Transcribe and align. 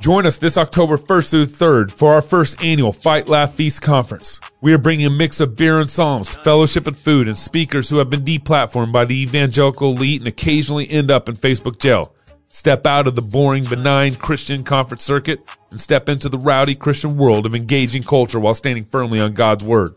Join 0.00 0.24
us 0.24 0.38
this 0.38 0.56
October 0.56 0.96
1st 0.96 1.30
through 1.30 1.46
3rd 1.46 1.90
for 1.90 2.14
our 2.14 2.22
first 2.22 2.62
annual 2.62 2.92
Fight 2.92 3.28
Laugh 3.28 3.52
Feast 3.52 3.82
conference. 3.82 4.40
We 4.62 4.72
are 4.72 4.78
bringing 4.78 5.06
a 5.06 5.10
mix 5.10 5.40
of 5.40 5.54
beer 5.54 5.80
and 5.80 5.90
psalms, 5.90 6.34
fellowship 6.34 6.86
and 6.86 6.98
food, 6.98 7.28
and 7.28 7.36
speakers 7.36 7.90
who 7.90 7.98
have 7.98 8.08
been 8.08 8.24
deplatformed 8.24 8.92
by 8.92 9.04
the 9.04 9.20
evangelical 9.20 9.92
elite 9.92 10.22
and 10.22 10.28
occasionally 10.28 10.88
end 10.90 11.10
up 11.10 11.28
in 11.28 11.34
Facebook 11.34 11.78
jail. 11.78 12.14
Step 12.48 12.86
out 12.86 13.06
of 13.06 13.16
the 13.16 13.20
boring, 13.20 13.64
benign 13.64 14.14
Christian 14.14 14.64
conference 14.64 15.02
circuit 15.02 15.40
and 15.70 15.80
step 15.80 16.08
into 16.08 16.30
the 16.30 16.38
rowdy 16.38 16.74
Christian 16.74 17.18
world 17.18 17.44
of 17.44 17.54
engaging 17.54 18.02
culture 18.02 18.40
while 18.40 18.54
standing 18.54 18.84
firmly 18.84 19.20
on 19.20 19.34
God's 19.34 19.62
word. 19.62 19.90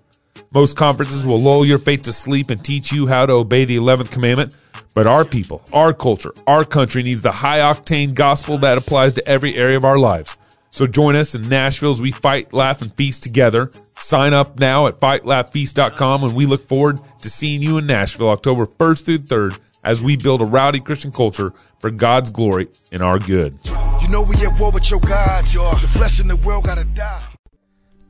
Most 0.51 0.75
conferences 0.75 1.27
will 1.27 1.39
lull 1.39 1.63
your 1.63 1.77
faith 1.77 2.01
to 2.03 2.13
sleep 2.13 2.49
and 2.49 2.63
teach 2.65 2.91
you 2.91 3.05
how 3.05 3.27
to 3.27 3.33
obey 3.33 3.65
the 3.65 3.77
11th 3.77 4.09
commandment, 4.09 4.57
but 4.95 5.05
our 5.05 5.23
people, 5.23 5.61
our 5.71 5.93
culture, 5.93 6.33
our 6.47 6.65
country 6.65 7.03
needs 7.03 7.21
the 7.21 7.31
high 7.31 7.59
octane 7.59 8.15
gospel 8.15 8.57
that 8.57 8.77
applies 8.77 9.13
to 9.13 9.27
every 9.27 9.55
area 9.55 9.77
of 9.77 9.85
our 9.85 9.99
lives. 9.99 10.37
So 10.71 10.87
join 10.87 11.15
us 11.15 11.35
in 11.35 11.47
Nashville 11.47 11.91
as 11.91 12.01
we 12.01 12.11
fight, 12.11 12.51
laugh, 12.51 12.81
and 12.81 12.91
feast 12.95 13.21
together. 13.21 13.71
Sign 13.97 14.33
up 14.33 14.59
now 14.59 14.87
at 14.87 14.99
fightlaughfeast.com 14.99 16.23
and 16.23 16.35
we 16.35 16.47
look 16.47 16.67
forward 16.67 16.99
to 17.19 17.29
seeing 17.29 17.61
you 17.61 17.77
in 17.77 17.85
Nashville 17.85 18.29
October 18.29 18.65
1st 18.65 19.05
through 19.05 19.17
3rd 19.19 19.59
as 19.83 20.01
we 20.01 20.17
build 20.17 20.41
a 20.41 20.45
rowdy 20.45 20.79
Christian 20.79 21.11
culture 21.11 21.53
for 21.79 21.91
God's 21.91 22.31
glory 22.31 22.69
and 22.91 23.03
our 23.03 23.19
good. 23.19 23.59
You 24.01 24.07
know 24.07 24.23
we 24.23 24.35
at 24.45 24.59
war 24.59 24.71
with 24.71 24.89
your 24.89 24.99
flesh 24.99 26.17
the 26.17 26.39
world 26.43 26.65
gotta 26.65 26.85
die. 26.85 27.28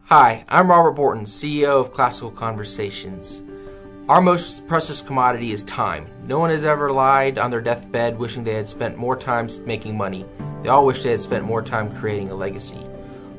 Hi, 0.09 0.43
I'm 0.49 0.71
Robert 0.71 0.93
Borton, 0.93 1.25
CEO 1.25 1.79
of 1.79 1.93
Classical 1.93 2.31
Conversations. 2.31 3.43
Our 4.07 4.23
most 4.23 4.65
precious 4.65 5.03
commodity 5.03 5.51
is 5.51 5.61
time. 5.61 6.09
No 6.23 6.39
one 6.39 6.49
has 6.49 6.65
ever 6.65 6.91
lied 6.91 7.37
on 7.37 7.51
their 7.51 7.61
deathbed 7.61 8.17
wishing 8.17 8.43
they 8.43 8.55
had 8.55 8.67
spent 8.67 8.97
more 8.97 9.15
time 9.15 9.49
making 9.67 9.95
money. 9.95 10.25
They 10.63 10.69
all 10.69 10.83
wish 10.83 11.03
they 11.03 11.11
had 11.11 11.21
spent 11.21 11.43
more 11.43 11.61
time 11.61 11.95
creating 11.95 12.29
a 12.29 12.33
legacy. 12.33 12.79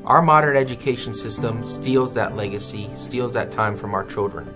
Our 0.05 0.21
modern 0.21 0.55
education 0.55 1.13
system 1.13 1.61
steals 1.65 2.13
that 2.13 2.37
legacy, 2.37 2.89
steals 2.93 3.33
that 3.33 3.51
time 3.51 3.75
from 3.75 3.93
our 3.93 4.05
children. 4.05 4.49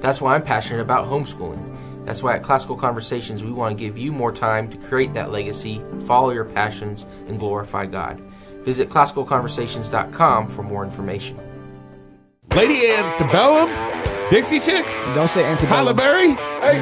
That's 0.00 0.20
why 0.20 0.34
I'm 0.34 0.42
passionate 0.42 0.82
about 0.82 1.08
homeschooling. 1.08 2.04
That's 2.04 2.24
why 2.24 2.34
at 2.34 2.42
Classical 2.42 2.76
Conversations 2.76 3.44
we 3.44 3.52
want 3.52 3.78
to 3.78 3.84
give 3.84 3.96
you 3.96 4.10
more 4.10 4.32
time 4.32 4.68
to 4.68 4.76
create 4.88 5.14
that 5.14 5.30
legacy, 5.30 5.80
follow 6.06 6.32
your 6.32 6.44
passions, 6.44 7.06
and 7.28 7.38
glorify 7.38 7.86
God. 7.86 8.20
Visit 8.64 8.90
classicalconversations.com 8.90 10.48
for 10.48 10.64
more 10.64 10.82
information. 10.82 11.51
Lady 12.50 12.90
Antebellum, 12.90 13.70
Dixie 14.28 14.58
Chicks, 14.60 15.06
Don't 15.14 15.28
say 15.28 15.44
antebellum. 15.44 15.86
Halle 15.86 15.94
Berry. 15.94 16.28
Hey, 16.60 16.78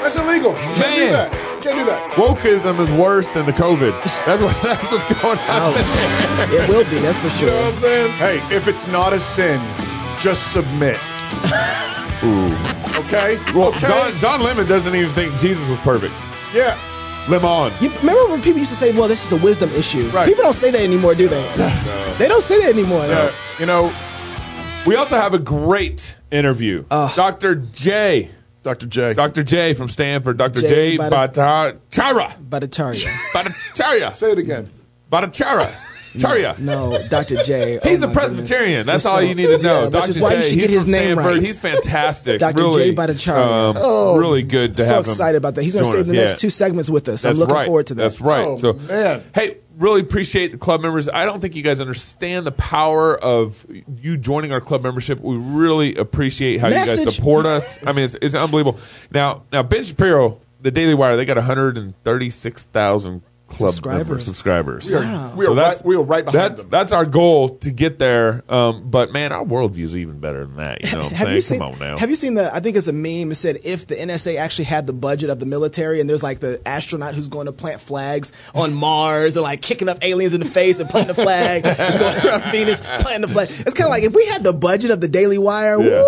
that's 0.00 0.14
illegal. 0.16 0.50
You 0.52 0.56
can't 0.56 0.78
Man. 0.78 0.96
do 0.98 1.10
that. 1.10 1.32
You 1.56 1.62
can't 1.62 1.78
do 1.80 1.84
that. 1.86 2.10
Wokeism 2.12 2.78
is 2.78 2.92
worse 2.92 3.28
than 3.30 3.44
the 3.46 3.52
COVID. 3.52 3.92
That's 4.24 4.40
what 4.42 4.54
that's 4.62 4.92
what's 4.92 5.04
going 5.20 5.38
on. 5.38 5.74
Ouch. 5.74 6.52
it 6.52 6.68
will 6.68 6.84
be, 6.84 6.98
that's 7.00 7.18
for 7.18 7.28
You 7.44 7.50
know 7.50 7.56
what 7.64 7.72
sure. 7.72 7.72
I'm 7.72 7.78
saying? 7.78 8.12
Hey, 8.12 8.54
if 8.56 8.68
it's 8.68 8.86
not 8.86 9.12
a 9.12 9.18
sin, 9.18 9.58
just 10.20 10.52
submit. 10.52 11.00
Ooh. 12.22 12.54
Okay? 13.00 13.38
Well, 13.54 13.68
okay? 13.70 13.88
Don, 13.88 14.12
Don 14.20 14.40
Lemon 14.42 14.68
doesn't 14.68 14.94
even 14.94 15.12
think 15.14 15.36
Jesus 15.40 15.66
was 15.68 15.80
perfect. 15.80 16.22
yeah. 16.54 16.78
Lemon. 17.28 17.72
You 17.82 17.90
remember 17.98 18.30
when 18.30 18.40
people 18.40 18.58
used 18.58 18.70
to 18.70 18.76
say, 18.76 18.92
well, 18.92 19.06
this 19.08 19.22
is 19.24 19.32
a 19.32 19.36
wisdom 19.36 19.68
issue? 19.72 20.08
Right. 20.10 20.26
People 20.26 20.44
don't 20.44 20.54
say 20.54 20.70
that 20.70 20.80
anymore, 20.80 21.14
do 21.14 21.28
they? 21.28 21.42
They 22.18 22.26
don't 22.26 22.42
say 22.42 22.58
that 22.60 22.70
anymore. 22.72 23.02
Uh, 23.02 23.32
you 23.58 23.66
know, 23.66 23.92
We 24.86 24.96
also 24.96 25.16
have 25.16 25.34
a 25.34 25.38
great 25.38 26.16
interview. 26.30 26.84
Dr. 26.88 27.56
J. 27.56 28.30
Dr. 28.62 28.86
J. 28.86 29.12
Dr. 29.12 29.42
J 29.42 29.74
from 29.74 29.88
Stanford. 29.88 30.38
Dr. 30.38 30.60
J. 30.62 30.96
J. 30.96 30.98
Bhatta- 30.98 31.78
Bhattacharya. 31.90 32.36
Bhattacharya. 32.48 33.06
Bhattacharya. 33.32 34.14
Say 34.14 34.32
it 34.32 34.38
again. 34.38 34.70
Bhattacharya. 35.12 35.70
Charya. 36.14 36.58
No, 36.58 37.06
Dr. 37.08 37.42
J. 37.44 37.78
He's 37.84 38.02
oh 38.02 38.10
a 38.10 38.12
Presbyterian. 38.12 38.80
goodness. 38.86 39.04
That's 39.04 39.06
all 39.06 39.22
you 39.22 39.34
need 39.34 39.46
to 39.46 39.58
know. 39.58 39.78
Yeah, 39.78 39.84
which 39.84 39.92
Dr. 39.92 40.10
is 40.10 40.18
why 40.18 40.30
J. 40.30 40.36
you 40.36 40.42
should 40.42 40.52
he's 40.52 40.60
get 40.62 40.70
his 40.70 40.82
from 40.84 40.92
name 40.92 41.14
Stanford. 41.16 41.34
right. 41.34 41.46
He's 41.46 41.60
fantastic. 41.60 42.40
Dr. 42.40 42.62
Really, 42.62 42.90
J. 42.90 42.94
Bhattacharya. 42.94 43.76
Um, 44.14 44.18
really 44.18 44.42
good 44.42 44.76
to 44.76 44.82
so 44.84 44.94
have 44.94 45.04
him. 45.06 45.10
excited 45.10 45.36
about 45.36 45.54
that. 45.56 45.62
He's 45.62 45.74
going 45.74 45.84
to 45.86 45.90
stay 45.92 46.00
in 46.00 46.06
the 46.06 46.12
next 46.14 46.32
Yeah. 46.32 46.36
two 46.36 46.50
segments 46.50 46.88
with 46.90 47.08
us. 47.08 47.24
I'm 47.24 47.34
looking 47.36 47.54
right. 47.54 47.66
forward 47.66 47.86
to 47.88 47.94
that. 47.94 48.02
That's 48.02 48.20
right. 48.20 48.44
Oh, 48.44 48.56
so, 48.56 48.72
man. 48.74 49.22
hey, 49.34 49.58
really 49.76 50.00
appreciate 50.00 50.50
the 50.52 50.58
club 50.58 50.80
members. 50.80 51.08
I 51.08 51.24
don't 51.24 51.40
think 51.40 51.54
you 51.54 51.62
guys 51.62 51.80
understand 51.80 52.46
the 52.46 52.52
power 52.52 53.16
of 53.16 53.64
you 53.96 54.16
joining 54.16 54.50
our 54.52 54.60
club 54.60 54.82
membership. 54.82 55.20
We 55.20 55.36
really 55.36 55.94
appreciate 55.94 56.60
how 56.60 56.68
you 56.68 56.74
guys 56.74 57.14
support 57.14 57.46
us. 57.46 57.78
I 57.86 57.92
mean, 57.92 58.04
it's, 58.06 58.16
it's 58.20 58.34
unbelievable. 58.34 58.80
Now, 59.12 59.42
now 59.52 59.62
Ben 59.62 59.84
Shapiro, 59.84 60.40
the 60.60 60.70
Daily 60.72 60.94
Wire, 60.94 61.16
they 61.16 61.24
got 61.24 61.36
136,000 61.36 63.22
club 63.48 63.70
Subscribers. 63.70 64.06
member 64.06 64.20
subscribers. 64.20 64.86
We 64.90 64.94
are, 64.96 65.36
we 65.36 65.46
are, 65.46 65.54
that's- 65.54 65.76
right, 65.78 65.84
we 65.84 65.96
are 65.96 66.02
right 66.02 66.24
behind 66.24 66.50
that's, 66.52 66.60
them. 66.60 66.70
That's 66.70 66.92
our 66.92 67.06
goal 67.06 67.48
to 67.58 67.70
get 67.70 67.98
there. 67.98 68.44
Um, 68.48 68.90
but 68.90 69.10
man, 69.10 69.32
our 69.32 69.42
worldview 69.44 69.80
is 69.80 69.96
even 69.96 70.20
better 70.20 70.44
than 70.44 70.54
that. 70.56 70.84
You 70.84 70.92
know 70.92 71.04
what 71.04 71.04
I'm 71.06 71.10
have 71.16 71.24
saying? 71.26 71.34
you 71.34 71.40
seen? 71.40 71.58
Come 71.58 71.72
on 71.72 71.78
now. 71.78 71.96
Have 71.98 72.10
you 72.10 72.16
seen 72.16 72.34
the? 72.34 72.54
I 72.54 72.60
think 72.60 72.76
it's 72.76 72.88
a 72.88 72.92
meme. 72.92 73.30
It 73.32 73.36
said 73.36 73.58
if 73.64 73.86
the 73.86 73.96
NSA 73.96 74.38
actually 74.38 74.66
had 74.66 74.86
the 74.86 74.92
budget 74.92 75.30
of 75.30 75.40
the 75.40 75.46
military, 75.46 76.00
and 76.00 76.08
there's 76.10 76.22
like 76.22 76.40
the 76.40 76.60
astronaut 76.68 77.14
who's 77.14 77.28
going 77.28 77.46
to 77.46 77.52
plant 77.52 77.80
flags 77.80 78.32
on 78.54 78.74
Mars, 78.74 79.36
and 79.36 79.42
like 79.42 79.62
kicking 79.62 79.88
up 79.88 79.98
aliens 80.02 80.34
in 80.34 80.40
the 80.40 80.46
face 80.46 80.78
and 80.78 80.88
planting 80.90 81.14
the 81.14 81.22
flag, 81.22 81.64
and 81.64 81.76
going 81.98 82.26
around 82.26 82.52
Venus 82.52 82.80
planting 82.80 83.22
the 83.22 83.28
flag. 83.28 83.48
It's 83.50 83.74
kind 83.74 83.86
of 83.86 83.90
like 83.90 84.02
if 84.02 84.14
we 84.14 84.26
had 84.26 84.44
the 84.44 84.52
budget 84.52 84.90
of 84.90 85.00
the 85.00 85.08
Daily 85.08 85.38
Wire. 85.38 85.80
Yeah. 85.80 86.02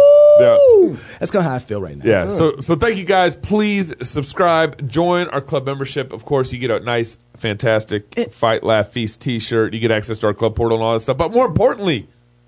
Woo! 0.79 0.93
That's 1.19 1.31
kind 1.31 1.45
of 1.45 1.50
how 1.50 1.56
I 1.56 1.59
feel 1.59 1.81
right 1.81 1.97
now. 1.97 2.05
Yeah. 2.05 2.29
So 2.29 2.61
so 2.61 2.75
thank 2.77 2.97
you 2.99 3.05
guys. 3.05 3.34
Please 3.37 3.95
subscribe, 4.06 4.89
join 4.91 5.29
our 5.29 5.41
club 5.41 5.67
membership. 5.67 6.12
Of 6.12 6.25
course, 6.25 6.53
you 6.53 6.59
get 6.59 6.71
a 6.71 6.81
nice, 6.81 7.19
fantastic 7.41 8.31
Fight 8.31 8.62
Laugh 8.62 8.89
Feast 8.89 9.21
T-shirt. 9.21 9.75
You 9.75 9.81
get 9.81 9.91
access 9.91 10.19
to 10.21 10.27
our 10.28 10.34
club 10.34 10.55
portal 10.56 10.78
and 10.78 10.84
all 10.84 10.93
that 10.95 11.01
stuff. 11.01 11.17
But 11.17 11.33
more 11.33 11.47
importantly, 11.47 12.06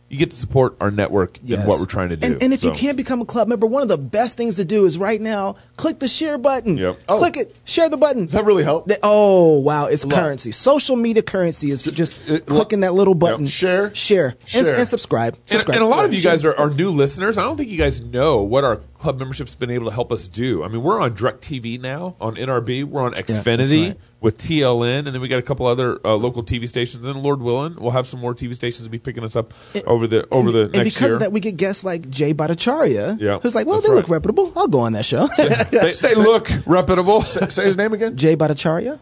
you 0.08 0.19
get 0.19 0.30
to 0.30 0.36
support 0.36 0.76
our 0.78 0.91
network 0.91 1.38
Yes. 1.42 1.60
and 1.60 1.66
what 1.69 1.80
we're 1.80 1.86
trying 1.86 2.10
to 2.10 2.16
do. 2.16 2.26
And, 2.26 2.42
and 2.42 2.53
if 2.53 2.62
you 2.62 2.70
can't 2.72 2.98
become 2.98 3.22
a 3.22 3.25
club 3.25 3.48
member, 3.48 3.66
one 3.66 3.81
of 3.82 3.88
the 3.88 3.97
best 3.97 4.36
things 4.36 4.56
to 4.56 4.64
do 4.66 4.84
is 4.84 4.98
right 4.98 5.19
now 5.19 5.56
click 5.76 6.00
the 6.00 6.06
share 6.08 6.36
button. 6.36 6.76
Yep. 6.76 7.00
Oh. 7.08 7.16
Click 7.16 7.38
it, 7.38 7.56
share 7.64 7.88
the 7.88 7.97
button. 7.97 8.25
Does 8.26 8.32
that 8.34 8.44
really 8.44 8.62
help? 8.62 8.88
That- 8.88 8.98
oh 9.02 9.60
wow, 9.60 9.86
it's 9.86 10.04
currency. 10.04 10.52
Social 10.52 10.97
media 10.97 11.22
currency 11.22 11.70
is 11.70 11.82
just 11.82 12.28
it- 12.28 12.42
uh, 12.42 12.44
clicking 12.44 12.81
that 12.81 12.92
little 12.92 13.14
button. 13.14 13.47
Share. 13.47 13.94
share, 13.94 14.34
And, 14.54 14.66
Share. 14.66 14.75
and 14.75 14.86
subscribe. 14.86 15.32
and, 15.32 15.42
subscribe. 15.48 15.76
and 15.76 15.82
a 15.82 15.88
lot 15.88 16.04
of 16.04 16.12
you 16.12 16.20
share. 16.20 16.32
guys 16.32 16.44
are, 16.44 16.54
are 16.58 16.69
new 16.69 16.91
listeners. 16.91 17.38
I 17.38 17.42
don't 17.44 17.56
think 17.56 17.70
you 17.70 17.78
guys 17.78 18.02
know 18.02 18.42
what 18.42 18.64
our 18.64 18.81
club 19.02 19.18
membership's 19.18 19.54
been 19.54 19.70
able 19.70 19.86
to 19.88 19.94
help 19.94 20.12
us 20.12 20.28
do. 20.28 20.62
I 20.62 20.68
mean, 20.68 20.82
we're 20.82 21.00
on 21.00 21.14
DirecTV 21.14 21.80
now, 21.80 22.16
on 22.20 22.36
NRB. 22.36 22.84
We're 22.84 23.02
on 23.02 23.12
that's 23.12 23.30
Xfinity 23.30 23.88
right. 23.88 23.98
with 24.20 24.38
TLN, 24.38 24.98
and 25.00 25.08
then 25.08 25.20
we 25.20 25.28
got 25.28 25.38
a 25.38 25.42
couple 25.42 25.66
other 25.66 25.98
uh, 26.06 26.14
local 26.14 26.42
TV 26.42 26.68
stations. 26.68 27.06
And 27.06 27.22
Lord 27.22 27.42
willing, 27.42 27.76
we'll 27.78 27.90
have 27.90 28.06
some 28.06 28.20
more 28.20 28.34
TV 28.34 28.54
stations 28.54 28.88
be 28.88 28.98
picking 28.98 29.24
us 29.24 29.36
up 29.36 29.52
over 29.86 30.06
the 30.06 30.26
over 30.30 30.52
the 30.52 30.64
next 30.64 30.76
and 30.76 30.84
next 30.84 30.94
because 30.94 31.06
year. 31.08 31.14
of 31.14 31.20
that, 31.20 31.32
we 31.32 31.40
get 31.40 31.56
guests 31.56 31.84
like 31.84 32.08
Jay 32.08 32.32
Bhattacharya, 32.32 33.20
Yeah, 33.20 33.38
who's 33.40 33.54
like, 33.54 33.66
well, 33.66 33.76
that's 33.76 33.88
they 33.88 33.94
look 33.94 34.08
reputable. 34.08 34.52
I'll 34.56 34.68
go 34.68 34.80
on 34.80 34.92
that 34.92 35.04
show. 35.04 35.26
they, 35.36 35.92
they 36.00 36.14
look 36.14 36.48
reputable. 36.64 37.22
Say 37.22 37.64
his 37.64 37.76
name 37.76 37.92
again. 37.92 38.16
Jay 38.16 38.36
Bhattacharya. 38.36 39.00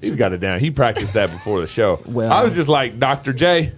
He's 0.00 0.16
got 0.16 0.32
it 0.32 0.38
down. 0.38 0.58
He 0.58 0.72
practiced 0.72 1.14
that 1.14 1.30
before 1.30 1.60
the 1.60 1.68
show. 1.68 2.00
Well- 2.06 2.32
I 2.32 2.42
was 2.42 2.56
just 2.56 2.68
like 2.68 2.98
Dr. 2.98 3.32
J. 3.32 3.72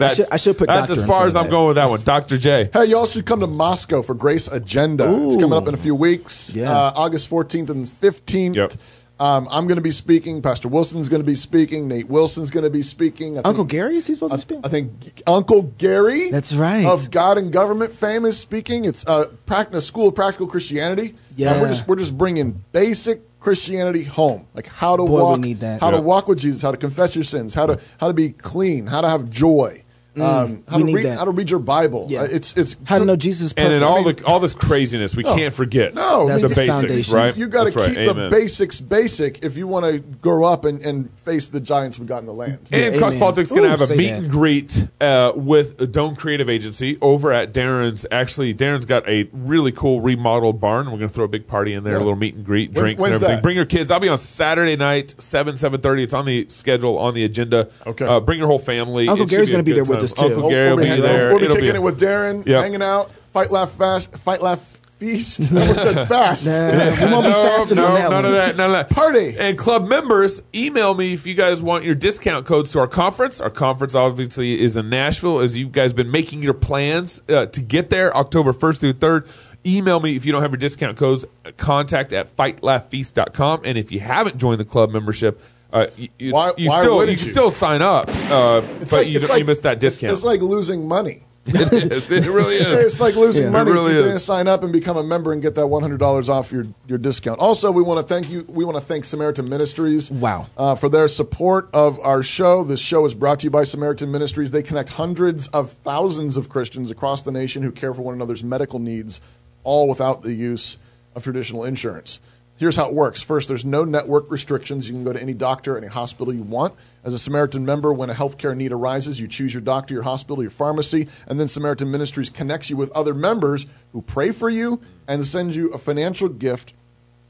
That's, 0.00 0.16
should- 0.16 0.26
I 0.32 0.36
should 0.36 0.58
put 0.58 0.66
That's 0.66 0.80
doctor 0.88 0.92
as 0.94 0.98
in 1.00 1.06
far 1.06 1.16
front 1.20 1.28
as 1.28 1.36
I'm 1.36 1.50
going 1.50 1.68
with 1.68 1.76
that 1.76 1.88
one, 1.88 2.02
Dr. 2.02 2.38
J. 2.38 2.70
Hey, 2.72 2.86
y'all 2.86 3.06
should 3.06 3.26
come 3.26 3.40
to 3.40 3.46
Moscow 3.46 4.02
for 4.02 4.14
Grace 4.14 4.48
Agenda. 4.48 5.04
It's 5.26 5.36
coming 5.36 5.52
up 5.52 5.68
in 5.68 5.74
a 5.74 5.78
few 5.78 5.94
weeks. 5.94 6.54
Yeah. 6.54 6.72
Uh, 6.72 6.92
August 6.96 7.30
14th 7.30 7.70
and 7.70 7.86
15th. 7.86 8.56
Yep. 8.56 8.72
Um, 9.20 9.48
I'm 9.50 9.66
going 9.66 9.76
to 9.76 9.82
be 9.82 9.90
speaking. 9.90 10.40
Pastor 10.40 10.68
Wilson's 10.68 11.10
going 11.10 11.20
to 11.20 11.26
be 11.26 11.34
speaking. 11.34 11.86
Nate 11.88 12.08
Wilson's 12.08 12.48
going 12.50 12.64
to 12.64 12.70
be 12.70 12.80
speaking. 12.80 13.36
I 13.36 13.42
Uncle 13.44 13.64
Gary 13.64 13.96
is 13.96 14.06
he 14.06 14.14
supposed 14.14 14.32
I, 14.32 14.36
to 14.36 14.40
speak? 14.40 14.60
I 14.64 14.68
think 14.68 15.22
Uncle 15.26 15.64
Gary. 15.76 16.30
That's 16.30 16.54
right. 16.54 16.86
Of 16.86 17.10
God 17.10 17.36
and 17.36 17.52
Government 17.52 17.92
fame 17.92 18.24
is 18.24 18.38
speaking. 18.38 18.86
It's 18.86 19.06
uh, 19.06 19.26
prac- 19.44 19.74
a 19.74 19.82
school 19.82 20.08
of 20.08 20.14
practical 20.14 20.46
Christianity. 20.46 21.16
Yeah. 21.36 21.52
Uh, 21.52 21.60
we're 21.60 21.68
just 21.68 21.86
we're 21.86 21.96
just 21.96 22.16
bringing 22.16 22.64
basic 22.72 23.20
Christianity 23.40 24.04
home, 24.04 24.46
like 24.54 24.68
how 24.68 24.96
to 24.96 25.04
Boy, 25.04 25.16
we 25.18 25.22
walk, 25.22 25.40
need 25.40 25.60
that. 25.60 25.80
how 25.82 25.90
Yeah. 25.90 25.96
to 25.96 26.02
walk 26.02 26.26
with 26.26 26.38
Jesus, 26.38 26.62
how 26.62 26.70
to 26.70 26.76
confess 26.78 27.14
your 27.14 27.24
sins, 27.24 27.52
how 27.52 27.66
to 27.66 27.78
how 27.98 28.08
to 28.08 28.14
be 28.14 28.30
clean, 28.30 28.86
how 28.86 29.02
to 29.02 29.08
have 29.10 29.28
joy, 29.28 29.82
um, 30.16 30.64
how 30.68 30.76
Mm. 30.76 30.78
to 30.80 30.84
need 30.84 30.94
read 30.96 31.04
that. 31.06 31.18
how 31.18 31.24
to 31.24 31.30
read 31.30 31.50
your 31.50 31.60
Bible. 31.60 32.06
Yeah. 32.10 32.22
Uh, 32.22 32.28
it's 32.32 32.56
it's 32.56 32.76
How 32.84 32.98
to 32.98 33.04
know 33.04 33.16
Jesus 33.16 33.46
is 33.48 33.52
And 33.56 33.72
in 33.72 33.82
all 33.82 34.00
I 34.00 34.02
mean- 34.04 34.16
the 34.16 34.24
all 34.26 34.40
this 34.40 34.54
craziness, 34.54 35.14
we 35.14 35.22
can't 35.22 35.54
forget 35.54 35.94
No, 35.94 36.26
That's 36.26 36.42
the 36.42 36.48
the 36.48 36.54
basics, 36.54 36.74
foundation. 36.74 37.14
right? 37.14 37.36
You 37.38 37.46
got 37.46 37.64
to 37.64 37.70
That's 37.70 37.76
right. 37.76 37.86
keep 37.96 38.04
the 38.06 38.10
Amen. 38.10 38.30
basics 38.30 38.80
basic 38.80 39.44
if 39.44 39.56
you 39.56 39.66
want 39.66 39.86
to 39.86 39.98
grow 40.00 40.44
up 40.44 40.64
and, 40.64 40.80
and 40.84 41.10
face 41.20 41.48
the 41.48 41.60
giants 41.60 41.98
we 41.98 42.06
got 42.06 42.18
in 42.18 42.26
the 42.26 42.32
land. 42.32 42.58
And 42.72 42.94
Yeah, 42.94 42.98
Cross 42.98 43.12
amen. 43.12 43.20
Politics 43.20 43.50
going 43.50 43.62
to 43.62 43.68
have 43.70 43.80
a 43.80 43.86
say 43.86 43.96
meet 43.96 44.08
that. 44.10 44.18
and 44.18 44.30
greet 44.30 44.88
uh, 45.00 45.32
with 45.36 45.92
Dome 45.92 46.16
Creative 46.16 46.48
Agency 46.48 46.98
over 47.00 47.32
at 47.32 47.52
Darren's. 47.54 48.04
Actually, 48.10 48.52
Darren's 48.54 48.86
got 48.86 49.08
a 49.08 49.28
really 49.32 49.72
cool 49.72 50.00
remodeled 50.00 50.60
barn. 50.60 50.86
We're 50.86 50.98
going 50.98 51.08
to 51.08 51.14
throw 51.14 51.24
a 51.24 51.28
big 51.28 51.46
party 51.46 51.72
in 51.74 51.84
there, 51.84 51.94
a 51.96 51.98
little 51.98 52.16
meet 52.16 52.34
and 52.34 52.44
greet, 52.44 52.70
When's- 52.70 52.80
drinks 52.80 53.00
when's 53.00 53.14
and 53.16 53.24
everything. 53.24 53.36
that? 53.36 53.42
Bring 53.42 53.56
your 53.56 53.64
kids. 53.66 53.90
I'll 53.90 54.00
be 54.00 54.08
on 54.08 54.18
Saturday 54.18 54.76
night, 54.76 55.14
seven 55.18 55.56
seven 55.56 55.80
thirty. 55.80 56.02
It's 56.02 56.14
on 56.14 56.24
the 56.26 56.46
schedule, 56.48 56.98
on 56.98 57.14
the 57.14 57.24
agenda. 57.24 57.68
Okay. 57.86 58.04
Uh, 58.04 58.20
bring 58.20 58.38
your 58.38 58.48
whole 58.48 58.58
family. 58.58 59.08
Uncle 59.08 59.26
It 59.26 59.28
should 59.28 59.30
Gary's 59.36 59.48
be 59.48 59.52
a 59.52 59.56
gonna 59.56 59.62
be 59.62 59.70
good 59.72 59.76
there 59.86 59.90
with 59.96 59.99
time. 60.00 60.04
us, 60.04 60.12
too. 60.12 60.24
Uncle 60.34 60.50
Gary 60.50 60.70
will 60.70 60.76
we'll 60.76 60.84
be 60.86 60.94
be, 60.96 61.00
there. 61.00 61.28
We'll 61.30 61.38
be 61.38 61.44
It'll 61.44 61.56
kicking 61.56 61.70
a- 61.72 61.74
it 61.74 61.82
with 61.82 62.00
Darren, 62.00 62.46
Yep. 62.46 62.62
hanging 62.62 62.82
out, 62.82 63.10
fight, 63.32 63.50
laugh, 63.50 63.70
fast, 63.72 64.16
fight, 64.18 64.42
laugh, 64.42 64.60
feast. 64.98 65.50
I 65.52 65.60
almost 65.62 65.82
said 65.82 66.06
fast. 66.08 66.46
Nah, 66.46 67.06
we 67.06 67.10
won't 67.12 67.24
be 67.24 67.30
No, 67.30 67.32
fasting 67.32 67.76
no, 67.76 67.86
on 67.86 67.94
that 67.94 68.02
none 68.10 68.12
one. 68.12 68.24
of 68.26 68.32
that, 68.32 68.56
none 68.56 68.66
of 68.70 68.72
that. 68.72 68.90
Party. 68.90 69.34
And 69.38 69.56
club 69.56 69.88
members, 69.88 70.42
email 70.54 70.94
me 70.94 71.14
if 71.14 71.26
you 71.26 71.34
guys 71.34 71.62
want 71.62 71.84
your 71.84 71.94
discount 71.94 72.44
codes 72.46 72.70
to 72.72 72.80
our 72.80 72.86
conference. 72.86 73.40
Our 73.40 73.48
conference 73.50 73.94
obviously 73.94 74.60
is 74.60 74.76
in 74.76 74.90
Nashville. 74.90 75.40
As 75.40 75.56
you 75.56 75.68
guys 75.68 75.92
been 75.94 76.10
making 76.10 76.42
your 76.42 76.52
plans 76.54 77.22
uh, 77.30 77.46
to 77.46 77.60
get 77.62 77.88
there, 77.90 78.14
October 78.16 78.52
first 78.52 78.80
through 78.82 78.92
third. 78.94 79.26
Email 79.64 80.00
me 80.00 80.16
if 80.16 80.24
you 80.26 80.32
don't 80.32 80.40
have 80.42 80.52
your 80.52 80.58
discount 80.58 80.96
codes. 80.96 81.24
Contact 81.58 82.12
at 82.14 82.26
fightlaughfeast.com. 82.26 83.62
And 83.64 83.76
if 83.78 83.92
you 83.92 84.00
haven't 84.00 84.38
joined 84.38 84.60
the 84.60 84.64
club 84.64 84.90
membership, 84.90 85.40
uh, 85.72 85.86
you, 85.96 86.32
Why- 86.32 86.52
you 86.56 86.68
why 86.68 86.80
still 86.80 87.00
you 87.00 87.16
can 87.16 87.24
you? 87.24 87.30
still 87.30 87.50
sign 87.50 87.82
up, 87.82 88.08
uh, 88.30 88.60
but 88.60 88.92
like- 88.92 89.06
you, 89.08 89.16
it's 89.18 89.28
you 89.28 89.34
like- 89.34 89.46
missed 89.46 89.62
that 89.64 89.80
discount. 89.80 90.12
It's, 90.12 90.24
like 90.24 90.40
losing 90.40 90.86
money. 90.88 91.24
it 91.46 91.72
is. 91.92 92.10
It 92.10 92.26
really 92.28 92.54
is. 92.56 92.84
It's 92.86 93.00
like 93.00 93.16
losing 93.16 93.44
Yeah. 93.44 93.50
money 93.50 93.70
It 93.70 93.74
really 93.74 93.92
if 93.92 93.94
you 93.94 94.00
is. 94.00 94.06
didn't 94.08 94.20
sign 94.20 94.46
up 94.46 94.62
and 94.62 94.72
become 94.72 94.98
a 94.98 95.02
member 95.02 95.32
and 95.32 95.40
get 95.40 95.54
that 95.54 95.66
one 95.68 95.80
hundred 95.82 95.98
dollars 95.98 96.28
off 96.28 96.52
your, 96.52 96.66
your 96.86 96.98
discount. 96.98 97.40
Also, 97.40 97.72
we 97.72 97.82
want 97.82 97.98
to 98.06 98.14
thank 98.14 98.28
you. 98.30 98.44
We 98.46 98.62
want 98.64 98.76
to 98.76 98.82
thank 98.82 99.04
Samaritan 99.06 99.48
Ministries. 99.48 100.10
Wow. 100.10 100.48
uh, 100.58 100.74
for 100.74 100.90
their 100.90 101.08
support 101.08 101.70
of 101.72 101.98
our 102.00 102.22
show. 102.22 102.62
This 102.62 102.78
show 102.78 103.06
is 103.06 103.14
brought 103.14 103.40
to 103.40 103.44
you 103.44 103.50
by 103.50 103.62
Samaritan 103.64 104.10
Ministries. 104.12 104.50
They 104.50 104.62
connect 104.62 104.90
hundreds 104.90 105.48
of 105.48 105.72
thousands 105.72 106.36
of 106.36 106.50
Christians 106.50 106.90
across 106.90 107.22
the 107.22 107.32
nation 107.32 107.62
who 107.62 107.72
care 107.72 107.94
for 107.94 108.02
one 108.02 108.14
another's 108.14 108.44
medical 108.44 108.78
needs, 108.78 109.20
all 109.64 109.88
without 109.88 110.20
the 110.22 110.34
use 110.34 110.76
of 111.16 111.24
traditional 111.24 111.64
insurance. 111.64 112.20
Here's 112.60 112.76
how 112.76 112.88
it 112.88 112.92
works. 112.92 113.22
First, 113.22 113.48
there's 113.48 113.64
no 113.64 113.84
network 113.84 114.30
restrictions. 114.30 114.86
You 114.86 114.92
can 114.92 115.02
go 115.02 115.14
to 115.14 115.20
any 115.20 115.32
doctor, 115.32 115.78
any 115.78 115.86
hospital 115.86 116.34
you 116.34 116.42
want. 116.42 116.74
As 117.02 117.14
a 117.14 117.18
Samaritan 117.18 117.64
member, 117.64 117.90
when 117.90 118.10
a 118.10 118.14
healthcare 118.14 118.54
need 118.54 118.70
arises, 118.70 119.18
you 119.18 119.26
choose 119.28 119.54
your 119.54 119.62
doctor, 119.62 119.94
your 119.94 120.02
hospital, 120.02 120.42
your 120.42 120.50
pharmacy, 120.50 121.08
and 121.26 121.40
then 121.40 121.48
Samaritan 121.48 121.90
Ministries 121.90 122.28
connects 122.28 122.68
you 122.68 122.76
with 122.76 122.92
other 122.92 123.14
members 123.14 123.64
who 123.92 124.02
pray 124.02 124.30
for 124.30 124.50
you 124.50 124.78
and 125.08 125.24
send 125.24 125.54
you 125.54 125.70
a 125.70 125.78
financial 125.78 126.28
gift 126.28 126.74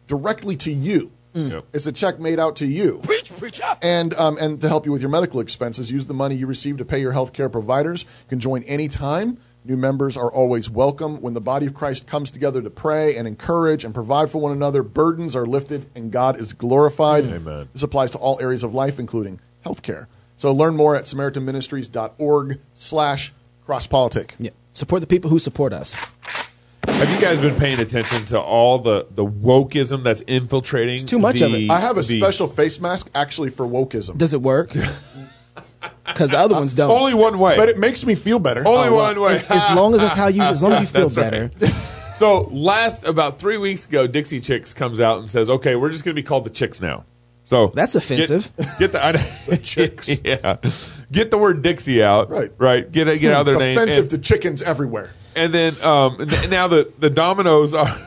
directly 0.09 0.57
to 0.57 0.73
you. 0.73 1.13
Yep. 1.35 1.65
It's 1.73 1.87
a 1.87 1.93
check 1.93 2.19
made 2.19 2.41
out 2.41 2.57
to 2.57 2.67
you. 2.67 2.99
Preach, 3.05 3.31
And, 3.83 4.13
um, 4.15 4.37
and 4.37 4.61
to 4.61 4.69
help 4.69 4.85
you 4.85 4.91
with 4.91 5.01
your 5.01 5.11
medical 5.11 5.39
expenses, 5.39 5.93
use 5.93 6.07
the 6.07 6.15
money 6.15 6.35
you 6.35 6.49
receive 6.49 6.79
to 6.79 6.85
pay 6.85 7.01
your 7.01 7.13
healthcare 7.13 7.53
providers. 7.53 8.03
You 8.03 8.31
can 8.31 8.41
join 8.41 8.65
anytime. 8.65 9.39
New 9.63 9.77
members 9.77 10.17
are 10.17 10.33
always 10.33 10.71
welcome. 10.71 11.21
When 11.21 11.35
the 11.35 11.41
body 11.41 11.67
of 11.67 11.75
Christ 11.75 12.07
comes 12.07 12.31
together 12.31 12.63
to 12.63 12.71
pray 12.71 13.15
and 13.15 13.29
encourage 13.29 13.85
and 13.85 13.93
provide 13.93 14.31
for 14.31 14.39
one 14.41 14.53
another, 14.53 14.83
burdens 14.83 15.37
are 15.37 15.45
lifted 15.45 15.91
and 15.95 16.11
God 16.11 16.41
is 16.41 16.55
glorified. 16.55 17.25
Amen. 17.25 17.69
This 17.75 17.83
applies 17.83 18.11
to 18.13 18.19
all 18.19 18.41
areas 18.41 18.63
of 18.63 18.73
life, 18.73 18.99
including 18.99 19.39
healthcare. 19.65 20.07
So 20.39 20.51
learn 20.53 20.77
more 20.77 20.97
at 20.97 21.05
samaritanministries.org 21.05 22.59
slash 22.73 23.35
crosspolitic. 23.67 24.31
Yeah. 24.39 24.51
Support 24.73 25.03
the 25.03 25.07
people 25.07 25.29
who 25.29 25.39
support 25.39 25.75
us. 25.75 25.95
Have 26.87 27.11
you 27.13 27.21
guys 27.21 27.41
been 27.41 27.57
paying 27.57 27.81
attention 27.81 28.25
to 28.27 28.41
all 28.41 28.79
the, 28.79 29.07
the 29.11 29.25
wokeism 29.25 30.03
that's 30.03 30.23
infiltrating? 30.23 30.95
It's 30.95 31.05
too 31.05 31.19
much 31.19 31.43
of 31.43 31.53
it. 31.53 31.71
I 31.71 31.81
have 31.81 31.99
a 31.99 32.03
the- 32.03 32.19
special 32.19 32.49
face 32.49 32.81
mask 32.81 33.11
actually 33.15 33.51
for 33.51 33.67
wokeism. 33.67 34.17
Does 34.17 34.33
it 34.33 34.41
work? 34.41 34.73
Because 36.07 36.33
the 36.33 36.39
other 36.39 36.55
ones 36.55 36.75
don't. 36.75 36.91
Only 36.91 37.15
one 37.15 37.39
way. 37.39 37.57
but 37.57 37.69
it 37.69 37.79
makes 37.79 38.05
me 38.05 38.15
feel 38.15 38.39
better. 38.39 38.67
Only 38.67 38.89
Oh, 38.89 38.97
well, 38.97 39.15
one 39.15 39.21
way. 39.21 39.37
As, 39.37 39.45
as 39.71 39.71
long 39.77 39.95
as 39.95 40.01
that's 40.01 40.15
how 40.17 40.27
you, 40.29 40.43
as 40.43 40.63
long 40.63 40.73
as 40.73 40.81
you 40.81 40.87
feel 40.99 41.09
That's 41.09 41.15
better. 41.15 41.51
So 42.15 42.43
last 42.51 43.05
about 43.05 43.39
three 43.39 43.57
weeks 43.57 43.87
ago, 43.87 44.07
Dixie 44.07 44.41
Chicks 44.41 44.75
comes 44.75 45.01
out 45.01 45.19
and 45.21 45.31
says, 45.31 45.49
"Okay, 45.49 45.77
we're 45.77 45.91
just 45.91 46.05
going 46.05 46.15
to 46.15 46.21
be 46.21 46.27
called 46.27 46.45
the 46.45 46.51
Chicks 46.51 46.81
now." 46.81 47.05
So 47.45 47.69
That's 47.69 47.95
offensive. 47.95 48.55
Get, 48.57 48.69
get 48.79 48.93
the, 48.93 49.05
I, 49.05 49.13
The 49.13 49.57
chicks. 49.57 50.09
yeah, 50.23 50.59
get 51.11 51.31
the 51.33 51.39
word 51.39 51.63
Dixie 51.63 52.01
out. 52.03 52.31
Right. 52.31 52.53
right. 52.59 52.91
Get 52.93 53.09
it, 53.09 53.19
get 53.19 53.33
out 53.33 53.49
it's 53.49 53.57
their 53.57 53.67
name. 53.67 53.77
offensive 53.77 54.03
And, 54.03 54.11
to 54.11 54.19
chickens 54.19 54.63
everywhere. 54.63 55.11
and 55.35 55.53
then 55.53 55.75
um, 55.83 56.21
and 56.21 56.31
th- 56.31 56.49
now 56.51 56.69
the 56.69 56.93
the 56.99 57.11
Dominoes 57.11 57.75
are. 57.75 57.99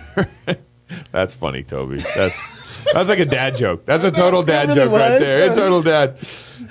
that's 1.11 1.33
funny, 1.33 1.63
Toby. 1.63 1.97
That's 2.15 2.62
that's 2.91 3.09
like 3.09 3.19
a 3.19 3.25
dad 3.25 3.55
joke. 3.55 3.85
That's 3.85 4.03
a 4.03 4.11
total 4.11 4.43
dad 4.43 4.69
really 4.69 4.79
joke 4.81 4.91
right 4.91 5.19
there. 5.19 5.51
A 5.51 5.55
total 5.55 5.81
dad. 5.81 6.17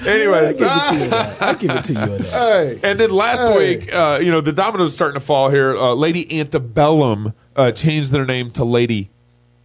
Anyways, 0.06 0.61
I 0.61 0.75
give 0.88 0.91
it 0.91 1.05
to 1.05 1.05
you. 1.05 1.11
on. 1.17 1.37
I 1.41 1.55
give 1.55 1.70
it 1.70 1.85
to 1.85 1.93
you. 1.93 2.25
Hey. 2.31 2.81
And 2.82 2.99
then 2.99 3.11
last 3.11 3.41
Hey. 3.41 3.76
week, 3.76 3.93
uh, 3.94 4.19
you 4.23 4.31
know, 4.31 4.41
the 4.41 4.53
dominoes 4.53 4.94
starting 4.94 5.19
to 5.20 5.25
fall 5.25 5.49
here. 5.50 5.76
Uh, 5.76 5.93
Lady 5.94 6.38
Antebellum 6.41 7.35
uh, 7.56 7.70
changed 7.73 8.11
their 8.11 8.25
name 8.25 8.50
to 8.53 8.64
Lady 8.64 9.11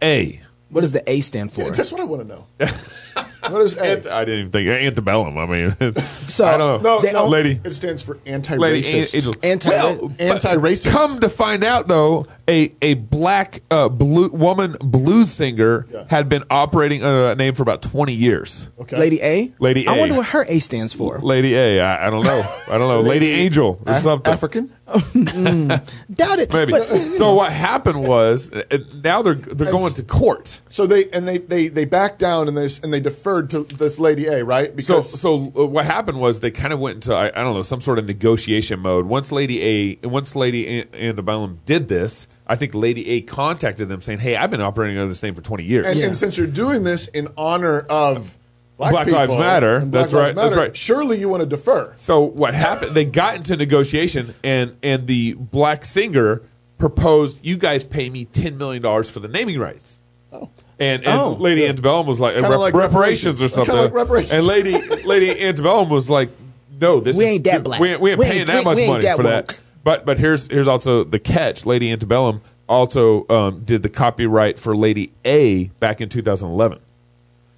A. 0.02 0.40
What 0.70 0.82
does 0.82 0.92
the 0.92 1.08
A 1.10 1.20
stand 1.22 1.52
for? 1.52 1.70
That's 1.70 1.90
what 1.90 2.00
I 2.00 2.04
want 2.04 2.28
to 2.28 2.34
know. 2.34 2.46
what 3.48 3.62
is 3.62 3.74
A? 3.78 3.84
Ant- 3.86 4.06
I 4.06 4.24
didn't 4.26 4.40
even 4.40 4.52
think 4.52 4.68
Antebellum. 4.68 5.38
I 5.38 5.46
mean, 5.46 5.94
So, 6.28 6.44
I 6.46 6.58
don't 6.58 6.82
know. 6.82 6.98
no, 7.00 7.10
no, 7.10 7.26
Lady- 7.28 7.58
It 7.64 7.72
stands 7.72 8.02
for 8.02 8.18
anti-racist. 8.26 9.14
Angel. 9.14 9.34
Anti- 9.42 9.70
well, 9.70 10.12
Anti-racist. 10.18 10.90
Come 10.90 11.20
to 11.20 11.30
find 11.30 11.64
out, 11.64 11.88
though, 11.88 12.26
a 12.48 12.72
a 12.82 12.94
black 12.94 13.62
uh, 13.70 13.88
blue 13.88 14.28
woman 14.30 14.76
blues 14.80 15.30
singer 15.30 15.86
Yeah. 15.92 16.04
had 16.08 16.28
been 16.28 16.44
operating 16.50 17.04
under 17.04 17.22
that 17.24 17.36
name 17.38 17.54
for 17.54 17.62
about 17.62 17.82
twenty 17.82 18.14
years. 18.14 18.68
okay. 18.80 18.98
Lady 18.98 19.22
A? 19.22 19.52
Lady 19.58 19.86
I 19.86 19.96
A. 19.96 20.00
wonder 20.00 20.14
what 20.16 20.26
her 20.28 20.44
A 20.48 20.58
stands 20.58 20.94
for. 20.94 21.18
Lady 21.20 21.54
A. 21.54 21.80
I, 21.80 22.06
I 22.06 22.10
don't 22.10 22.24
know. 22.24 22.40
I 22.68 22.78
don't 22.78 22.88
know. 22.88 23.00
Lady 23.08 23.30
Angel 23.30 23.80
or 23.86 23.92
Af- 23.92 24.02
something. 24.02 24.32
African. 24.32 24.72
Doubt 24.88 26.38
it. 26.38 26.52
Maybe. 26.52 26.72
But, 26.72 26.86
so 26.96 27.34
what 27.34 27.52
happened 27.52 28.06
was 28.08 28.50
uh, 28.52 28.78
now 29.04 29.20
they're 29.22 29.34
they're 29.34 29.70
going 29.70 29.92
to 29.94 30.02
court. 30.02 30.60
So 30.68 30.86
they 30.86 31.08
and 31.10 31.28
they 31.28 31.38
they 31.38 31.68
they 31.68 31.84
backed 31.84 32.18
down 32.18 32.48
and 32.48 32.56
they 32.56 32.68
and 32.82 32.92
they 32.92 33.00
deferred 33.00 33.50
to 33.50 33.64
this 33.64 33.98
Lady 33.98 34.26
A, 34.26 34.42
right? 34.44 34.68
So, 34.68 34.74
Because 34.96 35.20
so 35.20 35.52
uh, 35.56 35.66
what 35.66 35.84
happened 35.84 36.20
was 36.20 36.40
they 36.40 36.50
kind 36.50 36.72
of 36.72 36.78
went 36.80 36.96
into 36.96 37.14
I, 37.14 37.26
I 37.26 37.44
don't 37.44 37.54
know 37.54 37.62
some 37.62 37.80
sort 37.82 37.98
of 37.98 38.06
negotiation 38.06 38.80
mode. 38.80 39.06
Once 39.06 39.30
Lady 39.30 39.98
A, 40.02 40.06
once 40.08 40.34
Lady 40.34 40.80
A- 40.80 40.88
Antebellum 40.94 41.60
did 41.66 41.88
this, 41.88 42.26
I 42.48 42.56
think 42.56 42.74
Lady 42.74 43.08
A 43.10 43.20
contacted 43.20 43.88
them 43.88 44.00
saying, 44.00 44.20
"Hey, 44.20 44.36
I've 44.36 44.50
been 44.50 44.60
operating 44.62 44.96
under 44.98 45.08
this 45.08 45.22
name 45.22 45.34
for 45.34 45.42
twenty 45.42 45.64
years." 45.64 45.86
and, 45.86 45.98
and 45.98 46.16
since 46.16 46.38
you're 46.38 46.46
doing 46.46 46.82
this 46.84 47.06
in 47.08 47.28
honor 47.36 47.80
of 47.90 48.38
black, 48.78 48.92
Black 48.92 49.04
people 49.06 49.20
Lives 49.20 49.36
Matter, 49.36 49.80
Black 49.80 49.90
that's 49.90 50.12
Lives 50.12 50.26
right, 50.26 50.34
that's 50.34 50.56
right. 50.56 50.76
Surely 50.76 51.18
you 51.20 51.28
want 51.28 51.40
to 51.42 51.46
defer. 51.46 51.92
so 51.96 52.20
what 52.20 52.54
happened? 52.54 52.94
They 52.96 53.04
got 53.04 53.36
into 53.36 53.56
negotiation, 53.56 54.34
and 54.42 54.76
and 54.82 55.06
the 55.06 55.34
black 55.34 55.84
singer 55.84 56.42
proposed, 56.78 57.44
"You 57.44 57.56
guys 57.58 57.84
pay 57.84 58.08
me 58.08 58.24
ten 58.24 58.56
million 58.56 58.82
dollars 58.82 59.10
for 59.10 59.20
the 59.20 59.28
naming 59.28 59.58
rights." 59.58 60.00
Oh. 60.32 60.48
And, 60.80 61.02
and 61.04 61.20
Oh. 61.20 61.32
Lady 61.40 61.66
Antebellum 61.66 62.06
was 62.06 62.20
like, 62.20 62.36
rep- 62.36 62.50
like 62.58 62.72
reparations, 62.74 63.40
reparations. 63.40 63.42
or 63.42 63.48
something. 63.48 63.74
Like 63.76 63.92
reparations. 63.92 64.32
And 64.32 64.46
Lady 64.46 64.80
Lady 65.04 65.40
Antebellum 65.42 65.88
was 65.88 66.08
like, 66.08 66.28
no, 66.80 67.00
this 67.00 67.16
We 67.16 67.24
is- 67.24 67.30
ain't 67.30 67.44
that 67.44 67.64
black. 67.64 67.80
We, 67.80 67.88
ain't- 67.88 68.00
we 68.00 68.10
ain't 68.12 68.18
We 68.20 68.24
paying 68.26 68.38
ain't- 68.40 68.46
that 68.46 68.58
we- 68.60 68.64
much 68.64 68.76
we 68.76 68.82
ain't 68.82 68.92
money 68.92 69.02
that 69.04 69.16
for 69.16 69.22
woke. 69.24 69.46
that. 69.48 69.58
But 69.88 70.04
but 70.04 70.18
here's 70.18 70.48
here's 70.48 70.68
also 70.68 71.02
the 71.02 71.18
catch. 71.18 71.64
Lady 71.64 71.90
Antebellum 71.90 72.42
also 72.68 73.26
um, 73.30 73.64
did 73.64 73.82
the 73.82 73.88
copyright 73.88 74.58
for 74.58 74.76
Lady 74.76 75.14
A 75.24 75.68
back 75.80 76.02
in 76.02 76.10
2011. 76.10 76.78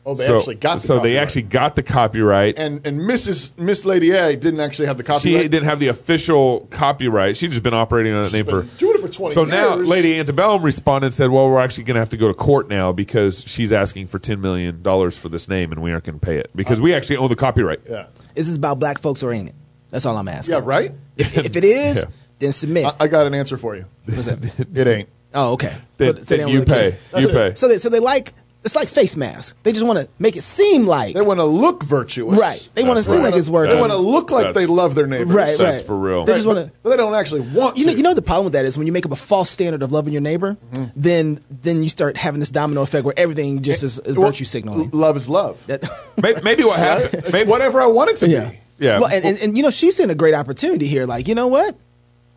Oh, 0.06 0.14
they 0.14 0.26
so 0.28 0.36
actually 0.36 0.54
got 0.54 0.74
the 0.74 0.80
so 0.86 1.00
they 1.00 1.18
actually 1.18 1.42
got 1.42 1.74
the 1.74 1.82
copyright. 1.82 2.56
and 2.56 2.86
and 2.86 3.00
Mrs. 3.00 3.58
Miss 3.58 3.84
Lady 3.84 4.12
A 4.12 4.36
didn't 4.36 4.60
actually 4.60 4.86
have 4.86 4.96
the 4.96 5.02
copyright. 5.02 5.42
she 5.42 5.48
didn't 5.48 5.64
have 5.64 5.80
the 5.80 5.88
official 5.88 6.68
copyright. 6.70 7.36
She's 7.36 7.50
just 7.50 7.64
been 7.64 7.74
operating 7.74 8.14
on 8.14 8.22
that 8.22 8.32
name 8.32 8.44
for 8.46 8.62
doing 8.78 8.94
it 8.94 9.00
for 9.00 9.08
20 9.08 9.34
So 9.34 9.42
now. 9.42 9.74
Lady 9.74 10.16
Antebellum 10.16 10.62
responded 10.62 11.06
and 11.06 11.14
said, 11.14 11.30
"Well, 11.30 11.48
we're 11.48 11.58
actually 11.60 11.82
going 11.82 11.96
to 11.96 12.00
have 12.00 12.10
to 12.10 12.16
go 12.16 12.28
to 12.28 12.34
court 12.34 12.68
now 12.68 12.92
because 12.92 13.42
she's 13.44 13.72
asking 13.72 14.06
for 14.06 14.20
ten 14.20 14.40
million 14.40 14.82
dollars 14.82 15.18
for 15.18 15.28
this 15.28 15.48
name, 15.48 15.72
and 15.72 15.82
we 15.82 15.90
aren't 15.90 16.04
going 16.04 16.20
to 16.20 16.24
pay 16.24 16.36
it 16.36 16.52
because 16.54 16.80
we 16.80 16.94
actually 16.94 17.16
own 17.16 17.28
the 17.28 17.34
copyright." 17.34 17.80
yeah, 17.88 18.06
is 18.36 18.46
this 18.46 18.56
about 18.56 18.78
black 18.78 19.00
folks 19.00 19.24
or 19.24 19.32
ain't 19.32 19.48
it? 19.48 19.54
That's 19.90 20.06
all 20.06 20.16
I'm 20.16 20.28
asking. 20.28 20.54
yeah, 20.54 20.60
right. 20.64 20.92
If, 21.16 21.36
if 21.36 21.56
it 21.56 21.64
is, 21.64 21.96
Yeah. 22.04 22.04
Then 22.40 22.52
submit. 22.52 22.86
I, 22.86 22.94
I 23.04 23.06
got 23.06 23.26
an 23.26 23.34
answer 23.34 23.56
for 23.56 23.76
you. 23.76 23.84
What's 24.06 24.26
that? 24.26 24.68
It 24.74 24.86
ain't. 24.86 25.08
Oh, 25.32 25.52
okay. 25.52 25.76
Then, 25.96 26.16
they 26.16 26.22
then 26.22 26.38
don't 26.40 26.48
you 26.48 26.54
really 26.60 26.66
pay. 26.66 26.96
That's 27.12 27.24
You 27.24 27.30
it. 27.30 27.32
pay. 27.34 27.54
So 27.54 27.68
they, 27.68 27.78
so 27.78 27.88
they 27.88 28.00
like 28.00 28.34
it's 28.62 28.74
like 28.74 28.88
face 28.88 29.16
masks. 29.16 29.56
They 29.62 29.72
just 29.72 29.86
want 29.86 30.00
to 30.00 30.08
make 30.18 30.36
it 30.36 30.42
seem 30.42 30.84
like 30.86 31.14
They 31.14 31.22
want 31.22 31.40
to 31.40 31.44
look 31.44 31.82
virtuous, 31.82 32.38
right. 32.38 32.68
They 32.74 32.84
want 32.84 32.98
to 32.98 33.02
seem 33.02 33.20
right. 33.22 33.30
like 33.30 33.34
it's 33.36 33.48
working. 33.48 33.74
They 33.74 33.80
want 33.80 33.92
to 33.92 33.96
look 33.98 34.30
like 34.30 34.52
they 34.54 34.66
love 34.66 34.94
their 34.94 35.06
neighbors. 35.06 35.32
right, 35.32 35.56
That's 35.56 35.78
right. 35.78 35.86
for 35.86 35.96
real. 35.96 36.24
They 36.26 36.34
just 36.34 36.46
want 36.46 36.58
to. 36.58 36.64
but, 36.66 36.82
but 36.82 36.90
they 36.90 36.96
don't 36.98 37.14
actually 37.14 37.40
want 37.40 37.78
You 37.78 37.86
know, 37.86 37.92
to. 37.92 37.96
you 37.96 38.02
know 38.02 38.12
the 38.12 38.20
problem 38.22 38.44
with 38.44 38.52
that 38.54 38.66
is 38.66 38.76
when 38.76 38.86
you 38.86 38.92
make 38.92 39.06
up 39.06 39.12
a 39.12 39.16
false 39.16 39.48
standard 39.48 39.82
of 39.82 39.92
loving 39.92 40.12
your 40.12 40.20
neighbor, 40.20 40.58
mm-hmm. 40.72 40.86
then 40.94 41.40
then 41.48 41.82
you 41.82 41.88
start 41.88 42.18
having 42.18 42.40
this 42.40 42.50
domino 42.50 42.82
effect 42.82 43.04
where 43.06 43.14
everything 43.18 43.62
just 43.62 43.82
is, 43.82 43.98
is 44.00 44.14
Well, 44.16 44.26
virtue 44.26 44.44
signaling. 44.44 44.90
l- 44.92 44.98
Love 44.98 45.16
is 45.16 45.28
love. 45.30 45.66
That- 45.66 45.84
Maybe, 46.22 46.42
maybe 46.42 46.64
what 46.64 46.78
happened? 46.78 47.32
Maybe, 47.32 47.48
whatever 47.48 47.80
I 47.80 47.86
want 47.86 48.10
it 48.10 48.16
to 48.18 48.28
yeah, 48.28 48.50
be. 48.50 48.58
Yeah. 48.78 48.98
Well, 49.00 49.08
and, 49.08 49.24
and, 49.24 49.38
and 49.38 49.56
you 49.56 49.62
know 49.62 49.70
she's 49.70 49.98
in 50.00 50.10
a 50.10 50.14
great 50.14 50.34
opportunity 50.34 50.86
here. 50.86 51.06
Like 51.06 51.28
you 51.28 51.34
know 51.34 51.46
what, 51.46 51.76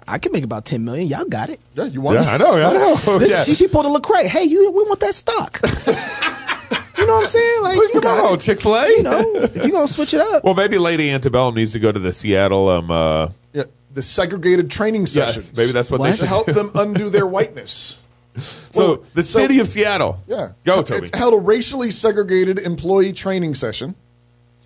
I 0.08 0.18
can 0.18 0.32
make 0.32 0.44
about 0.44 0.66
ten 0.66 0.84
million. 0.84 1.08
Y'all 1.08 1.26
got 1.26 1.50
it. 1.50 1.60
Yeah, 1.76 1.86
you 1.86 2.02
want. 2.02 2.20
yeah, 2.22 2.32
I 2.34 2.38
know. 2.38 2.54
I 2.54 2.74
know. 2.74 3.20
This, 3.20 3.32
yeah. 3.32 3.44
she, 3.44 3.56
she 3.56 3.68
pulled 3.68 3.86
a 3.86 3.90
Lecrae. 3.90 4.26
Hey, 4.26 4.44
you, 4.44 4.72
we 4.72 4.84
want 4.84 5.00
that 5.02 5.16
stock. 5.16 5.60
you 6.98 7.06
know 7.08 7.14
what 7.16 7.22
I'm 7.22 7.26
saying? 7.26 7.64
Like 7.64 7.78
you 7.78 7.90
Come 7.94 8.02
got 8.02 8.32
on. 8.32 8.40
Chick 8.40 8.62
Fil 8.62 8.76
A. 8.76 8.88
You 8.90 9.04
know, 9.04 9.36
if 9.36 9.56
you're 9.56 9.72
gonna 9.72 9.88
switch 9.88 10.14
it 10.14 10.22
up, 10.22 10.44
Well, 10.44 10.54
maybe 10.54 10.78
Lady 10.78 11.10
Antebellum 11.10 11.56
needs 11.56 11.72
to 11.74 11.80
go 11.80 11.92
to 11.92 12.00
the 12.00 12.12
Seattle. 12.12 12.70
Um, 12.70 12.92
uh, 12.92 13.30
Yeah, 13.54 13.64
the 13.94 14.02
segregated 14.02 14.70
training 14.72 15.06
sessions. 15.08 15.48
yes, 15.50 15.58
maybe 15.58 15.72
that's 15.72 15.90
what, 15.90 16.00
What? 16.00 16.08
they 16.08 16.12
to 16.14 16.18
should 16.20 16.28
help 16.28 16.48
them 16.48 16.72
undo 16.76 17.10
their 17.10 17.28
whiteness. 17.28 18.00
So 18.72 18.88
Well, 18.88 19.06
the 19.14 19.24
so- 19.24 19.40
city 19.40 19.60
of 19.60 19.68
Seattle. 19.68 20.20
Yeah, 20.28 20.54
go 20.64 20.82
Toby. 20.82 21.08
It's 21.08 21.18
held 21.18 21.34
a 21.34 21.38
racially 21.38 21.92
segregated 21.92 22.60
employee 22.60 23.14
training 23.14 23.56
session. 23.56 23.96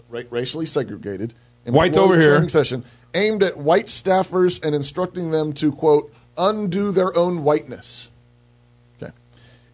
Ra- 0.10 0.22
racially 0.30 0.66
segregated. 0.66 1.34
Whites 1.66 1.98
over 1.98 2.18
here. 2.20 2.30
Training 2.32 2.50
session 2.50 2.86
aimed 3.14 3.44
at 3.44 3.58
white 3.58 3.88
staffers 3.88 4.64
and 4.64 4.76
instructing 4.76 5.32
them 5.32 5.54
to 5.54 5.72
quote 5.72 6.14
undo 6.38 6.92
their 6.92 7.16
own 7.18 7.44
whiteness. 7.44 8.12
Okay. 9.02 9.12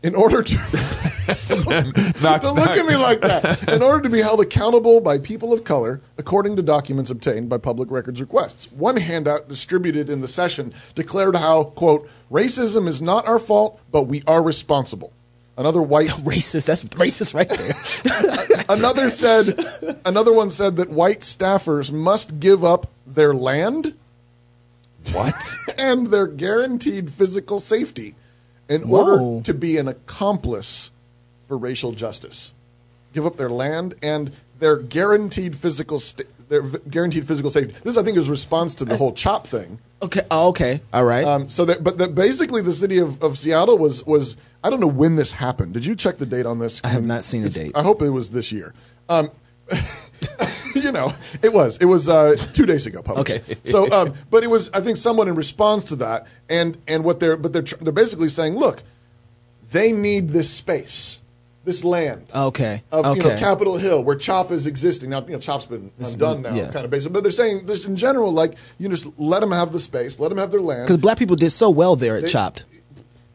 In 0.02 0.16
order 0.16 0.42
to 0.42 0.56
don't 1.48 2.56
look 2.56 2.70
at 2.70 2.86
me 2.86 2.96
like 2.96 3.22
that. 3.22 3.72
In 3.72 3.82
order 3.84 4.02
to 4.02 4.10
be 4.10 4.22
held 4.22 4.42
accountable 4.42 5.02
by 5.02 5.18
people 5.18 5.54
of 5.54 5.64
color, 5.64 6.02
according 6.18 6.56
to 6.58 6.62
documents 6.62 7.10
obtained 7.10 7.50
by 7.50 7.58
public 7.58 7.92
records 7.92 8.20
requests. 8.20 8.72
One 8.72 8.98
handout 8.98 9.48
distributed 9.48 10.10
in 10.10 10.22
the 10.22 10.28
session 10.28 10.74
declared 10.96 11.36
how, 11.36 11.66
quote, 11.66 12.10
racism 12.32 12.88
is 12.88 13.02
not 13.02 13.28
our 13.28 13.40
fault, 13.40 13.80
but 13.92 14.04
we 14.04 14.22
are 14.28 14.42
responsible. 14.42 15.14
Another 15.56 15.82
white 15.82 16.10
Racist. 16.10 16.66
That's 16.66 16.84
racist 16.86 17.34
right 17.34 17.50
there. 17.50 18.66
another 18.70 19.10
said 19.10 20.00
another 20.06 20.34
one 20.34 20.50
said 20.50 20.78
that 20.78 20.90
white 20.90 21.20
staffers 21.20 21.92
must 21.92 22.40
give 22.40 22.64
up 22.64 22.90
their 23.06 23.34
land 23.34 23.96
What? 25.12 25.36
and 25.78 26.08
their 26.08 26.28
guaranteed 26.28 27.12
physical 27.12 27.60
safety 27.60 28.16
in 28.70 28.84
order 28.84 29.18
Whoa. 29.18 29.42
to 29.42 29.54
be 29.54 29.78
an 29.78 29.88
accomplice 29.88 30.92
for 31.48 31.58
racial 31.58 31.92
justice. 31.92 32.54
Give 33.14 33.26
up 33.26 33.38
their 33.38 33.50
land 33.50 33.96
and 34.02 34.32
their 34.60 34.78
guaranteed 34.78 35.56
physical 35.56 36.00
sta- 36.00 36.24
their 36.50 36.62
v- 36.62 36.80
guaranteed 36.90 37.28
physical 37.28 37.52
safety. 37.52 37.74
This, 37.84 37.98
I 37.98 38.04
think, 38.04 38.18
is 38.18 38.30
response 38.30 38.76
to 38.76 38.86
the 38.86 38.98
whole 38.98 39.12
chop 39.14 39.46
thing. 39.46 39.80
Okay. 40.02 40.22
Oh, 40.32 40.50
okay. 40.50 40.82
All 40.94 41.06
right. 41.06 41.24
Um, 41.24 41.50
so 41.50 41.66
that, 41.66 41.84
but 41.84 41.98
that 41.98 42.16
basically, 42.16 42.62
the 42.62 42.72
city 42.72 42.98
of, 42.98 43.22
of 43.24 43.38
Seattle 43.38 43.78
was 43.78 44.06
was 44.06 44.36
I 44.64 44.70
don't 44.70 44.80
know 44.80 44.88
when 44.88 45.16
this 45.16 45.34
happened. 45.34 45.74
Did 45.74 45.86
you 45.86 45.96
check 45.96 46.18
the 46.18 46.26
date 46.26 46.46
on 46.46 46.60
this? 46.60 46.82
I 46.84 46.90
have 46.90 47.06
not 47.06 47.24
seen 47.24 47.44
a 47.44 47.50
date. 47.50 47.72
I 47.76 47.84
hope 47.84 48.02
it 48.02 48.10
was 48.10 48.32
this 48.32 48.52
year. 48.52 48.74
Um, 49.10 49.32
you 50.76 50.92
know, 50.92 51.14
it 51.42 51.54
was. 51.54 51.78
It 51.78 51.86
was 51.86 52.08
uh, 52.10 52.36
two 52.54 52.66
days 52.66 52.86
ago. 52.86 53.02
Published. 53.02 53.30
Okay. 53.50 53.58
so, 53.66 53.92
um, 53.92 54.14
but 54.30 54.44
it 54.44 54.48
was. 54.48 54.70
I 54.72 54.82
think 54.82 54.98
someone 54.98 55.28
in 55.28 55.36
response 55.36 55.86
to 55.86 55.96
that, 55.98 56.28
and 56.50 56.78
and 56.88 57.04
what 57.04 57.20
they're 57.20 57.38
but 57.38 57.54
they're 57.54 57.62
tr- 57.62 57.76
they're 57.82 57.92
basically 57.94 58.30
saying, 58.30 58.56
look, 58.56 58.84
they 59.72 59.92
need 59.92 60.30
this 60.30 60.50
space, 60.50 61.22
this 61.64 61.84
land. 61.84 62.28
okay. 62.34 62.84
Of 62.92 63.06
okay. 63.06 63.22
you 63.22 63.30
know 63.36 63.38
Capitol 63.40 63.78
Hill, 63.78 64.04
where 64.04 64.16
CHOP 64.16 64.52
is 64.52 64.66
existing 64.68 65.10
now, 65.10 65.22
you 65.26 65.34
know 65.34 65.40
CHOP's 65.40 65.66
been 65.66 65.92
undone 66.00 66.42
now, 66.44 66.54
yeah. 66.54 66.72
kind 66.72 66.86
of 66.86 66.92
basically. 66.92 67.14
But 67.14 67.24
they're 67.24 67.32
saying 67.32 67.66
this 67.66 67.86
in 67.86 67.96
general, 67.96 68.32
like 68.32 68.56
you 68.78 68.88
just 68.90 69.20
let 69.20 69.42
them 69.42 69.52
have 69.52 69.72
the 69.74 69.80
space, 69.80 70.20
let 70.20 70.30
them 70.30 70.38
have 70.38 70.52
their 70.52 70.62
land, 70.62 70.88
Because 70.88 70.98
black 71.02 71.18
people 71.18 71.36
did 71.36 71.52
so 71.52 71.70
well 71.70 71.96
there 71.96 72.16
at 72.18 72.24
They- 72.24 72.30
Chopped. 72.30 72.66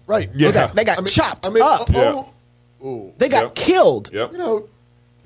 right? 0.06 0.30
Yeah. 0.34 0.48
They 0.48 0.54
got, 0.54 0.74
they 0.74 0.84
got 0.84 0.98
I 0.98 1.00
mean, 1.02 1.10
chopped 1.10 1.46
I 1.46 1.50
mean, 1.50 1.62
up. 1.62 1.88
oh, 1.94 2.28
oh, 2.82 3.12
they 3.18 3.28
got 3.28 3.42
Yep. 3.42 3.54
killed. 3.54 4.10
Yep. 4.12 4.32
you 4.32 4.38
know, 4.38 4.68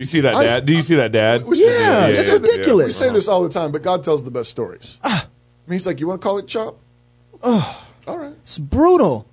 You 0.02 0.06
see 0.06 0.20
that, 0.22 0.34
I- 0.34 0.44
Dad? 0.44 0.66
Do 0.66 0.72
you 0.72 0.82
see 0.82 0.96
that, 0.96 1.12
Dad? 1.12 1.46
we 1.46 1.54
say- 1.56 1.80
Yeah, 1.80 2.08
we 2.08 2.14
that's 2.14 2.26
say- 2.26 2.32
ridiculous. 2.32 2.86
We 2.88 2.92
say 3.06 3.12
this 3.12 3.28
all 3.28 3.44
the 3.44 3.48
time, 3.48 3.70
but 3.70 3.82
God 3.82 4.02
tells 4.02 4.24
the 4.24 4.32
best 4.32 4.50
stories. 4.50 4.98
Ah. 5.04 5.26
I 5.28 5.70
mean, 5.70 5.74
he's 5.76 5.86
like, 5.86 6.00
you 6.00 6.08
want 6.08 6.20
to 6.20 6.26
call 6.26 6.38
it 6.38 6.48
CHOP? 6.48 6.76
Oh, 7.40 7.86
all 8.08 8.18
right. 8.18 8.34
It's 8.42 8.58
brutal. 8.58 9.26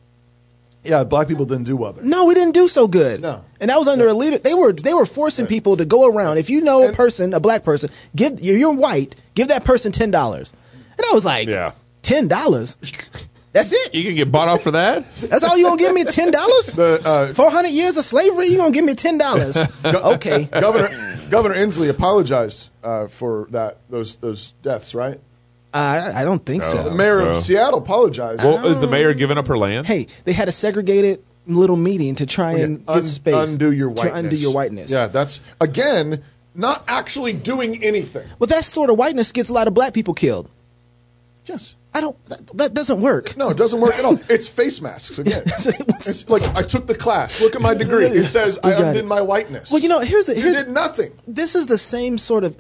Yeah, 0.84 1.04
black 1.06 1.28
people 1.28 1.46
didn't 1.46 1.64
do 1.66 1.76
well 1.76 1.94
there. 1.94 2.04
No, 2.04 2.26
we 2.26 2.36
didn't 2.36 2.54
do 2.54 2.68
so 2.68 2.88
good. 2.88 3.20
No. 3.22 3.42
and 3.60 3.70
that 3.72 3.78
was 3.80 3.88
under 3.88 4.08
a 4.08 4.14
leader. 4.14 4.38
They 4.38 4.54
were 4.54 4.72
they 4.74 4.94
were 4.94 5.08
forcing 5.08 5.48
people 5.48 5.76
to 5.78 5.86
go 5.86 6.08
around. 6.08 6.38
If 6.38 6.50
you 6.52 6.62
know 6.62 6.88
a 6.88 6.94
person, 6.94 7.34
a 7.34 7.40
black 7.40 7.64
person, 7.64 7.90
give 8.16 8.40
you're, 8.42 8.58
you're 8.58 8.72
white, 8.74 9.16
give 9.34 9.48
that 9.50 9.66
person 9.66 9.92
ten 9.92 10.12
dollars. 10.12 10.54
And 10.98 11.06
I 11.10 11.14
was 11.16 11.26
like, 11.26 11.48
Yeah. 11.50 11.72
ten 12.04 12.28
dollars. 12.28 12.78
That's 13.52 13.72
it. 13.72 13.96
You 13.96 14.04
can 14.04 14.16
get 14.16 14.32
bought 14.32 14.48
off 14.48 14.62
for 14.62 14.72
that? 14.72 15.12
That's 15.16 15.44
all 15.44 15.58
you 15.58 15.66
gonna 15.66 15.78
give 15.78 15.94
me 15.94 16.04
ten 16.04 16.32
dollars? 16.32 16.78
Uh, 16.78 17.32
Four 17.36 17.50
hundred 17.50 17.70
years 17.72 17.98
of 17.98 18.04
slavery, 18.04 18.48
you 18.48 18.58
gonna 18.58 18.72
give 18.72 18.86
me 18.86 18.94
ten 18.94 19.18
dollars? 19.18 19.58
okay. 19.86 20.46
Governor 20.46 20.88
Governor 21.30 21.56
Inslee 21.56 21.90
apologized 21.90 22.70
uh, 22.84 23.08
for 23.08 23.48
that 23.50 23.78
those 23.90 24.18
those 24.18 24.52
deaths, 24.62 24.94
right? 24.94 25.20
I 25.74 26.22
I 26.22 26.24
don't 26.24 26.46
think 26.46 26.64
so. 26.64 26.84
The 26.84 26.96
mayor 26.96 27.20
no. 27.22 27.38
of 27.38 27.44
Seattle 27.44 27.80
apologized. 27.80 28.44
Well, 28.44 28.66
is 28.68 28.82
the 28.82 28.88
mayor 28.88 29.14
giving 29.14 29.38
up 29.38 29.48
her 29.48 29.58
land? 29.58 29.88
Hey, 29.88 30.08
they 30.26 30.34
had 30.34 30.48
a 30.48 30.52
segregated 30.52 31.24
little 31.48 31.76
meeting 31.76 32.16
to 32.16 32.28
try 32.28 32.52
and 32.54 32.84
Un- 32.88 32.98
get 32.98 33.06
space. 33.06 33.52
undo 33.54 33.72
your 33.72 33.90
to 33.90 33.96
whiteness. 33.96 34.20
undo 34.20 34.36
your 34.36 34.54
whiteness. 34.54 34.92
Yeah, 34.92 35.08
that's 35.08 35.42
again 35.60 36.24
not 36.54 36.84
actually 36.88 37.34
doing 37.34 37.84
anything. 37.84 38.28
Well, 38.38 38.48
that 38.48 38.66
sort 38.66 38.90
of 38.90 38.98
whiteness 38.98 39.32
gets 39.32 39.50
a 39.50 39.54
lot 39.54 39.68
of 39.68 39.74
black 39.74 39.94
people 39.94 40.14
killed. 40.14 40.50
Yes. 41.46 41.76
I 41.94 42.02
don't. 42.02 42.24
That, 42.26 42.46
that 42.58 42.74
doesn't 42.76 43.02
work. 43.02 43.36
No, 43.36 43.50
it 43.50 43.58
doesn't 43.58 43.82
work 43.82 43.96
at 43.98 44.06
all. 44.06 44.20
It's 44.30 44.48
face 44.48 44.80
masks 44.80 45.18
again. 45.18 45.44
it's 45.48 46.30
like 46.30 46.44
I 46.56 46.62
took 46.62 46.86
the 46.88 46.96
class. 46.96 47.42
Look 47.42 47.56
at 47.56 47.62
my 47.62 47.74
degree. 47.74 48.06
It 48.06 48.28
says 48.28 48.60
I 48.64 48.74
undid 48.74 48.98
it. 48.98 49.08
my 49.08 49.22
whiteness. 49.22 49.72
Well, 49.72 49.82
you 49.82 49.90
know, 49.90 50.00
here's 50.00 50.28
the 50.28 50.36
you 50.36 50.42
here's, 50.44 50.56
did 50.56 50.70
nothing. 50.70 51.12
this 51.28 51.56
is 51.56 51.66
the 51.66 51.78
same 51.80 52.18
sort 52.20 52.44
of 52.44 52.56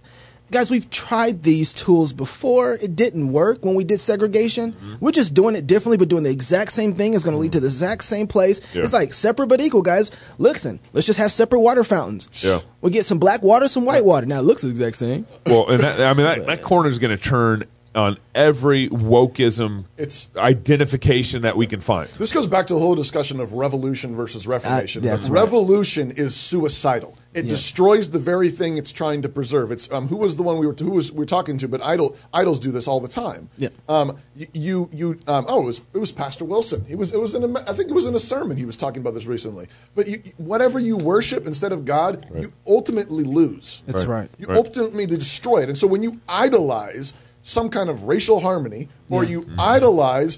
guys 0.52 0.72
we've 0.72 0.90
tried 0.90 1.44
these 1.44 1.74
tools 1.74 2.12
before 2.12 2.74
it 2.74 2.96
didn't 2.96 3.32
work 3.32 3.64
when 3.64 3.76
we 3.76 3.84
did 3.84 4.00
segregation 4.00 4.72
Mm-hmm. 4.74 4.96
we're 5.00 5.12
just 5.12 5.36
doing 5.36 5.56
it 5.56 5.68
differently 5.68 5.98
but 5.98 6.08
doing 6.10 6.24
the 6.24 6.32
exact 6.32 6.72
same 6.72 6.96
thing 6.96 7.14
is 7.14 7.24
going 7.24 7.36
to 7.36 7.38
lead 7.40 7.52
to 7.52 7.60
the 7.60 7.68
exact 7.68 8.04
same 8.04 8.26
place 8.26 8.60
Yeah. 8.74 8.82
it's 8.82 8.92
like 8.92 9.14
separate 9.14 9.46
but 9.46 9.62
equal 9.62 9.84
guys 9.84 10.10
listen 10.40 10.80
let's 10.92 11.06
just 11.06 11.20
have 11.20 11.32
separate 11.32 11.60
water 11.60 11.84
fountains 11.84 12.28
Yeah. 12.44 12.62
we'll 12.82 12.92
get 12.92 13.06
some 13.06 13.20
black 13.20 13.44
water 13.44 13.68
some 13.68 13.86
white 13.86 14.04
water 14.04 14.26
now 14.26 14.40
it 14.40 14.42
looks 14.42 14.64
the 14.64 14.70
exact 14.70 14.96
same 14.96 15.28
Well, 15.46 15.70
and 15.70 15.84
that, 15.84 16.02
I 16.02 16.14
mean 16.16 16.26
that, 16.26 16.44
that 16.48 16.62
corner 16.64 16.90
is 16.90 16.98
going 16.98 17.16
to 17.16 17.24
turn 17.24 17.66
on 17.96 18.17
every 18.36 18.88
wokeism 18.89 19.86
It's- 19.98 20.27
identification 20.38 21.41
that 21.41 21.58
we 21.58 21.65
can 21.67 21.81
find. 21.81 22.10
This 22.10 22.31
goes 22.31 22.48
back 22.48 22.67
to 22.67 22.74
the 22.74 22.79
whole 22.79 22.96
discussion 22.96 23.39
of 23.39 23.53
revolution 23.53 24.15
versus 24.15 24.46
reformation. 24.48 25.03
Uh, 25.03 25.10
that's 25.12 25.29
right. 25.29 25.41
revolution 25.41 26.12
is 26.12 26.36
suicidal. 26.36 27.15
It 27.34 27.46
Yeah. 27.46 27.51
destroys 27.51 28.10
the 28.10 28.19
very 28.19 28.50
thing 28.50 28.77
it's 28.77 28.91
trying 28.91 29.22
to 29.22 29.29
preserve. 29.29 29.72
It's 29.72 29.91
um, 29.91 30.08
who 30.08 30.17
was 30.17 30.36
the 30.36 30.43
one 30.43 30.58
we 30.58 30.65
were 30.65 30.74
who 30.77 30.91
was 30.91 31.12
we 31.12 31.19
were 31.19 31.25
talking 31.25 31.58
to, 31.60 31.67
but 31.67 31.84
idol 31.86 32.15
idols 32.34 32.60
do 32.60 32.72
this 32.72 32.88
all 32.88 33.00
the 33.00 33.08
time. 33.08 33.50
Yeah. 33.58 33.69
Um, 33.88 34.17
you 34.53 34.89
you 34.91 35.19
um, 35.27 35.46
oh 35.48 35.62
it 35.62 35.65
was 35.65 35.81
it 35.93 36.00
was 36.00 36.12
Pastor 36.12 36.43
Wilson. 36.43 36.86
He 36.88 36.96
was 36.96 37.13
it 37.13 37.19
was 37.19 37.36
in 37.36 37.43
a, 37.43 37.60
I 37.69 37.74
think 37.74 37.89
it 37.89 37.93
was 37.93 38.08
in 38.08 38.15
a 38.15 38.19
sermon 38.19 38.58
he 38.58 38.65
was 38.65 38.77
talking 38.77 39.01
about 39.01 39.13
this 39.13 39.27
recently. 39.27 39.67
But 39.96 40.08
you, 40.08 40.22
whatever 40.38 40.79
you 40.79 40.98
worship 40.98 41.46
instead 41.46 41.72
of 41.72 41.86
God, 41.86 42.25
you 42.36 42.51
ultimately 42.67 43.24
lose. 43.24 43.84
that's 43.86 44.05
Right. 44.05 44.22
right, 44.22 44.29
You 44.39 44.48
Right. 44.48 44.58
ultimately 44.58 45.05
destroy 45.05 45.60
it. 45.63 45.69
And 45.69 45.77
so 45.77 45.86
when 45.88 46.01
you 46.01 46.19
idolize 46.27 47.13
some 47.50 47.70
kind 47.70 47.89
of 47.89 48.03
racial 48.03 48.39
harmony 48.41 48.88
or 49.10 49.24
Yeah. 49.24 49.29
you 49.32 49.46
idolize 49.58 50.38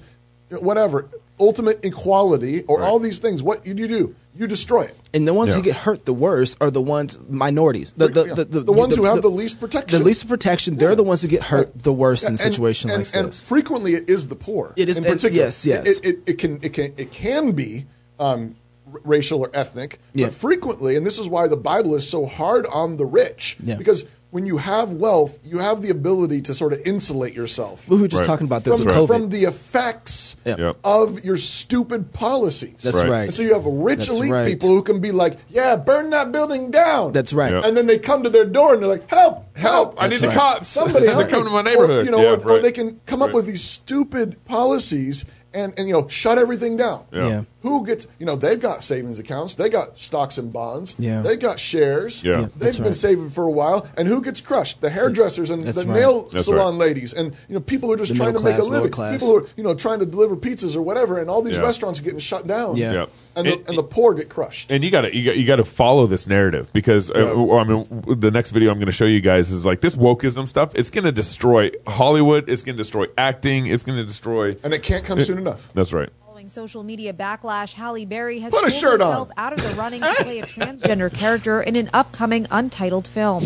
whatever, 0.50 1.08
ultimate 1.40 1.84
equality 1.84 2.64
or 2.68 2.80
Right. 2.80 2.88
all 2.88 3.00
these 3.00 3.20
things, 3.20 3.42
what 3.44 3.66
you 3.66 3.74
do? 3.74 3.82
you 3.84 3.88
do? 3.88 4.16
You 4.36 4.48
destroy 4.48 4.84
it. 4.84 4.96
and 5.14 5.28
the 5.28 5.34
ones 5.34 5.54
who 5.54 5.62
get 5.62 5.76
hurt 5.76 6.06
the 6.06 6.14
worst 6.14 6.56
are 6.62 6.72
the 6.72 6.82
ones 6.82 7.18
minorities 7.30 7.92
the, 7.98 8.08
the, 8.08 8.26
Yeah. 8.28 8.34
the, 8.36 8.46
the, 8.46 8.60
The 8.62 8.72
ones 8.72 8.96
who 8.96 9.04
have 9.04 9.22
the 9.22 9.28
least 9.30 9.60
protection. 9.60 10.00
the 10.00 10.06
least 10.06 10.26
protection 10.26 10.78
they're 10.78 10.96
the 10.96 11.04
ones 11.04 11.22
who 11.22 11.28
get 11.28 11.44
hurt 11.44 11.68
Right. 11.68 11.84
the 11.84 11.92
worst 11.92 12.24
Yeah, 12.24 12.30
in 12.30 12.32
and- 12.36 12.40
situations 12.40 12.94
and, 12.94 13.04
like 13.06 13.16
and 13.16 13.28
this 13.28 13.42
frequently 13.44 13.96
it 13.96 14.10
is 14.10 14.28
the 14.28 14.38
poor. 14.38 14.72
It 14.78 14.88
is- 14.88 14.98
in 14.98 15.04
and- 15.06 15.14
particular. 15.14 15.46
yes, 15.48 15.66
yes. 15.66 15.86
It, 15.86 16.06
it, 16.06 16.20
it 16.28 16.38
can 16.38 16.60
it 16.62 16.72
can 16.72 16.94
it 16.96 17.12
can 17.12 17.52
be 17.52 17.86
um, 18.20 18.56
racial 19.04 19.40
or 19.42 19.50
ethnic, 19.54 20.00
Yeah. 20.14 20.28
but 20.28 20.34
frequently, 20.36 20.96
and 20.96 21.06
this 21.06 21.18
is 21.20 21.28
why 21.28 21.48
the 21.48 21.58
Bible 21.58 21.94
is 21.96 22.08
so 22.08 22.26
hard 22.26 22.66
on 22.68 22.96
the 22.96 23.06
rich, 23.06 23.58
Yeah. 23.62 23.76
because 23.76 24.06
when 24.32 24.46
you 24.46 24.58
have 24.58 24.94
wealth, 24.94 25.40
you 25.44 25.60
have 25.60 25.82
the 25.82 25.90
ability 25.90 26.42
to 26.42 26.54
sort 26.54 26.72
of 26.74 26.80
insulate 26.86 27.34
yourself 27.34 27.88
we 27.90 27.98
were 28.02 28.08
just 28.08 28.22
Right. 28.22 28.28
talking 28.28 28.48
about 28.48 28.64
this 28.64 28.78
from, 28.78 28.86
with 28.86 28.96
covid 28.96 29.08
from 29.08 29.30
the 29.30 29.44
effects 29.44 30.36
Yeah. 30.46 30.56
Yep. 30.58 30.78
of 30.84 31.24
your 31.26 31.38
stupid 31.38 32.14
policies. 32.14 32.76
that's 32.82 32.98
Right. 32.98 33.10
right, 33.10 33.24
And 33.26 33.34
so 33.34 33.42
you 33.44 33.54
have 33.54 33.66
rich 33.66 34.00
That's 34.00 34.18
elite 34.18 34.32
right. 34.32 34.48
people 34.48 34.70
who 34.70 34.82
can 34.84 35.00
be 35.00 35.12
like, 35.12 35.38
"Yeah, 35.50 35.76
burn 35.76 36.10
that 36.12 36.32
building 36.32 36.72
down." 36.72 37.12
That's 37.12 37.34
right. 37.34 37.52
Yep. 37.54 37.66
And 37.66 37.76
then 37.78 37.86
they 37.88 37.98
come 38.00 38.24
to 38.24 38.30
their 38.30 38.46
door 38.46 38.74
and 38.74 38.82
they're 38.82 38.90
like, 38.90 39.08
"Help! 39.10 39.46
Help! 39.56 39.96
I 39.98 40.06
need 40.08 40.12
That's 40.14 40.22
the 40.22 40.28
right. 40.30 40.38
cops. 40.38 40.70
Somebody 40.70 41.06
to 41.06 41.12
help 41.14 41.30
come 41.30 41.44
to 41.44 41.50
my 41.50 41.62
neighborhood. 41.62 42.02
Or, 42.02 42.06
you 42.06 42.12
know, 42.12 42.22
yeah, 42.22 42.30
or, 42.32 42.42
or 42.50 42.54
right. 42.54 42.62
they 42.62 42.72
can 42.72 43.00
come 43.06 43.22
up 43.22 43.28
Right. 43.28 43.36
with 43.36 43.46
these 43.48 43.64
stupid 43.64 44.44
policies 44.46 45.26
and, 45.54 45.74
and 45.78 45.88
you 45.88 45.94
know 45.94 46.08
shut 46.08 46.38
everything 46.38 46.78
down. 46.78 47.02
Yeah. 47.12 47.28
Yeah. 47.28 47.42
Who 47.62 47.86
gets 47.86 48.08
you 48.20 48.26
know 48.26 48.36
they've 48.36 48.60
got 48.60 48.84
savings 48.84 49.20
accounts, 49.20 49.56
they 49.56 49.70
got 49.70 50.00
stocks 50.00 50.38
and 50.38 50.52
bonds, 50.52 50.96
Yeah. 50.98 51.22
they 51.22 51.36
got 51.38 51.60
shares, 51.60 52.24
Yeah. 52.24 52.42
Yeah, 52.42 52.48
they've 52.58 52.76
been 52.76 52.86
right. 52.86 52.96
saving 52.96 53.30
for 53.30 53.44
a 53.46 53.52
while, 53.52 53.88
and 53.98 54.08
who 54.08 54.22
gets 54.22 54.42
crushed? 54.42 54.82
The 54.82 54.90
hairdressers 54.90 55.50
and 55.50 55.62
That's 55.62 55.82
the 55.82 55.88
right. 55.88 56.00
nail 56.00 56.22
That's 56.32 56.46
salon 56.46 56.74
right. 56.78 56.88
ladies, 56.88 57.14
and 57.14 57.34
you 57.48 57.56
know 57.56 57.60
people 57.62 57.90
who 57.90 57.94
are 57.94 57.98
just 57.98 58.12
The 58.14 58.18
trying 58.18 58.34
to 58.34 58.40
middle 58.40 58.46
make 58.52 58.54
a 58.56 58.62
class, 58.62 58.70
lower 58.70 58.78
living, 58.80 58.92
class. 58.92 59.14
people 59.20 59.28
who 59.28 59.38
are 59.38 59.48
you 59.58 59.64
know 59.64 59.74
trying 59.76 60.00
to 60.00 60.06
deliver 60.06 60.36
pizzas 60.36 60.76
or 60.76 60.82
whatever, 60.82 61.20
and 61.20 61.30
all 61.30 61.42
these 61.42 61.58
Yeah. 61.58 61.62
restaurants 61.64 62.00
are 62.00 62.04
getting 62.04 62.20
shut 62.20 62.48
down. 62.48 62.76
Yeah. 62.78 62.92
Yeah. 62.94 63.06
And, 63.34 63.48
the, 63.48 63.64
and 63.70 63.78
the 63.78 63.84
poor 63.84 64.14
get 64.14 64.28
crushed. 64.28 64.74
and 64.74 64.84
you 64.84 64.92
got 64.92 65.02
to 65.02 65.16
you 65.16 65.24
got 65.24 65.38
you 65.38 65.46
got 65.48 65.56
to 65.56 65.64
follow 65.64 66.06
this 66.06 66.28
narrative 66.28 66.70
because 66.74 67.10
uh, 67.12 67.54
I 67.54 67.64
mean 67.64 67.88
the 68.06 68.30
next 68.30 68.50
video 68.52 68.72
I'm 68.72 68.78
going 68.78 68.88
to 68.88 68.92
show 68.92 69.06
you 69.06 69.22
guys 69.22 69.54
is 69.54 69.66
like 69.66 69.80
this 69.80 69.96
wokeism 69.96 70.50
stuff. 70.50 70.72
It's 70.76 70.90
going 70.90 71.06
to 71.06 71.14
destroy 71.14 71.72
Hollywood. 71.88 72.50
It's 72.50 72.62
going 72.62 72.76
to 72.76 72.82
destroy 72.84 73.06
acting. 73.18 73.68
It's 73.68 73.84
going 73.84 73.98
to 73.98 74.04
destroy. 74.04 74.58
and 74.64 74.74
it 74.74 74.84
can't 74.84 75.06
come 75.06 75.20
soon 75.22 75.38
enough. 75.38 75.72
That's 75.74 75.94
right. 75.94 76.10
Social 76.52 76.84
media 76.84 77.14
backlash, 77.14 77.72
Halle 77.72 78.04
Berry 78.06 78.40
has 78.40 78.52
Put 78.52 78.60
a 78.60 78.62
pulled 78.64 78.74
shirt 78.74 79.02
on. 79.02 79.08
herself 79.08 79.32
out 79.38 79.54
of 79.54 79.64
the 79.64 79.70
running 79.76 80.02
to 80.02 80.16
play 80.20 80.40
a 80.40 80.46
transgender 80.46 81.10
character 81.12 81.62
in 81.62 81.78
an 81.78 81.90
upcoming 81.94 82.46
untitled 82.52 83.08
film. 83.08 83.42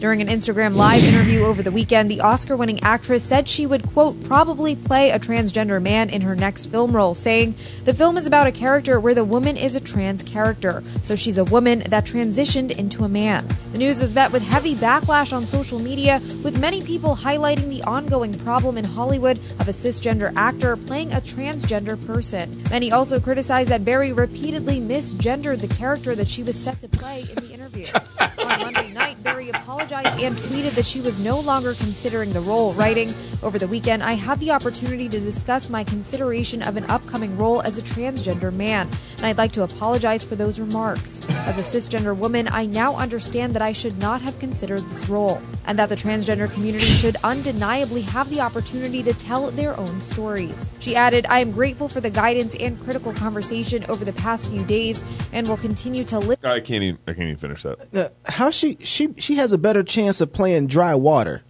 During 0.00 0.20
an 0.20 0.28
Instagram 0.28 0.74
Live 0.74 1.04
interview 1.04 1.44
over 1.44 1.62
the 1.62 1.70
weekend, 1.70 2.10
the 2.10 2.20
Oscar 2.20 2.56
winning 2.56 2.82
actress 2.82 3.22
said 3.22 3.48
she 3.48 3.64
would, 3.64 3.86
quote, 3.92 4.22
probably 4.24 4.76
play 4.76 5.10
a 5.10 5.18
transgender 5.18 5.80
man 5.80 6.10
in 6.10 6.22
her 6.22 6.34
next 6.34 6.66
film 6.66 6.94
role, 6.94 7.14
saying, 7.14 7.54
The 7.84 7.94
film 7.94 8.18
is 8.18 8.26
about 8.26 8.46
a 8.46 8.52
character 8.52 8.98
where 8.98 9.14
the 9.14 9.24
woman 9.24 9.56
is 9.56 9.74
a 9.74 9.80
trans 9.80 10.22
character, 10.22 10.82
so 11.04 11.16
she's 11.16 11.38
a 11.38 11.44
woman 11.44 11.84
that 11.88 12.04
transitioned 12.04 12.76
into 12.76 13.04
a 13.04 13.08
man. 13.08 13.48
The 13.72 13.78
news 13.78 14.00
was 14.00 14.12
met 14.12 14.32
with 14.32 14.42
heavy 14.42 14.74
backlash 14.74 15.32
on 15.32 15.44
social 15.44 15.78
media, 15.78 16.20
with 16.42 16.60
many 16.60 16.82
people 16.82 17.16
highlighting 17.16 17.68
the 17.68 17.82
ongoing 17.84 18.38
problem 18.40 18.76
in 18.76 18.84
Hollywood 18.84 19.38
of 19.60 19.68
a 19.68 19.72
cisgender 19.72 20.32
actor 20.36 20.76
playing 20.76 21.12
a 21.12 21.20
transgender 21.20 22.04
person. 22.06 22.62
Many 22.68 22.92
also 22.92 23.20
criticized 23.20 23.70
that 23.70 23.84
Berry 23.84 24.12
repeatedly 24.12 24.80
misgendered 24.80 25.60
the 25.60 25.74
character 25.74 26.14
that 26.14 26.28
she 26.28 26.42
was 26.42 26.62
set 26.62 26.80
to 26.80 26.88
play 26.88 27.20
in 27.30 27.36
the 27.36 27.53
interview. 27.74 28.00
on 28.20 28.60
Monday 28.60 28.92
night, 28.92 29.22
Berry 29.22 29.50
apologized 29.50 30.20
and 30.20 30.36
tweeted 30.36 30.72
that 30.72 30.84
she 30.84 31.00
was 31.00 31.24
no 31.24 31.40
longer 31.40 31.74
considering 31.74 32.32
the 32.32 32.40
role, 32.40 32.72
writing, 32.74 33.12
Over 33.42 33.58
the 33.58 33.68
weekend, 33.68 34.02
I 34.02 34.12
had 34.12 34.40
the 34.40 34.50
opportunity 34.50 35.08
to 35.08 35.20
discuss 35.20 35.70
my 35.70 35.84
consideration 35.84 36.62
of 36.62 36.76
an 36.76 36.84
upcoming 36.84 37.36
role 37.36 37.62
as 37.62 37.78
a 37.78 37.82
transgender 37.82 38.52
man, 38.52 38.88
and 39.16 39.26
I'd 39.26 39.38
like 39.38 39.52
to 39.52 39.62
apologize 39.62 40.24
for 40.24 40.36
those 40.36 40.60
remarks. 40.60 41.20
As 41.46 41.58
a 41.58 41.62
cisgender 41.62 42.16
woman, 42.16 42.48
I 42.48 42.66
now 42.66 42.96
understand 42.96 43.54
that 43.54 43.62
I 43.62 43.72
should 43.72 43.98
not 43.98 44.22
have 44.22 44.38
considered 44.38 44.82
this 44.82 45.08
role, 45.08 45.40
and 45.66 45.78
that 45.78 45.88
the 45.88 45.96
transgender 45.96 46.50
community 46.52 46.86
should 46.86 47.16
undeniably 47.24 48.02
have 48.02 48.30
the 48.30 48.40
opportunity 48.40 49.02
to 49.02 49.12
tell 49.14 49.50
their 49.50 49.78
own 49.78 50.00
stories. 50.00 50.70
She 50.80 50.96
added, 50.96 51.26
I 51.28 51.40
am 51.40 51.52
grateful 51.52 51.88
for 51.88 52.00
the 52.00 52.10
guidance 52.10 52.54
and 52.56 52.80
critical 52.80 53.12
conversation 53.12 53.84
over 53.88 54.04
the 54.04 54.12
past 54.12 54.50
few 54.50 54.64
days, 54.64 55.04
and 55.32 55.48
will 55.48 55.56
continue 55.56 56.04
to 56.04 56.18
live. 56.18 56.44
I 56.44 56.60
can't 56.60 56.82
even. 56.82 56.98
I 57.06 57.12
can't 57.12 57.28
even 57.28 57.36
finish 57.36 57.62
that. 57.64 57.94
Uh, 57.94 58.08
how 58.30 58.50
she 58.50 58.76
she 58.80 59.12
she 59.18 59.34
has 59.36 59.52
a 59.52 59.58
better 59.58 59.82
chance 59.82 60.20
of 60.20 60.32
playing 60.32 60.68
dry 60.68 60.94
water 60.94 61.42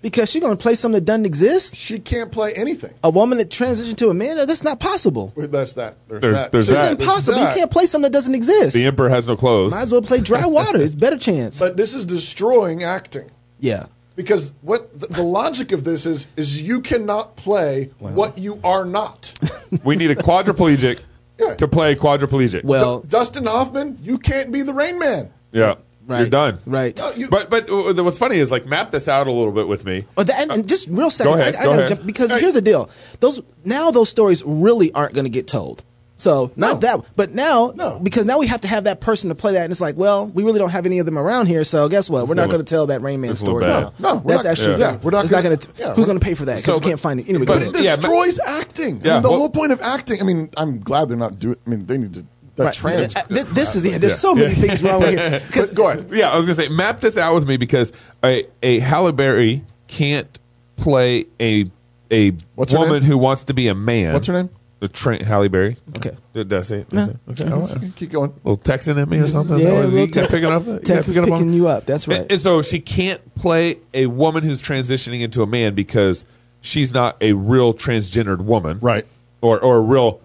because 0.00 0.30
she's 0.30 0.40
gonna 0.42 0.56
play 0.56 0.74
something 0.74 0.94
that 1.00 1.04
doesn't 1.04 1.26
exist. 1.26 1.74
She 1.76 1.98
can't 1.98 2.30
play 2.30 2.52
anything. 2.54 2.94
A 3.02 3.10
woman 3.10 3.38
that 3.38 3.50
transitioned 3.50 3.96
to 3.96 4.10
a 4.10 4.14
man, 4.14 4.36
that's 4.46 4.62
not 4.62 4.78
possible. 4.78 5.32
That's 5.36 5.72
that. 5.74 5.96
There's, 6.08 6.22
There's- 6.22 6.36
that. 6.36 6.52
there's 6.52 6.66
So 6.66 6.72
that. 6.72 6.92
It's 6.92 6.98
There's 6.98 7.08
impossible. 7.08 7.40
You 7.40 7.48
can't 7.48 7.70
play 7.70 7.86
something 7.86 8.10
that 8.10 8.16
doesn't 8.16 8.34
exist. 8.34 8.74
The 8.74 8.86
emperor 8.86 9.08
has 9.08 9.26
no 9.26 9.36
clothes. 9.36 9.72
Might 9.72 9.82
as 9.82 9.92
well 9.92 10.02
play 10.02 10.20
dry 10.20 10.46
water. 10.46 10.80
It's 10.80 10.94
better 10.94 11.18
chance. 11.18 11.58
But 11.68 11.76
this 11.76 11.94
is 11.94 12.06
destroying 12.06 12.82
acting. 12.84 13.30
yeah. 13.58 13.86
Because 14.14 14.52
what 14.62 14.98
the, 14.98 15.06
the 15.06 15.22
logic 15.22 15.70
of 15.70 15.84
this 15.84 16.04
is 16.04 16.26
is 16.36 16.60
you 16.60 16.80
cannot 16.80 17.36
play 17.36 17.90
what 18.00 18.36
you 18.36 18.60
are 18.64 18.84
not. 18.84 19.32
we 19.84 19.94
need 19.94 20.10
a 20.10 20.16
quadriplegic 20.16 21.00
Yeah. 21.38 21.54
to 21.54 21.68
play 21.68 21.94
quadriplegic. 21.94 22.64
Well, 22.64 23.00
Dustin 23.00 23.46
Hoffman, 23.46 23.98
you 24.02 24.18
can't 24.18 24.50
be 24.50 24.62
the 24.62 24.72
Rain 24.74 24.98
Man. 24.98 25.30
yeah, 25.52 25.76
right. 26.06 26.20
you're 26.20 26.28
done. 26.30 26.58
Right. 26.66 26.96
No, 26.98 27.12
you- 27.12 27.28
But 27.28 27.48
but 27.48 27.70
uh, 27.70 28.02
what's 28.02 28.18
funny 28.18 28.38
is 28.38 28.50
like 28.50 28.66
map 28.66 28.90
this 28.90 29.06
out 29.08 29.26
a 29.28 29.30
little 29.32 29.52
bit 29.52 29.68
with 29.68 29.84
me. 29.84 30.04
But 30.16 30.26
that, 30.26 30.42
and, 30.42 30.50
and 30.50 30.68
just 30.68 30.88
real 30.88 31.10
second, 31.10 31.32
Go 31.34 31.38
ahead, 31.40 31.54
I, 31.54 31.60
I 31.60 31.64
go 31.64 31.70
gotta 31.70 31.82
ahead. 31.84 31.96
jump 31.96 32.06
because 32.06 32.30
Hey. 32.32 32.40
here's 32.40 32.54
the 32.54 32.62
deal: 32.62 32.90
those 33.20 33.40
now 33.64 33.90
those 33.92 34.08
stories 34.08 34.42
really 34.44 34.92
aren't 34.92 35.14
going 35.14 35.26
to 35.26 35.30
get 35.30 35.46
told. 35.46 35.84
So 36.18 36.50
not 36.56 36.74
No. 36.82 36.98
that, 36.98 37.00
but 37.16 37.32
now 37.34 37.72
No. 37.74 37.98
because 38.02 38.26
now 38.26 38.38
we 38.38 38.46
have 38.48 38.60
to 38.62 38.68
have 38.68 38.84
that 38.84 39.00
person 39.00 39.28
to 39.30 39.34
play 39.34 39.52
that, 39.52 39.62
and 39.62 39.70
it's 39.70 39.80
like, 39.80 39.96
well, 39.96 40.26
we 40.26 40.42
really 40.42 40.58
don't 40.58 40.70
have 40.70 40.84
any 40.84 40.98
of 40.98 41.06
them 41.06 41.16
around 41.16 41.46
here. 41.46 41.62
So 41.64 41.88
guess 41.88 42.10
what? 42.10 42.26
We're 42.28 42.34
not 42.34 42.48
going 42.50 42.58
to 42.60 42.64
tell 42.68 42.88
that 42.88 43.00
Rain 43.02 43.20
Man 43.20 43.36
story. 43.36 43.64
bad. 43.64 43.84
now. 43.84 43.92
No, 44.00 44.14
we're 44.16 44.34
that's 44.34 44.44
not- 44.44 44.50
actually 44.50 44.80
yeah, 44.80 44.96
we're 45.02 45.12
not 45.12 45.22
it's 45.22 45.30
not 45.30 45.44
gonna- 45.44 45.56
going 45.56 45.58
to. 45.58 45.68
yeah, 45.78 45.94
who's 45.94 46.06
going 46.06 46.18
to 46.18 46.24
pay 46.24 46.34
for 46.34 46.44
that? 46.46 46.56
Because 46.56 46.74
So, 46.74 46.78
we 46.78 46.84
can't 46.84 47.00
find 47.00 47.20
it 47.20 47.28
anyway. 47.28 47.46
but 47.46 47.54
go 47.60 47.66
It 47.68 47.74
ahead. 47.76 47.84
Yeah, 47.84 47.96
destroys 47.96 48.38
acting. 48.44 49.00
Yeah, 49.02 49.12
I 49.12 49.14
mean, 49.14 49.22
the 49.22 49.28
well- 49.30 49.38
whole 49.38 49.48
point 49.48 49.72
of 49.72 49.80
acting. 49.80 50.20
I 50.20 50.24
mean, 50.24 50.50
I'm 50.56 50.80
glad 50.80 51.08
they're 51.08 51.16
not 51.16 51.38
doing. 51.38 51.56
I 51.66 51.70
mean, 51.70 51.86
they 51.86 51.96
need 51.96 52.14
to. 52.14 52.24
Right. 52.56 52.74
trans. 52.74 53.14
Uh, 53.14 53.20
thi- 53.22 53.42
this 53.52 53.76
is 53.76 53.86
yeah. 53.86 53.98
There's 53.98 54.18
so 54.18 54.34
many 54.34 54.52
things 54.52 54.82
wrong 54.82 54.98
with 55.00 55.10
here. 55.16 55.40
Because 55.46 55.68
But 55.70 55.76
go 55.76 55.88
ahead. 55.90 56.06
Yeah, 56.12 56.30
I 56.32 56.36
was 56.36 56.44
gonna 56.44 56.56
say 56.56 56.68
map 56.68 56.98
this 57.00 57.16
out 57.16 57.36
with 57.36 57.46
me 57.46 57.56
because 57.56 57.92
a 58.24 58.46
a 58.64 58.80
Halle 58.80 59.12
Berry 59.12 59.62
can't 59.86 60.36
play 60.76 61.26
a 61.40 61.70
a 62.10 62.32
What's 62.56 62.72
woman 62.72 63.04
who 63.04 63.16
wants 63.16 63.44
to 63.44 63.54
be 63.54 63.68
a 63.68 63.76
man. 63.76 64.12
What's 64.12 64.26
her 64.26 64.32
name? 64.32 64.50
The 64.80 64.86
Trent 64.88 65.22
Halle 65.22 65.48
Berry. 65.48 65.76
Okay. 65.96 66.12
Did, 66.34 66.48
did 66.50 66.58
I 66.58 66.62
say 66.62 66.78
it? 66.80 66.88
Did 66.88 67.08
it? 67.08 67.16
Okay. 67.30 67.50
all 67.50 67.62
right. 67.62 67.96
Keep 67.96 68.12
going. 68.12 68.32
little 68.44 68.58
texting 68.58 69.00
at 69.02 69.08
me 69.08 69.18
or 69.18 69.26
something. 69.26 69.58
Yeah, 69.58 69.64
that 69.64 69.74
what- 69.74 69.84
little 69.86 70.00
you 70.00 70.06
guys 70.06 70.12
text- 70.14 70.30
picking 70.30 70.50
up? 70.50 70.66
You 70.66 70.72
guys 70.78 70.82
Texas 70.86 71.16
picking 71.16 71.32
up 71.32 71.40
on- 71.40 71.52
you 71.52 71.66
up. 71.68 71.84
That's 71.86 72.06
right. 72.06 72.20
And, 72.20 72.32
and 72.32 72.40
so 72.40 72.62
she 72.62 72.78
can't 72.78 73.34
play 73.34 73.78
a 73.92 74.06
woman 74.06 74.44
who's 74.44 74.62
transitioning 74.62 75.20
into 75.22 75.42
a 75.42 75.46
man 75.46 75.74
because 75.74 76.24
she's 76.60 76.92
not 76.94 77.16
a 77.20 77.32
real 77.32 77.74
transgendered 77.74 78.40
woman, 78.42 78.78
Right. 78.80 79.04
Or 79.40 79.58
or 79.58 79.76
a 79.78 79.80
real 79.80 80.20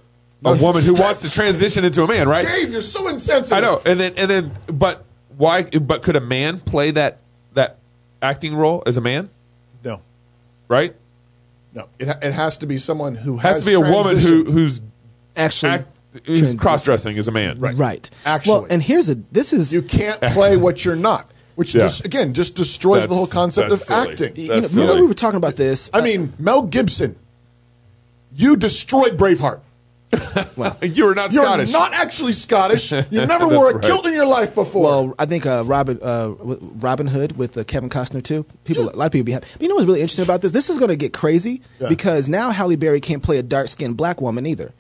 a 0.46 0.56
woman 0.56 0.84
who 0.84 0.94
wants 0.94 1.22
to 1.22 1.32
transition 1.32 1.86
into 1.86 2.04
a 2.04 2.08
man, 2.08 2.28
right? 2.28 2.46
Gabe, 2.46 2.70
you're 2.72 2.82
so 2.82 3.08
insensitive. 3.08 3.58
I 3.58 3.62
know. 3.62 3.82
And 3.86 4.00
then 4.00 4.14
and 4.18 4.30
then 4.30 4.52
but 4.68 5.06
why? 5.38 5.64
But 5.64 6.04
could 6.04 6.16
a 6.16 6.22
man 6.22 6.60
play 6.60 6.92
that 6.92 7.20
that 7.54 7.78
acting 8.22 8.54
role 8.56 8.84
as 8.86 8.98
a 8.98 9.02
man? 9.02 9.30
No, 9.84 10.02
Right? 10.68 10.96
No. 11.74 11.88
It, 12.00 12.08
ha- 12.08 12.20
it 12.22 12.32
has 12.34 12.58
to 12.60 12.66
be 12.66 12.78
someone 12.78 13.16
who 13.16 13.38
Has, 13.38 13.56
has 13.56 13.64
to 13.66 13.70
be 13.72 13.74
a 13.76 13.80
woman 13.80 14.18
who 14.20 14.44
who's 14.46 14.82
Actually, 15.36 15.72
act, 15.72 16.00
who's 16.26 16.54
cross 16.56 16.84
dressing 16.84 17.18
as 17.18 17.28
a 17.28 17.32
man. 17.32 17.60
Right. 17.60 17.76
right. 17.76 18.10
Actually. 18.26 18.52
well, 18.54 18.68
and 18.70 18.84
here's 18.84 19.10
a. 19.10 19.16
This 19.32 19.52
is 19.54 19.74
You 19.74 19.82
can't 19.82 20.22
play 20.22 20.58
what 20.58 20.86
you're 20.86 20.96
not, 20.96 21.32
which 21.56 21.74
Yeah. 21.74 21.82
just 21.82 22.06
again 22.06 22.34
just 22.34 22.56
destroys 22.56 23.08
the 23.08 23.16
whole 23.16 23.26
concept 23.28 23.72
of 23.72 23.80
silly. 23.80 24.12
acting. 24.12 24.36
you 24.36 24.48
know, 24.50 24.60
That's 24.60 24.74
remember 24.76 25.02
we 25.02 25.08
were 25.08 25.14
talking 25.16 25.38
about 25.38 25.56
this. 25.56 25.90
I 25.94 26.02
mean, 26.02 26.34
Mel 26.38 26.62
Gibson, 26.64 27.16
you 28.36 28.56
destroyed 28.56 29.18
Braveheart. 29.18 29.62
You 30.84 31.08
are 31.08 31.16
not 31.16 31.32
You're 31.34 31.44
Scottish. 31.44 31.72
not 31.72 31.94
actually 31.94 32.34
Scottish. 32.34 32.92
You've 32.92 33.28
never 33.28 33.48
wore 33.48 33.72
a 33.72 33.74
right. 33.76 33.84
kilt 33.84 34.06
in 34.06 34.14
your 34.14 34.26
life 34.26 34.54
before. 34.56 34.84
Well, 34.84 35.16
I 35.18 35.26
think 35.26 35.46
uh, 35.46 35.64
Robin 35.66 36.00
uh, 36.02 36.34
Robin 36.38 37.08
Hood 37.08 37.38
with 37.38 37.58
uh, 37.58 37.64
Kevin 37.64 37.90
Costner 37.90 38.24
too. 38.24 38.44
People, 38.64 38.90
a 38.90 38.96
lot 38.96 39.06
of 39.08 39.12
people 39.12 39.26
be 39.26 39.32
happy. 39.32 39.48
But 39.54 39.62
you 39.62 39.68
know 39.70 39.76
what's 39.76 39.88
really 39.88 40.02
interesting 40.02 40.26
about 40.26 40.42
this? 40.42 40.52
This 40.52 40.70
is 40.70 40.78
going 40.78 40.90
to 40.90 40.96
get 40.96 41.14
crazy 41.14 41.62
Yeah. 41.80 41.90
because 41.90 42.30
now 42.30 42.52
Halle 42.52 42.76
Berry 42.76 43.00
can't 43.02 43.24
play 43.24 43.38
a 43.38 43.44
dark 43.44 43.68
skinned 43.70 43.98
black 43.98 44.22
woman 44.22 44.46
either. 44.46 44.74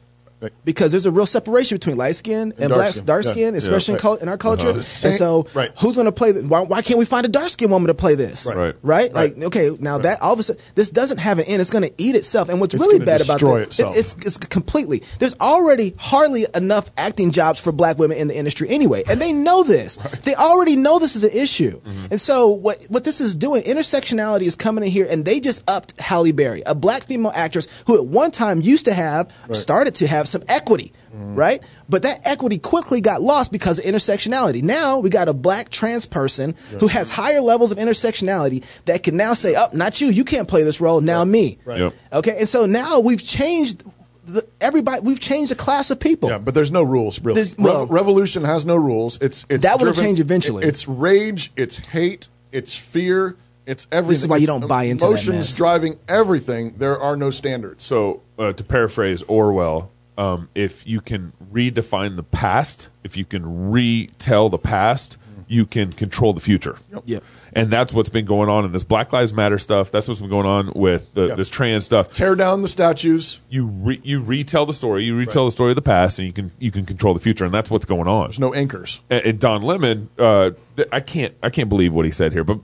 Right. 0.43 0.51
Because 0.65 0.91
there's 0.91 1.06
a 1.06 1.12
real 1.12 1.25
separation 1.25 1.75
between 1.77 1.97
light 1.97 2.15
skin 2.15 2.53
and, 2.58 2.69
dark 2.69 2.73
black 2.73 2.89
skin. 2.89 3.06
dark 3.06 3.23
Yeah. 3.25 3.47
especially 3.58 3.93
Yeah. 3.93 3.97
in, 3.97 4.01
cul- 4.01 4.15
in 4.15 4.27
our 4.29 4.38
culture. 4.38 4.67
Uh-huh. 4.67 5.08
And 5.08 5.15
so, 5.15 5.47
right. 5.53 5.71
who's 5.79 5.95
going 5.95 6.06
to 6.06 6.12
play? 6.12 6.34
The, 6.34 6.41
why, 6.45 6.62
why 6.62 6.82
can't 6.82 6.99
we 6.99 7.06
find 7.06 7.25
a 7.25 7.29
dark 7.29 7.49
skinned 7.49 7.71
woman 7.71 7.88
to 7.88 7.93
play 7.93 8.15
this? 8.15 8.45
Right. 8.45 8.56
Right. 8.58 8.75
Right? 8.84 9.13
Like, 9.13 9.41
okay, 9.41 9.75
now 9.79 9.97
that 9.99 10.21
all 10.21 10.34
of 10.34 10.39
a 10.39 10.43
sudden, 10.43 10.62
this 10.75 10.89
doesn't 10.89 11.19
have 11.19 11.39
an 11.39 11.45
end. 11.45 11.62
It's 11.62 11.69
going 11.69 11.84
to 11.86 11.93
eat 11.97 12.15
itself. 12.15 12.49
And 12.49 12.60
what's 12.60 12.73
It's 12.73 12.82
really 12.84 12.99
bad 12.99 13.21
about 13.21 13.39
this, 13.39 13.67
itself. 13.79 13.95
it's 13.95 14.15
it's 14.25 14.38
completely. 14.38 15.03
There's 15.19 15.36
already 15.39 15.95
hardly 15.97 16.45
enough 16.53 16.89
acting 16.97 17.32
jobs 17.32 17.60
for 17.60 17.71
black 17.71 17.97
women 17.97 18.17
in 18.17 18.27
the 18.27 18.36
industry 18.38 18.67
anyway, 18.69 19.03
and 19.10 19.21
they 19.21 19.32
know 19.32 19.63
this. 19.63 19.97
They 20.23 20.36
already 20.36 20.75
know 20.75 20.99
this 20.99 21.15
is 21.15 21.23
an 21.23 21.32
issue. 21.34 21.79
Mm-hmm. 21.82 22.06
And 22.12 22.19
so 22.21 22.49
what 22.49 22.77
what 22.89 23.03
this 23.06 23.21
is 23.21 23.34
doing, 23.36 23.63
intersectionality 23.63 24.41
is 24.43 24.56
coming 24.56 24.84
in 24.84 24.91
here, 24.91 25.08
and 25.10 25.23
they 25.23 25.39
just 25.39 25.63
upped 25.69 25.99
Halle 26.01 26.32
Berry, 26.34 26.63
a 26.65 26.75
black 26.75 27.03
female 27.03 27.32
actress 27.34 27.67
who 27.88 27.95
at 27.97 28.06
one 28.06 28.32
time 28.32 28.60
used 28.62 28.86
to 28.86 28.93
have 28.93 29.32
started 29.53 29.95
to 29.95 30.08
have 30.08 30.27
some 30.34 30.43
equity. 30.50 30.91
Mm-hmm. 31.15 31.36
Right, 31.36 31.63
but 31.88 32.02
that 32.04 32.22
equity 32.26 32.58
quickly 32.58 33.00
got 33.00 33.22
lost 33.22 33.52
because 33.52 33.78
of 33.80 33.86
intersectionality. 33.86 34.63
Now 34.63 34.98
we 35.00 35.10
got 35.12 35.28
a 35.30 35.34
black 35.34 35.69
trans 35.69 36.06
person 36.08 36.56
who 36.80 36.88
has 36.88 37.10
higher 37.10 37.39
levels 37.39 37.72
of 37.72 37.78
intersectionality 37.78 38.63
that 38.86 39.04
can 39.04 39.15
now 39.15 39.34
say, 39.36 39.56
"Oh, 39.56 39.67
not 39.74 40.02
you. 40.02 40.08
You 40.08 40.24
can't 40.26 40.48
play 40.48 40.63
this 40.63 40.82
role. 40.82 41.02
Now 41.02 41.24
me." 41.24 41.60
Right. 41.65 41.80
Yep. 41.80 41.93
Okay, 42.13 42.36
and 42.39 42.50
so 42.50 42.65
now 42.65 43.00
we've 43.00 43.22
changed 43.24 43.84
the, 44.26 44.46
everybody. 44.60 45.02
We've 45.02 45.19
changed 45.19 45.52
the 45.52 45.56
class 45.56 45.91
of 45.91 46.00
people. 46.00 46.30
Yeah, 46.30 46.39
but 46.39 46.54
there's 46.56 46.72
no 46.72 46.82
rules 46.84 47.19
really. 47.19 47.36
There's- 47.36 47.58
well- 47.60 47.82
Rev- 47.82 47.91
Revolution 47.91 48.43
has 48.43 48.65
no 48.65 48.76
rules. 48.76 49.17
It's 49.22 49.46
it's 49.50 49.62
That 49.63 49.78
will 49.80 49.86
driven- 49.93 50.04
change 50.04 50.19
eventually. 50.19 50.63
it- 50.63 50.69
It's 50.69 50.88
rage. 50.88 51.52
It's 51.56 51.78
hate. 51.78 52.28
It's 52.52 52.74
fear. 52.74 53.36
It's 53.65 53.86
everything. 53.91 54.10
This 54.10 54.22
is 54.24 54.28
why 54.28 54.38
you 54.38 54.43
It's 54.43 54.48
don't 54.48 54.67
buy 54.67 54.84
into 54.86 55.02
that 55.06 55.10
emotions 55.12 55.38
mess. 55.38 55.56
driving 55.56 55.98
everything. 56.08 56.74
There 56.78 57.00
are 57.00 57.15
no 57.15 57.30
standards. 57.30 57.84
So, 57.84 58.22
uh, 58.38 58.52
to 58.54 58.63
paraphrase 58.63 59.22
Orwell, 59.24 59.89
um, 60.17 60.49
if 60.56 60.86
you 60.88 61.02
can 61.02 61.34
redefine 61.52 62.15
the 62.15 62.23
past, 62.23 62.89
if 63.04 63.17
you 63.17 63.26
can 63.26 63.71
retell 63.71 64.49
the 64.49 64.58
past, 64.58 65.17
you 65.47 65.65
can 65.65 65.91
control 65.93 66.34
the 66.34 66.41
future. 66.41 66.78
Yep. 67.06 67.23
And 67.56 67.69
that's 67.69 67.93
what's 67.93 68.10
been 68.10 68.26
going 68.26 68.49
on 68.49 68.65
in 68.65 68.71
this 68.71 68.84
Black 68.84 69.13
Lives 69.13 69.34
Matter 69.34 69.60
stuff. 69.60 69.91
That's 69.91 70.08
what's 70.08 70.21
been 70.21 70.30
going 70.30 70.47
on 70.47 70.71
with 70.76 71.13
the, 71.13 71.28
Yep. 71.28 71.38
this 71.38 71.49
trans 71.49 71.86
stuff. 71.86 72.12
Tear 72.13 72.36
down 72.36 72.62
the 72.63 72.67
statues. 72.67 73.39
You 73.49 73.67
re, 73.67 74.02
you 74.04 74.19
retell 74.21 74.65
the 74.65 74.73
story. 74.73 75.04
You 75.04 75.15
retell 75.15 75.45
the 75.45 75.52
story 75.52 75.71
of 75.71 75.76
the 75.76 75.82
past, 75.84 76.17
and 76.17 76.26
you 76.26 76.34
can 76.34 76.52
you 76.60 76.71
can 76.71 76.86
control 76.86 77.13
the 77.13 77.19
future. 77.19 77.45
And 77.45 77.54
that's 77.54 77.69
what's 77.69 77.86
going 77.86 78.08
on. 78.08 78.30
There's 78.30 78.39
no 78.39 78.54
anchors. 78.54 79.02
And, 79.10 79.23
and 79.26 79.39
Don 79.39 79.62
Lemon, 79.62 80.10
uh, 80.17 80.52
I 80.91 80.99
can't 81.02 81.36
I 81.43 81.49
can't 81.49 81.69
believe 81.69 81.93
what 81.93 82.06
he 82.06 82.12
said 82.12 82.34
here, 82.34 82.43
but 82.43 82.60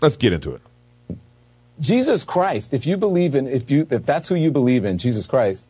let's 0.00 0.16
get 0.16 0.32
into 0.32 0.54
it. 0.54 0.62
Jesus 1.80 2.22
Christ, 2.22 2.72
if 2.72 2.86
you 2.86 2.96
believe 2.96 3.34
in, 3.34 3.46
if 3.48 3.70
you, 3.70 3.88
if 3.90 4.06
that's 4.06 4.28
who 4.28 4.34
you 4.36 4.50
believe 4.50 4.84
in, 4.84 4.98
Jesus 4.98 5.26
Christ, 5.26 5.66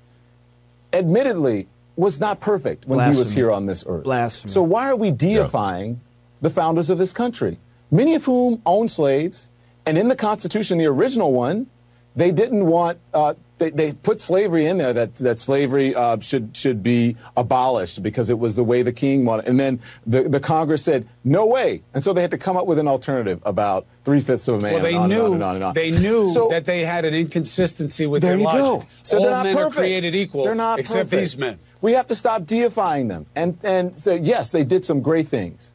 admittedly 0.92 1.68
was 1.96 2.20
not 2.20 2.40
perfect 2.40 2.86
when 2.86 3.12
he 3.12 3.18
was 3.18 3.30
here 3.30 3.50
on 3.50 3.66
this 3.66 3.84
earth. 3.86 4.04
Blasphemy. 4.04 4.50
So 4.50 4.62
why 4.62 4.88
are 4.88 4.96
we 4.96 5.10
deifying 5.10 6.00
the 6.40 6.50
founders 6.50 6.90
of 6.90 6.98
this 6.98 7.12
country, 7.12 7.58
many 7.90 8.14
of 8.14 8.24
whom 8.24 8.62
owned 8.66 8.90
slaves, 8.90 9.48
and 9.86 9.98
in 9.98 10.08
the 10.08 10.16
Constitution, 10.16 10.78
the 10.78 10.86
original 10.86 11.32
one, 11.32 11.66
they 12.14 12.30
didn't 12.30 12.66
want 12.66 12.98
uh, 13.14 13.34
they, 13.62 13.70
they 13.70 13.92
put 13.92 14.20
slavery 14.20 14.66
in 14.66 14.76
there 14.78 14.92
that 14.92 15.14
that 15.16 15.38
slavery 15.38 15.94
uh, 15.94 16.18
should 16.20 16.56
should 16.56 16.82
be 16.82 17.16
abolished 17.36 18.02
because 18.02 18.28
it 18.30 18.38
was 18.38 18.56
the 18.56 18.64
way 18.64 18.82
the 18.82 18.92
king 18.92 19.24
wanted. 19.24 19.48
And 19.48 19.58
then 19.60 19.80
the, 20.06 20.22
the 20.28 20.40
Congress 20.40 20.82
said 20.84 21.06
no 21.24 21.46
way, 21.46 21.82
and 21.94 22.02
so 22.02 22.12
they 22.12 22.20
had 22.22 22.30
to 22.32 22.38
come 22.38 22.56
up 22.56 22.66
with 22.66 22.78
an 22.78 22.88
alternative 22.88 23.40
about 23.44 23.86
three 24.04 24.20
fifths 24.20 24.48
of 24.48 24.56
a 24.56 24.60
man. 24.60 24.74
Well, 24.74 24.82
they 24.82 24.94
and 24.94 25.04
on 25.04 25.08
knew 25.10 25.24
and 25.26 25.26
on 25.26 25.34
and 25.34 25.42
on 25.44 25.54
and 25.56 25.64
on. 25.64 25.74
they 25.74 25.90
knew 25.92 26.28
So- 26.28 26.48
that 26.48 26.64
they 26.64 26.84
had 26.84 27.04
an 27.04 27.14
inconsistency 27.14 28.06
with 28.06 28.22
there 28.22 28.32
their 28.32 28.38
you 28.40 28.44
logic. 28.44 28.62
go. 28.62 28.86
So 29.04 29.16
All 29.18 29.22
they're 29.22 29.32
not 29.32 29.44
men 29.44 29.54
perfect. 29.56 29.76
are 29.76 29.80
created 29.80 30.14
equal, 30.14 30.44
They're 30.44 30.54
not 30.56 30.78
except 30.80 31.10
perfect. 31.10 31.20
these 31.20 31.36
men. 31.38 31.58
We 31.80 31.92
have 31.92 32.06
to 32.08 32.14
stop 32.14 32.44
deifying 32.46 33.08
them. 33.08 33.26
And 33.36 33.56
and 33.62 33.94
so 33.94 34.12
yes, 34.14 34.50
they 34.52 34.64
did 34.64 34.84
some 34.84 35.00
great 35.00 35.28
things. 35.28 35.72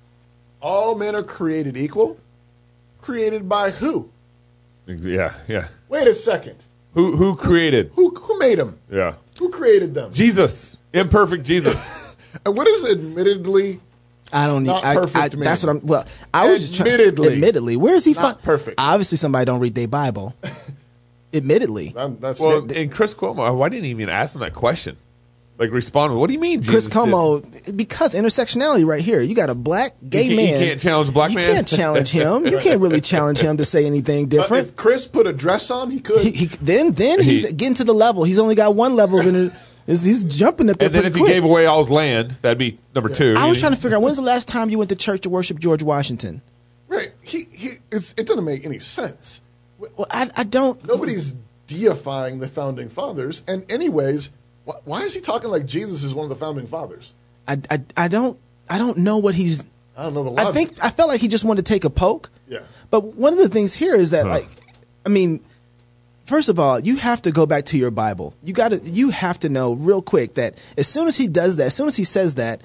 All 0.61 0.95
men 0.95 1.15
are 1.15 1.23
created 1.23 1.77
equal. 1.77 2.17
Created 3.01 3.47
by 3.47 3.71
who? 3.71 4.09
Yeah, 4.87 5.33
yeah. 5.47 5.67
Wait 5.89 6.07
a 6.07 6.13
second. 6.13 6.55
Who 6.93 7.15
who 7.15 7.35
created? 7.35 7.91
Who 7.95 8.09
who 8.15 8.37
made 8.39 8.57
them? 8.59 8.79
Yeah. 8.91 9.13
Who 9.39 9.49
created 9.49 9.93
them? 9.93 10.13
Jesus. 10.13 10.77
Imperfect 10.93 11.45
Jesus. 11.45 12.05
And 12.45 12.55
what 12.55 12.67
is 12.67 12.85
admittedly 12.85 13.79
I 14.31 14.45
don't 14.47 14.63
need. 14.63 14.67
Not 14.69 14.85
I, 14.85 14.95
perfect, 14.95 15.33
I, 15.33 15.37
man. 15.37 15.45
That's 15.45 15.63
what 15.63 15.69
I'm. 15.69 15.85
Well, 15.85 16.05
I 16.33 16.47
was 16.51 16.69
just 16.69 16.75
trying- 16.75 16.91
Admittedly. 16.91 17.33
admittedly, 17.33 17.77
where 17.77 17.95
is 17.95 18.03
he? 18.05 18.13
Not 18.13 18.41
fi- 18.41 18.45
perfect. 18.45 18.75
Obviously, 18.79 19.17
somebody 19.17 19.45
don't 19.45 19.59
read 19.59 19.75
their 19.75 19.87
Bible. 19.87 20.35
admittedly, 21.33 21.93
I'm- 21.95 22.17
that's 22.19 22.39
well, 22.39 22.65
it. 22.65 22.71
and 22.77 22.91
Chris 22.91 23.13
Cuomo, 23.13 23.55
why 23.55 23.69
didn't 23.69 23.85
he 23.85 23.91
even 23.91 24.09
ask 24.09 24.35
him 24.35 24.41
that 24.41 24.53
question? 24.53 24.97
Like 25.59 25.71
respond 25.71 26.13
with, 26.13 26.19
what 26.19 26.27
do 26.27 26.33
you 26.33 26.39
mean, 26.39 26.59
Chris 26.63 26.85
Jesus 26.85 26.93
Cuomo, 26.93 27.41
did- 27.65 27.75
because 27.75 28.13
intersectionality 28.13 28.85
right 28.85 29.01
here. 29.01 29.21
You 29.21 29.33
got 29.33 29.49
a 29.49 29.55
black 29.55 29.95
gay 30.07 30.27
can't- 30.27 30.31
you 30.31 30.35
man. 30.37 30.59
can't 30.59 30.79
challenge 30.81 31.09
a 31.09 31.11
black 31.11 31.31
you 31.31 31.37
man? 31.37 31.53
can't 31.55 31.67
challenge 31.67 32.09
him. 32.11 32.45
You 32.45 32.59
can't 32.59 32.79
really 32.79 33.01
challenge 33.01 33.39
him 33.39 33.57
to 33.57 33.65
say 33.65 33.85
anything 33.87 34.25
uh, 34.25 34.27
But 34.27 34.29
different. 34.29 34.67
if 34.67 34.75
Chris 34.75 35.07
put 35.07 35.25
a 35.25 35.33
dress 35.33 35.71
on, 35.71 35.89
he 35.89 35.99
could. 35.99 36.21
he, 36.21 36.31
he, 36.31 36.45
then 36.45 36.91
then 36.93 37.21
he's 37.23 37.45
getting 37.53 37.73
to 37.75 37.83
the 37.83 37.93
level. 37.93 38.23
He's 38.23 38.37
only 38.37 38.53
got 38.53 38.75
one 38.75 38.95
level, 38.95 39.19
and 39.19 39.51
he's, 39.87 40.03
he's 40.03 40.23
jumping 40.25 40.69
up 40.69 40.77
there 40.77 40.87
And 40.87 40.93
then 40.95 41.01
pretty 41.01 41.13
if 41.13 41.15
he 41.15 41.21
quick. 41.21 41.33
gave 41.33 41.43
away 41.43 41.65
all 41.65 41.79
his 41.79 41.89
land, 41.89 42.31
that'd 42.43 42.59
be 42.59 42.77
number 42.93 43.09
two. 43.09 43.33
I 43.35 43.47
was 43.47 43.57
You- 43.57 43.61
trying 43.61 43.73
to 43.73 43.79
figure 43.81 43.97
out 43.97 44.03
when's 44.03 44.17
the 44.17 44.23
last 44.23 44.47
time 44.47 44.69
you 44.69 44.77
went 44.77 44.89
to 44.91 44.95
church 44.95 45.21
to 45.21 45.29
worship 45.29 45.57
George 45.59 45.81
Washington. 45.81 46.43
right. 46.87 47.11
He, 47.23 47.45
he, 47.51 47.69
it's, 47.91 48.13
it 48.15 48.27
doesn't 48.27 48.45
make 48.45 48.63
any 48.63 48.77
sense. 48.79 49.41
Well, 49.79 50.05
I, 50.11 50.29
I 50.37 50.43
don't. 50.43 50.87
Nobody's 50.87 51.33
deifying 51.67 52.39
the 52.39 52.47
founding 52.47 52.89
fathers. 52.89 53.41
And, 53.47 53.69
anyways, 53.71 54.29
wh- 54.67 54.87
why 54.87 55.01
is 55.01 55.13
he 55.13 55.21
talking 55.21 55.49
like 55.49 55.65
Jesus 55.65 56.03
is 56.03 56.13
one 56.13 56.23
of 56.23 56.29
the 56.29 56.35
founding 56.35 56.67
fathers? 56.67 57.13
I, 57.47 57.61
I, 57.71 57.81
I 57.95 58.07
don't. 58.07 58.37
I 58.69 58.77
don't 58.77 58.97
know 58.97 59.17
what 59.17 59.33
he's. 59.35 59.63
I 59.95 60.03
don't 60.03 60.13
know 60.13 60.23
the 60.23 60.41
I 60.41 60.51
think 60.51 60.83
I 60.83 60.89
felt 60.89 61.09
like 61.09 61.21
he 61.21 61.27
just 61.27 61.43
wanted 61.43 61.65
to 61.65 61.73
take 61.73 61.83
a 61.85 61.89
poke. 61.89 62.29
Yeah. 62.47 62.59
But 62.91 63.15
one 63.15 63.33
of 63.33 63.39
the 63.39 63.49
things 63.49 63.73
here 63.73 63.95
is 63.95 64.11
that, 64.11 64.27
like, 64.27 64.47
I 65.05 65.09
mean, 65.09 65.43
first 66.25 66.49
of 66.49 66.59
all, 66.59 66.79
you 66.79 66.97
have 66.97 67.21
to 67.23 67.31
go 67.31 67.45
back 67.45 67.65
to 67.65 67.77
your 67.77 67.91
Bible. 67.91 68.35
You 68.43 68.53
got 68.53 68.69
to. 68.69 68.79
You 68.79 69.09
have 69.09 69.39
to 69.39 69.49
know 69.49 69.73
real 69.73 70.01
quick 70.01 70.35
that 70.35 70.57
as 70.77 70.87
soon 70.87 71.07
as 71.07 71.15
he 71.15 71.27
does 71.27 71.55
that, 71.55 71.67
as 71.67 71.73
soon 71.73 71.87
as 71.87 71.95
he 71.95 72.03
says 72.03 72.35
that, 72.35 72.61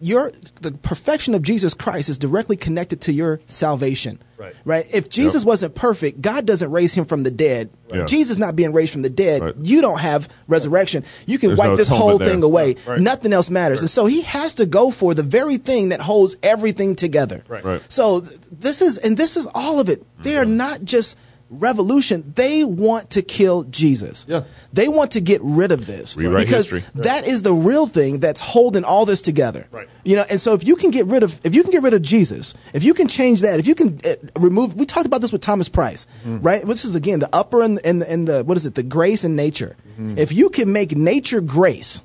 your 0.00 0.32
the 0.60 0.72
perfection 0.72 1.34
of 1.34 1.42
Jesus 1.42 1.74
Christ 1.74 2.08
is 2.08 2.18
directly 2.18 2.56
connected 2.56 3.00
to 3.02 3.12
your 3.12 3.40
salvation. 3.46 4.18
Right. 4.36 4.54
Right. 4.64 4.86
If 4.92 5.08
Jesus 5.08 5.42
Yep. 5.42 5.46
wasn't 5.46 5.74
perfect, 5.74 6.20
God 6.20 6.44
doesn't 6.44 6.70
raise 6.70 6.92
him 6.92 7.04
from 7.04 7.22
the 7.22 7.30
dead. 7.30 7.70
Right. 7.90 8.06
Jesus 8.06 8.36
not 8.36 8.56
being 8.56 8.72
raised 8.72 8.92
from 8.92 9.02
the 9.02 9.10
dead, 9.10 9.42
Right. 9.42 9.54
you 9.62 9.80
don't 9.80 10.00
have 10.00 10.28
resurrection. 10.48 11.04
You 11.26 11.38
can 11.38 11.50
There's 11.50 11.58
wipe 11.58 11.70
no 11.70 11.76
this 11.76 11.88
atonement 11.88 12.08
whole 12.10 12.18
there. 12.18 12.28
thing 12.28 12.42
away. 12.42 12.76
Right. 12.86 13.00
Nothing 13.00 13.32
else 13.32 13.48
matters. 13.50 13.80
And 13.80 13.90
so 13.90 14.06
he 14.06 14.22
has 14.22 14.54
to 14.54 14.66
go 14.66 14.90
for 14.90 15.14
the 15.14 15.22
very 15.22 15.56
thing 15.56 15.90
that 15.90 16.00
holds 16.00 16.36
everything 16.42 16.96
together. 16.96 17.44
Right. 17.48 17.64
Right. 17.64 17.82
So 17.88 18.20
this 18.20 18.82
is 18.82 18.98
and 18.98 19.16
this 19.16 19.36
is 19.36 19.46
all 19.54 19.78
of 19.80 19.88
it. 19.88 20.02
They 20.22 20.36
are 20.36 20.44
mm-hmm. 20.44 20.56
not 20.56 20.84
just 20.84 21.16
revolution. 21.60 22.32
They 22.34 22.64
want 22.64 23.10
to 23.10 23.22
kill 23.22 23.64
Jesus. 23.64 24.26
Yeah. 24.28 24.42
They 24.72 24.88
want 24.88 25.12
to 25.12 25.20
get 25.20 25.40
rid 25.42 25.72
of 25.72 25.86
this 25.86 26.16
Rewrite 26.16 26.46
because 26.46 26.68
history. 26.70 26.82
that 27.02 27.26
is 27.26 27.42
the 27.42 27.52
real 27.52 27.86
thing 27.86 28.20
that's 28.20 28.40
holding 28.40 28.84
all 28.84 29.06
this 29.06 29.22
together. 29.22 29.66
Right. 29.70 29.88
You 30.04 30.16
know, 30.16 30.24
and 30.28 30.40
so 30.40 30.54
if 30.54 30.66
you 30.66 30.76
can 30.76 30.90
get 30.90 31.06
rid 31.06 31.22
of 31.22 31.44
if 31.44 31.54
you 31.54 31.62
can 31.62 31.70
get 31.70 31.82
rid 31.82 31.94
of 31.94 32.02
Jesus, 32.02 32.54
if 32.72 32.84
you 32.84 32.94
can 32.94 33.08
change 33.08 33.40
that, 33.42 33.58
if 33.60 33.66
you 33.66 33.74
can 33.74 34.00
uh, 34.04 34.14
remove 34.38 34.74
we 34.74 34.86
talked 34.86 35.06
about 35.06 35.20
this 35.20 35.32
with 35.32 35.40
Thomas 35.40 35.68
Price, 35.68 36.06
right? 36.26 36.64
This 36.66 36.84
is 36.84 36.94
again 36.94 37.20
the 37.20 37.28
upper 37.32 37.62
and 37.62 37.80
and 37.84 38.02
the, 38.02 38.10
and 38.10 38.28
the 38.28 38.44
what 38.44 38.56
is 38.56 38.66
it? 38.66 38.74
The 38.74 38.82
grace 38.82 39.24
and 39.24 39.36
nature. 39.36 39.76
If 39.98 40.32
you 40.32 40.50
can 40.50 40.72
make 40.72 40.96
nature 40.96 41.40
grace, 41.40 42.02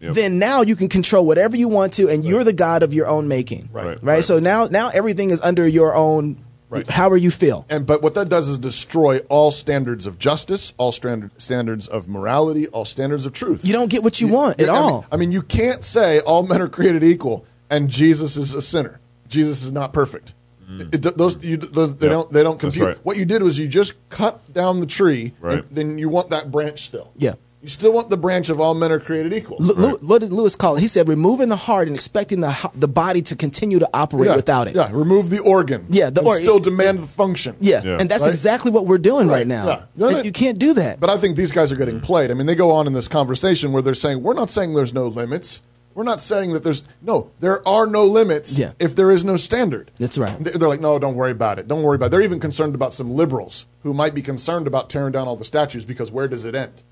Yep. 0.00 0.14
then 0.14 0.38
now 0.38 0.62
you 0.62 0.76
can 0.76 0.88
control 0.88 1.26
whatever 1.26 1.56
you 1.56 1.66
want 1.66 1.94
to, 1.94 2.08
and 2.08 2.24
you're 2.24 2.44
the 2.44 2.52
god 2.52 2.84
of 2.84 2.94
your 2.94 3.08
own 3.08 3.26
making. 3.26 3.68
Right. 3.72 3.98
Right. 4.00 4.22
So 4.22 4.38
now, 4.38 4.66
now 4.66 4.90
everything 4.90 5.30
is 5.30 5.40
under 5.40 5.66
your 5.66 5.92
own. 5.96 6.38
Right. 6.70 6.86
However 6.90 7.16
you 7.16 7.30
feel. 7.30 7.64
And 7.70 7.86
but 7.86 8.02
what 8.02 8.14
that 8.14 8.28
does 8.28 8.46
is 8.48 8.58
destroy 8.58 9.20
all 9.30 9.50
standards 9.50 10.06
of 10.06 10.18
justice, 10.18 10.74
all 10.76 10.92
standard, 10.92 11.30
standards 11.40 11.88
of 11.88 12.08
morality, 12.08 12.66
all 12.68 12.84
standards 12.84 13.24
of 13.24 13.32
truth. 13.32 13.64
You 13.64 13.72
don't 13.72 13.88
get 13.88 14.02
what 14.02 14.20
you 14.20 14.28
want 14.28 14.60
at 14.60 14.68
I 14.68 14.72
mean- 14.74 14.82
all. 14.82 15.06
I 15.10 15.16
mean, 15.16 15.32
you 15.32 15.40
can't 15.42 15.82
say 15.82 16.20
all 16.20 16.42
men 16.42 16.60
are 16.60 16.68
created 16.68 17.02
equal 17.02 17.46
and 17.70 17.88
Jesus 17.88 18.36
is 18.36 18.52
a 18.52 18.60
sinner. 18.60 19.00
Jesus 19.28 19.62
is 19.62 19.72
not 19.72 19.92
perfect. 19.94 20.34
It, 20.70 21.06
it- 21.06 21.16
those 21.16 21.42
you, 21.42 21.56
those, 21.56 21.96
they 21.96 22.06
Yep. 22.08 22.12
don't 22.12 22.32
they 22.32 22.42
don't 22.42 22.56
Mm. 22.58 22.60
Compute. 22.60 22.86
right. 22.86 22.98
What 23.02 23.16
you 23.16 23.24
did 23.24 23.42
was 23.42 23.58
you 23.58 23.66
just 23.68 23.94
cut 24.10 24.52
down 24.52 24.80
the 24.80 24.86
tree, 24.86 25.32
Right. 25.40 25.60
and 25.60 25.64
then 25.70 25.96
you 25.96 26.10
want 26.10 26.28
that 26.28 26.52
branch 26.52 26.84
still. 26.86 27.10
Yeah. 27.16 27.34
You 27.68 27.72
still 27.72 27.92
want 27.92 28.08
the 28.08 28.16
branch 28.16 28.48
of 28.48 28.60
all 28.62 28.72
men 28.72 28.90
are 28.90 28.98
created 28.98 29.34
equal. 29.34 29.58
Lu- 29.60 29.74
Lu- 29.74 29.98
what 30.00 30.22
did 30.22 30.32
Lewis 30.32 30.56
call 30.56 30.76
it? 30.78 30.80
He 30.80 30.88
said, 30.88 31.06
removing 31.06 31.50
the 31.50 31.56
heart 31.56 31.86
and 31.86 31.94
expecting 31.94 32.40
the 32.40 32.50
ho- 32.50 32.72
the 32.74 32.88
body 32.88 33.20
to 33.20 33.36
continue 33.36 33.78
to 33.78 33.86
operate 33.92 34.30
yeah. 34.30 34.36
without 34.36 34.68
it. 34.68 34.74
Yeah, 34.74 34.88
remove 34.90 35.28
the 35.28 35.40
organ. 35.40 35.84
Yeah, 35.90 36.08
the 36.08 36.22
organ. 36.22 36.44
still 36.44 36.60
demand 36.60 37.00
the 37.00 37.06
function. 37.06 37.56
Yeah, 37.60 37.82
Yeah. 37.84 37.98
and 38.00 38.08
that's 38.08 38.22
Right? 38.22 38.30
exactly 38.30 38.70
what 38.70 38.86
we're 38.86 38.96
doing 38.96 39.28
right, 39.28 39.40
Right, 39.40 39.46
now. 39.46 39.66
yeah. 39.66 39.82
No, 39.96 40.06
And 40.08 40.16
no. 40.16 40.22
you 40.22 40.32
can't 40.32 40.58
do 40.58 40.72
that. 40.72 40.98
But 40.98 41.10
I 41.10 41.18
think 41.18 41.36
these 41.36 41.52
guys 41.52 41.70
are 41.70 41.76
getting 41.76 41.96
mm-hmm. 41.96 42.06
played. 42.06 42.30
I 42.30 42.34
mean, 42.34 42.46
they 42.46 42.54
go 42.54 42.70
on 42.70 42.86
in 42.86 42.94
this 42.94 43.06
conversation 43.06 43.70
where 43.72 43.82
they're 43.82 43.92
saying, 43.92 44.22
we're 44.22 44.32
not 44.32 44.48
saying 44.48 44.72
there's 44.72 44.94
no 44.94 45.06
limits. 45.06 45.60
We're 45.94 46.04
not 46.04 46.22
saying 46.22 46.54
that 46.54 46.64
there's 46.64 46.84
no, 47.02 47.32
there 47.40 47.60
are 47.68 47.86
no 47.86 48.06
limits 48.06 48.58
Yeah. 48.58 48.72
if 48.78 48.96
there 48.96 49.10
is 49.10 49.26
no 49.26 49.36
standard. 49.36 49.90
That's 49.98 50.16
right. 50.16 50.42
They- 50.42 50.52
They're 50.52 50.70
like, 50.70 50.80
no, 50.80 50.98
don't 50.98 51.16
worry 51.16 51.32
about 51.32 51.58
it. 51.58 51.68
Don't 51.68 51.82
worry 51.82 51.96
about 51.96 52.06
it. 52.06 52.10
They're 52.12 52.22
even 52.22 52.40
concerned 52.40 52.74
about 52.74 52.94
some 52.94 53.10
liberals 53.10 53.66
who 53.82 53.92
might 53.92 54.14
be 54.14 54.22
concerned 54.22 54.66
about 54.66 54.88
tearing 54.88 55.12
down 55.12 55.28
all 55.28 55.36
the 55.36 55.44
statues 55.44 55.84
because 55.84 56.10
where 56.10 56.28
does 56.28 56.46
it 56.46 56.54
end? 56.54 56.82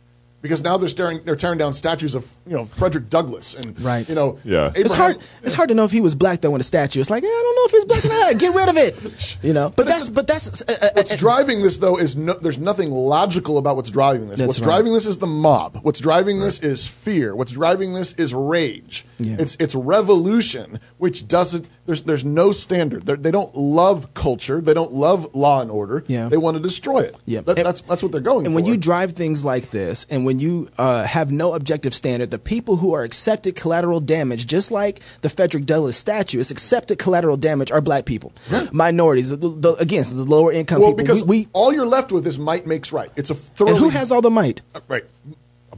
Because 0.42 0.62
now 0.62 0.77
they're 0.77 0.88
staring, 0.88 1.22
they're 1.25 1.35
tearing 1.35 1.59
down 1.59 1.72
statues 1.72 2.14
of 2.14 2.31
you 2.46 2.53
know 2.57 2.64
Frederick 2.64 3.09
Douglass 3.11 3.55
and 3.55 3.81
Right. 3.83 4.09
you 4.09 4.14
know 4.14 4.38
Yeah. 4.44 4.68
it's 4.68 4.92
Abraham- 4.92 4.96
hard. 4.96 5.18
It's 5.42 5.55
hard 5.55 5.70
to 5.70 5.75
know 5.75 5.85
if 5.85 5.90
he 5.90 6.01
was 6.01 6.14
black 6.14 6.40
though 6.40 6.55
in 6.55 6.61
a 6.61 6.64
statue. 6.64 7.01
It's 7.01 7.11
like 7.11 7.25
eh, 7.25 7.27
I 7.27 7.42
don't 7.42 7.57
know 7.57 7.64
if 7.64 7.70
he's 7.72 7.85
black 7.87 8.05
or 8.05 8.09
not. 8.09 8.38
Get 8.38 8.55
rid 8.55 8.68
of 8.68 8.77
it. 8.77 9.37
You 9.42 9.53
know. 9.53 9.72
But 9.77 9.87
that's 9.87 10.09
but 10.11 10.27
that's 10.27 10.62
uh, 10.62 10.64
uh, 10.81 10.88
What's 10.94 11.12
uh, 11.12 11.16
driving 11.16 11.62
this, 11.62 11.79
though, 11.79 11.96
is 11.99 12.16
no, 12.16 12.35
there's 12.35 12.59
nothing 12.59 12.90
logical 12.90 13.59
about 13.59 13.77
what's 13.77 13.90
driving 13.90 14.29
this. 14.29 14.40
What's 14.40 14.59
right. 14.61 14.64
driving 14.64 14.92
this 14.92 15.07
is 15.07 15.18
the 15.18 15.27
mob. 15.27 15.79
What's 15.83 16.01
driving 16.01 16.40
this 16.40 16.59
is 16.61 16.87
fear. 16.87 17.35
What's 17.37 17.53
driving 17.53 17.92
this 17.94 18.12
is 18.14 18.33
rage. 18.35 19.05
Yeah. 19.18 19.37
It's 19.38 19.57
it's 19.61 19.75
revolution, 19.75 20.81
which 20.99 21.27
doesn't. 21.29 21.66
There's 21.87 22.03
there's 22.03 22.25
no 22.25 22.53
standard. 22.53 23.07
They're, 23.07 23.16
they 23.16 23.31
don't 23.31 23.55
love 23.55 24.12
culture. 24.14 24.61
They 24.61 24.75
don't 24.75 24.92
love 24.92 25.35
law 25.35 25.61
and 25.62 25.70
order. 25.70 26.05
Yeah. 26.09 26.29
They 26.29 26.37
want 26.37 26.57
to 26.57 26.62
destroy 26.62 27.01
it. 27.01 27.16
Yeah. 27.25 27.40
That- 27.42 27.59
And- 27.59 27.66
that's 27.66 27.81
that's 27.83 28.03
what 28.03 28.12
they're 28.12 28.20
going 28.20 28.44
And 28.46 28.53
for. 28.53 28.57
when 28.57 28.66
you 28.66 28.77
drive 28.77 29.12
things 29.12 29.44
like 29.44 29.70
this, 29.70 30.07
and 30.11 30.27
when 30.27 30.38
you 30.38 30.68
uh, 30.79 31.05
have 31.05 31.31
no 31.33 31.55
objective 31.55 31.94
standard, 31.94 32.31
the 32.31 32.38
people 32.38 32.77
who 32.77 32.92
are 32.94 33.03
accepted 33.03 33.57
collateral 33.57 34.01
damage, 34.01 34.46
just 34.46 34.70
like 34.70 35.01
the 35.22 35.29
Frederick 35.31 35.64
Douglass 35.64 35.96
statue, 35.96 36.38
is 36.40 36.51
accepted 36.51 36.99
collateral 36.99 37.37
damage 37.37 37.70
are 37.70 37.81
black 37.81 38.05
people, 38.05 38.33
minorities. 38.72 39.29
The, 39.31 39.37
the, 39.37 39.75
again, 39.75 40.05
so 40.05 40.16
the 40.16 40.25
lower 40.25 40.53
income 40.53 40.81
well, 40.81 40.90
people. 40.90 41.05
because 41.05 41.22
we, 41.22 41.40
we- 41.42 41.49
all 41.53 41.72
you're 41.72 41.87
left 41.87 42.12
with 42.12 42.27
is 42.27 42.38
might 42.38 42.66
makes 42.66 42.92
right. 42.92 43.11
It's 43.16 43.31
a 43.31 43.35
thoroughly 43.35 43.72
and 43.77 43.81
who 43.85 43.88
has 43.90 44.11
all 44.12 44.20
the 44.22 44.31
might? 44.31 44.62
right 44.88 45.05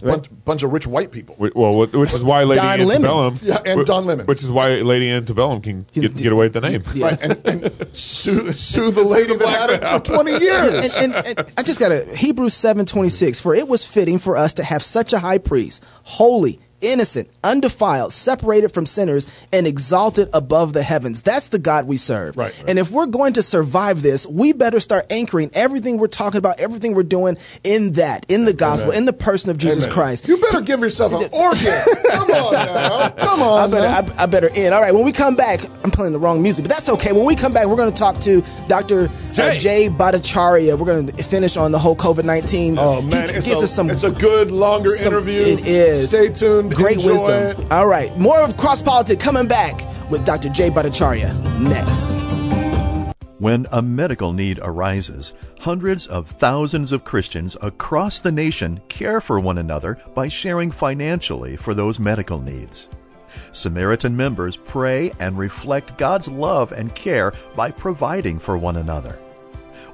a 0.03 0.07
bunch, 0.07 0.29
bunch 0.45 0.63
of 0.63 0.73
rich 0.73 0.87
white 0.87 1.11
people. 1.11 1.35
Wh- 1.37 1.55
Well, 1.57 1.87
which 1.87 2.13
is 2.15 2.25
why 2.25 2.45
Lady 2.45 2.61
Don 2.61 2.81
Antebellum, 2.81 3.35
Lemon. 3.35 3.39
Yeah, 3.43 3.59
and 3.65 3.87
Don 3.87 4.07
Lemon. 4.07 4.27
which 4.27 4.43
is 4.43 4.51
why 4.53 4.77
Lady 4.77 5.11
Antebellum 5.11 5.61
can 5.61 5.87
get, 5.93 6.15
get 6.17 6.33
away 6.33 6.47
with 6.47 6.53
the 6.55 6.61
name. 6.61 6.83
Yeah. 6.95 7.07
Right, 7.09 7.21
and, 7.23 7.47
and 7.47 7.89
sue, 7.97 8.53
sue 8.53 8.91
the 8.91 9.05
lady 9.05 9.37
that 9.37 9.49
had 9.49 9.71
it 9.71 9.83
for 10.07 10.15
20 10.15 10.31
years. 10.45 10.95
and, 10.97 11.15
and, 11.15 11.39
and 11.39 11.53
I 11.57 11.63
just 11.63 11.79
got 11.81 11.93
a 11.93 12.05
Hebrews 12.17 12.55
seven 12.55 12.87
twenty 12.87 13.09
six. 13.11 13.41
For 13.41 13.55
it 13.55 13.69
was 13.69 13.87
fitting 13.87 14.19
for 14.19 14.37
us 14.37 14.53
to 14.55 14.63
have 14.65 14.83
such 14.83 15.13
a 15.13 15.19
high 15.19 15.39
priest, 15.39 15.85
holy, 16.05 16.61
innocent, 16.81 17.31
undefiled, 17.43 18.13
separated 18.13 18.71
from 18.71 18.87
sinners, 18.87 19.27
and 19.53 19.67
exalted 19.67 20.29
above 20.33 20.73
the 20.73 20.83
heavens. 20.83 21.23
That's 21.23 21.49
the 21.49 21.59
God 21.59 21.87
we 21.87 21.97
serve. 21.97 22.37
Right. 22.37 22.55
And 22.67 22.79
if 22.79 22.91
we're 22.91 23.07
going 23.07 23.35
to 23.35 23.43
survive 23.43 24.03
this, 24.03 24.27
we 24.27 24.53
better 24.53 24.81
start 24.81 25.07
anchoring 25.11 25.51
everything 25.55 25.99
we're 25.99 26.07
talking 26.07 26.39
about, 26.39 26.61
everything 26.61 26.95
we're 26.95 27.03
doing 27.03 27.37
in 27.65 27.93
that, 27.93 28.27
in 28.29 28.45
the 28.45 28.53
gospel, 28.53 28.91
in 28.91 29.05
the 29.05 29.13
person 29.13 29.51
of 29.51 29.59
Jesus 29.59 29.85
Amen. 29.85 29.95
Christ. 29.95 30.29
You 30.29 30.37
better 30.39 30.61
give 30.61 30.81
yourself 30.81 31.13
an 31.13 31.29
organ. 31.33 31.83
Come 32.11 32.31
on 32.31 32.53
now. 32.53 33.09
Come 33.39 33.59
I 33.59 33.67
better. 33.67 34.13
I, 34.19 34.23
I 34.23 34.27
better 34.27 34.51
end. 34.51 34.75
All 34.75 34.81
right, 34.81 34.93
when 34.95 35.05
we 35.05 35.13
come 35.13 35.37
back, 35.37 35.65
I'm 35.85 35.91
playing 35.91 36.13
the 36.13 36.19
wrong 36.19 36.43
music, 36.43 36.65
but 36.65 36.71
that's 36.75 36.89
okay. 36.89 37.13
When 37.13 37.25
we 37.25 37.35
come 37.37 37.53
back, 37.53 37.67
we're 37.67 37.77
going 37.77 37.91
to 37.93 37.97
talk 37.99 38.19
to 38.21 38.43
Dr. 38.67 39.09
Uh, 39.09 39.33
Jay. 39.33 39.59
Jay 39.59 39.89
Bhattacharya. 39.89 40.79
We're 40.79 40.87
going 40.87 41.07
to 41.07 41.23
finish 41.23 41.57
on 41.57 41.73
the 41.73 41.79
whole 41.79 41.97
COVID 41.97 42.25
19. 42.25 42.79
Oh 42.79 43.01
man, 43.03 43.25
it's 43.31 43.47
gives 43.47 43.61
a, 43.61 43.65
us 43.65 43.75
some 43.75 43.91
it's 43.91 44.05
a 44.05 44.11
good 44.11 44.51
longer 44.51 44.91
some- 44.91 45.13
interview. 45.13 45.41
It 45.43 45.67
is. 45.67 46.09
Stay 46.09 46.29
tuned. 46.29 46.75
Great 46.75 46.97
Enjoy 46.97 47.13
wisdom. 47.13 47.65
it. 47.65 47.73
All 47.73 47.87
right. 47.87 48.17
More 48.19 48.41
of 48.43 48.57
Cross 48.57 48.83
Politics 48.83 49.23
coming 49.23 49.47
back 49.47 49.83
with 50.11 50.25
Dr. 50.25 50.49
Jay 50.49 50.71
Bhattacharya 50.71 51.61
next. 51.61 52.17
When 53.39 53.69
a 53.71 53.81
medical 53.81 54.33
need 54.33 54.59
arises, 54.63 55.33
hundreds 55.61 56.09
of 56.09 56.27
thousands 56.27 56.91
of 56.91 57.05
Christians 57.05 57.57
across 57.63 58.19
the 58.19 58.33
nation 58.33 58.81
care 58.89 59.21
for 59.21 59.39
one 59.39 59.59
another 59.59 59.97
by 60.13 60.27
sharing 60.27 60.73
financially 60.73 61.55
for 61.57 61.73
those 61.73 62.01
medical 62.01 62.41
needs. 62.41 62.89
Samaritan 63.53 64.17
members 64.17 64.57
pray 64.57 65.13
and 65.19 65.39
reflect 65.39 65.99
God's 65.99 66.29
love 66.29 66.73
and 66.73 66.95
care 66.95 67.33
by 67.57 67.71
providing 67.71 68.39
for 68.39 68.57
one 68.57 68.77
another. 68.77 69.19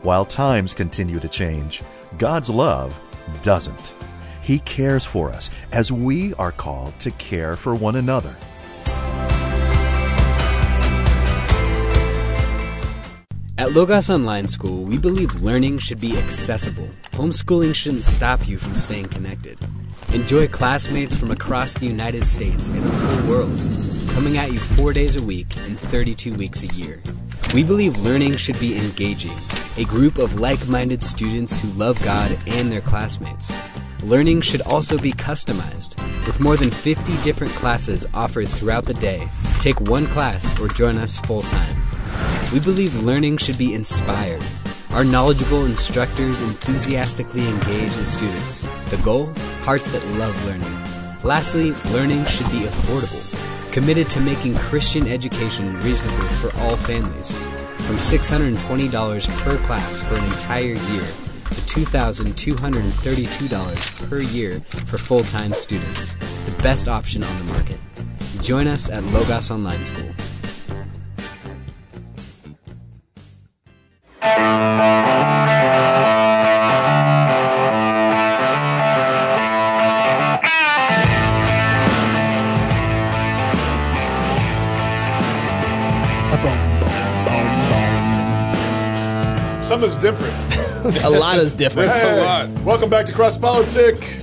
While 0.02 0.24
times 0.24 0.74
continue 0.74 1.20
to 1.20 1.28
change, 1.28 1.82
God's 2.18 2.50
love 2.50 2.98
doesn't. 3.42 3.94
He 4.42 4.58
cares 4.60 5.04
for 5.04 5.30
us 5.30 5.50
as 5.72 5.90
we 5.90 6.34
are 6.34 6.52
called 6.52 6.98
to 7.00 7.10
care 7.12 7.56
for 7.56 7.74
one 7.74 7.96
another. 7.96 8.36
At 13.56 13.72
Logos 13.72 14.10
Online 14.10 14.46
School, 14.46 14.84
we 14.84 14.98
believe 14.98 15.36
learning 15.36 15.78
should 15.78 16.00
be 16.00 16.18
accessible. 16.18 16.90
Homeschooling 17.12 17.74
shouldn't 17.74 18.04
stop 18.04 18.46
you 18.46 18.58
from 18.58 18.74
staying 18.74 19.06
connected. 19.06 19.58
Enjoy 20.12 20.46
classmates 20.46 21.16
from 21.16 21.30
across 21.30 21.72
the 21.72 21.86
United 21.86 22.28
States 22.28 22.68
and 22.68 22.82
the 22.82 22.90
whole 22.90 23.30
world, 23.30 23.60
coming 24.10 24.36
at 24.36 24.52
you 24.52 24.58
four 24.58 24.92
days 24.92 25.16
a 25.16 25.22
week 25.22 25.56
and 25.66 25.78
32 25.78 26.34
weeks 26.34 26.62
a 26.62 26.66
year. 26.68 27.02
We 27.52 27.64
believe 27.64 27.98
learning 27.98 28.36
should 28.36 28.58
be 28.60 28.76
engaging, 28.76 29.36
a 29.76 29.84
group 29.84 30.18
of 30.18 30.40
like 30.40 30.66
minded 30.68 31.02
students 31.02 31.60
who 31.60 31.68
love 31.78 32.02
God 32.02 32.38
and 32.46 32.70
their 32.70 32.80
classmates. 32.80 33.56
Learning 34.02 34.40
should 34.40 34.60
also 34.62 34.98
be 34.98 35.12
customized, 35.12 35.96
with 36.26 36.40
more 36.40 36.56
than 36.56 36.70
50 36.70 37.16
different 37.22 37.52
classes 37.54 38.06
offered 38.12 38.48
throughout 38.48 38.84
the 38.84 38.94
day. 38.94 39.28
Take 39.60 39.80
one 39.80 40.06
class 40.06 40.60
or 40.60 40.68
join 40.68 40.98
us 40.98 41.18
full 41.18 41.42
time. 41.42 41.76
We 42.52 42.60
believe 42.60 43.02
learning 43.02 43.38
should 43.38 43.58
be 43.58 43.74
inspired. 43.74 44.44
Our 44.90 45.04
knowledgeable 45.04 45.64
instructors 45.64 46.40
enthusiastically 46.40 47.48
engage 47.48 47.94
the 47.94 48.06
students. 48.06 48.62
The 48.90 49.00
goal? 49.02 49.32
Hearts 49.64 49.90
that 49.92 50.04
love 50.18 50.36
learning. 50.44 50.76
Lastly, 51.22 51.72
learning 51.90 52.26
should 52.26 52.50
be 52.50 52.66
affordable. 52.66 53.22
Committed 53.72 54.10
to 54.10 54.20
making 54.20 54.56
Christian 54.56 55.08
education 55.08 55.74
reasonable 55.80 56.26
for 56.36 56.54
all 56.58 56.76
families. 56.76 57.34
From 57.78 57.96
$620 57.96 59.28
per 59.38 59.56
class 59.64 60.02
for 60.02 60.16
an 60.16 60.24
entire 60.24 60.74
year 60.74 61.06
to 61.46 61.54
$2,232 61.80 64.10
per 64.10 64.20
year 64.20 64.60
for 64.84 64.98
full 64.98 65.20
time 65.20 65.54
students. 65.54 66.14
The 66.44 66.52
best 66.62 66.86
option 66.86 67.24
on 67.24 67.38
the 67.38 67.44
market. 67.54 67.80
Join 68.42 68.66
us 68.66 68.90
at 68.90 69.02
Logos 69.04 69.50
Online 69.50 69.82
School. 69.82 70.12
Different. 90.04 91.02
a 91.02 91.08
lot 91.08 91.38
is 91.38 91.54
different. 91.54 91.90
Hey, 91.90 92.18
a 92.20 92.22
lot. 92.22 92.48
Welcome 92.60 92.90
back 92.90 93.06
to 93.06 93.12
Cross 93.14 93.38
Politic 93.38 94.20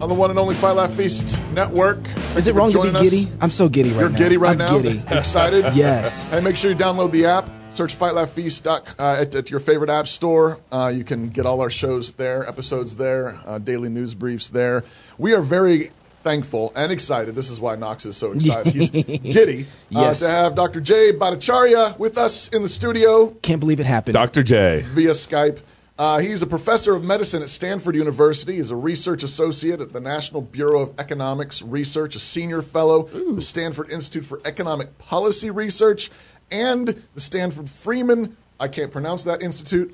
on 0.00 0.08
the 0.08 0.14
one 0.14 0.30
and 0.30 0.38
only 0.38 0.54
Fight 0.54 0.76
Laugh 0.76 0.94
Feast 0.94 1.36
Network. 1.52 1.98
Is 2.36 2.46
it 2.46 2.50
you 2.50 2.52
for 2.52 2.58
wrong 2.58 2.70
to 2.70 2.78
be 2.78 2.82
joining 2.84 2.96
us. 2.96 3.02
giddy? 3.02 3.32
I'm 3.40 3.50
so 3.50 3.68
giddy 3.68 3.90
right 3.90 3.96
now. 3.96 4.00
You're 4.02 4.16
giddy 4.16 4.36
right 4.36 4.52
I'm 4.52 4.58
now. 4.58 4.78
Giddy. 4.78 5.02
Excited? 5.08 5.64
Yes. 5.74 6.22
Hey, 6.24 6.40
make 6.40 6.56
sure 6.56 6.70
you 6.70 6.76
download 6.76 7.10
the 7.10 7.26
app. 7.26 7.50
Search 7.72 7.96
Fight 7.96 8.14
Laugh 8.14 8.30
Feast 8.30 8.64
uh, 8.68 8.80
at, 8.96 9.34
at 9.34 9.50
your 9.50 9.58
favorite 9.58 9.90
app 9.90 10.06
store. 10.06 10.60
Uh, 10.70 10.92
you 10.94 11.02
can 11.02 11.30
get 11.30 11.46
all 11.46 11.60
our 11.60 11.70
shows 11.70 12.12
there, 12.12 12.48
episodes 12.48 12.94
there, 12.94 13.40
uh, 13.44 13.58
daily 13.58 13.88
news 13.88 14.14
briefs 14.14 14.50
there. 14.50 14.84
We 15.18 15.34
are 15.34 15.42
very 15.42 15.90
thankful 16.24 16.72
and 16.74 16.90
excited. 16.90 17.34
This 17.36 17.50
is 17.50 17.60
why 17.60 17.76
Knox 17.76 18.04
is 18.06 18.16
so 18.16 18.32
excited. 18.36 18.72
He's 18.72 18.90
giddy 18.90 19.62
uh, 19.94 20.00
Yes. 20.00 20.20
to 20.20 20.28
have 20.28 20.54
Dr. 20.56 20.80
Jay 20.80 21.12
Bhattacharya 21.12 21.96
with 21.98 22.18
us 22.18 22.48
in 22.48 22.62
the 22.62 22.68
studio 22.68 23.28
Can't 23.42 23.60
believe 23.60 23.78
it 23.78 23.86
happened. 23.86 24.14
Dr. 24.14 24.42
J. 24.42 24.80
via 24.88 25.10
Skype. 25.10 25.60
Uh, 25.96 26.18
he's 26.18 26.42
a 26.42 26.46
professor 26.46 26.96
of 26.96 27.04
medicine 27.04 27.40
at 27.40 27.48
Stanford 27.48 27.94
University. 27.94 28.56
He's 28.56 28.72
a 28.72 28.76
research 28.76 29.22
associate 29.22 29.80
at 29.80 29.92
the 29.92 30.00
National 30.00 30.42
Bureau 30.42 30.80
of 30.80 30.98
Economics 30.98 31.62
Research, 31.62 32.16
a 32.16 32.18
senior 32.18 32.62
fellow 32.62 33.06
at 33.06 33.36
the 33.36 33.40
Stanford 33.42 33.90
Institute 33.90 34.24
for 34.24 34.40
Economic 34.44 34.98
Policy 34.98 35.50
Research, 35.52 36.10
and 36.50 37.00
the 37.14 37.20
Stanford 37.20 37.70
Freeman. 37.70 38.36
I 38.60 38.68
can't 38.68 38.92
pronounce 38.92 39.24
that 39.24 39.42
institute. 39.42 39.92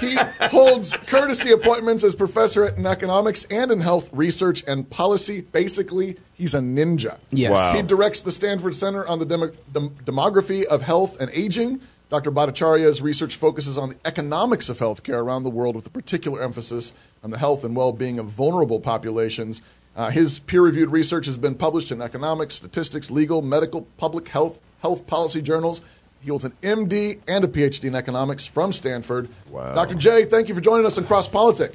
he 0.00 0.16
holds 0.48 0.92
courtesy 0.92 1.52
appointments 1.52 2.02
as 2.04 2.14
professor 2.14 2.66
in 2.66 2.86
economics 2.86 3.44
and 3.50 3.70
in 3.70 3.80
health 3.80 4.10
research 4.12 4.64
and 4.66 4.88
policy. 4.88 5.42
Basically, 5.42 6.16
he's 6.34 6.54
a 6.54 6.60
ninja. 6.60 7.18
Yes. 7.30 7.52
Wow. 7.52 7.74
He 7.74 7.82
directs 7.82 8.22
the 8.22 8.32
Stanford 8.32 8.74
Center 8.74 9.06
on 9.06 9.18
the 9.18 9.26
Demo- 9.26 9.52
Dem- 9.72 9.90
Demography 10.04 10.64
of 10.64 10.82
Health 10.82 11.20
and 11.20 11.30
Aging. 11.34 11.80
Dr. 12.08 12.32
Bhattacharya's 12.32 13.02
research 13.02 13.36
focuses 13.36 13.76
on 13.76 13.90
the 13.90 13.96
economics 14.06 14.70
of 14.70 14.78
healthcare 14.78 15.22
around 15.22 15.42
the 15.42 15.50
world 15.50 15.76
with 15.76 15.86
a 15.86 15.90
particular 15.90 16.42
emphasis 16.42 16.94
on 17.22 17.28
the 17.28 17.36
health 17.36 17.62
and 17.64 17.76
well 17.76 17.92
being 17.92 18.18
of 18.18 18.26
vulnerable 18.26 18.80
populations. 18.80 19.60
Uh, 19.94 20.10
his 20.10 20.38
peer 20.38 20.62
reviewed 20.62 20.90
research 20.90 21.26
has 21.26 21.36
been 21.36 21.54
published 21.54 21.90
in 21.92 22.00
economics, 22.00 22.54
statistics, 22.54 23.10
legal, 23.10 23.42
medical, 23.42 23.82
public 23.98 24.28
health, 24.28 24.60
health 24.80 25.06
policy 25.06 25.42
journals. 25.42 25.82
He 26.20 26.28
holds 26.30 26.44
an 26.44 26.52
MD 26.62 27.18
and 27.28 27.44
a 27.44 27.48
PhD 27.48 27.84
in 27.84 27.94
economics 27.94 28.44
from 28.44 28.72
Stanford. 28.72 29.28
Wow. 29.50 29.74
Dr. 29.74 29.94
J, 29.94 30.24
thank 30.24 30.48
you 30.48 30.54
for 30.54 30.60
joining 30.60 30.84
us 30.84 30.98
on 30.98 31.04
Cross 31.04 31.28
Politic. 31.28 31.74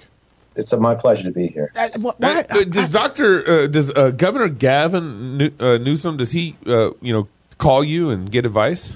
It's 0.55 0.71
a, 0.73 0.77
my 0.79 0.93
pleasure 0.95 1.23
to 1.23 1.31
be 1.31 1.47
here. 1.47 1.71
Uh, 1.75 1.89
wh- 1.97 2.19
why- 2.19 2.45
Uh, 2.49 2.63
does 2.65 2.91
Doctor 2.91 3.47
uh, 3.63 3.67
does 3.67 3.89
uh, 3.91 4.11
Governor 4.11 4.49
Gavin 4.49 5.37
New- 5.37 5.51
uh, 5.59 5.77
Newsom 5.77 6.17
does 6.17 6.31
he 6.31 6.55
uh, 6.67 6.91
you 7.01 7.11
know 7.13 7.27
call 7.57 7.83
you 7.83 8.09
and 8.11 8.29
get 8.31 8.45
advice? 8.45 8.95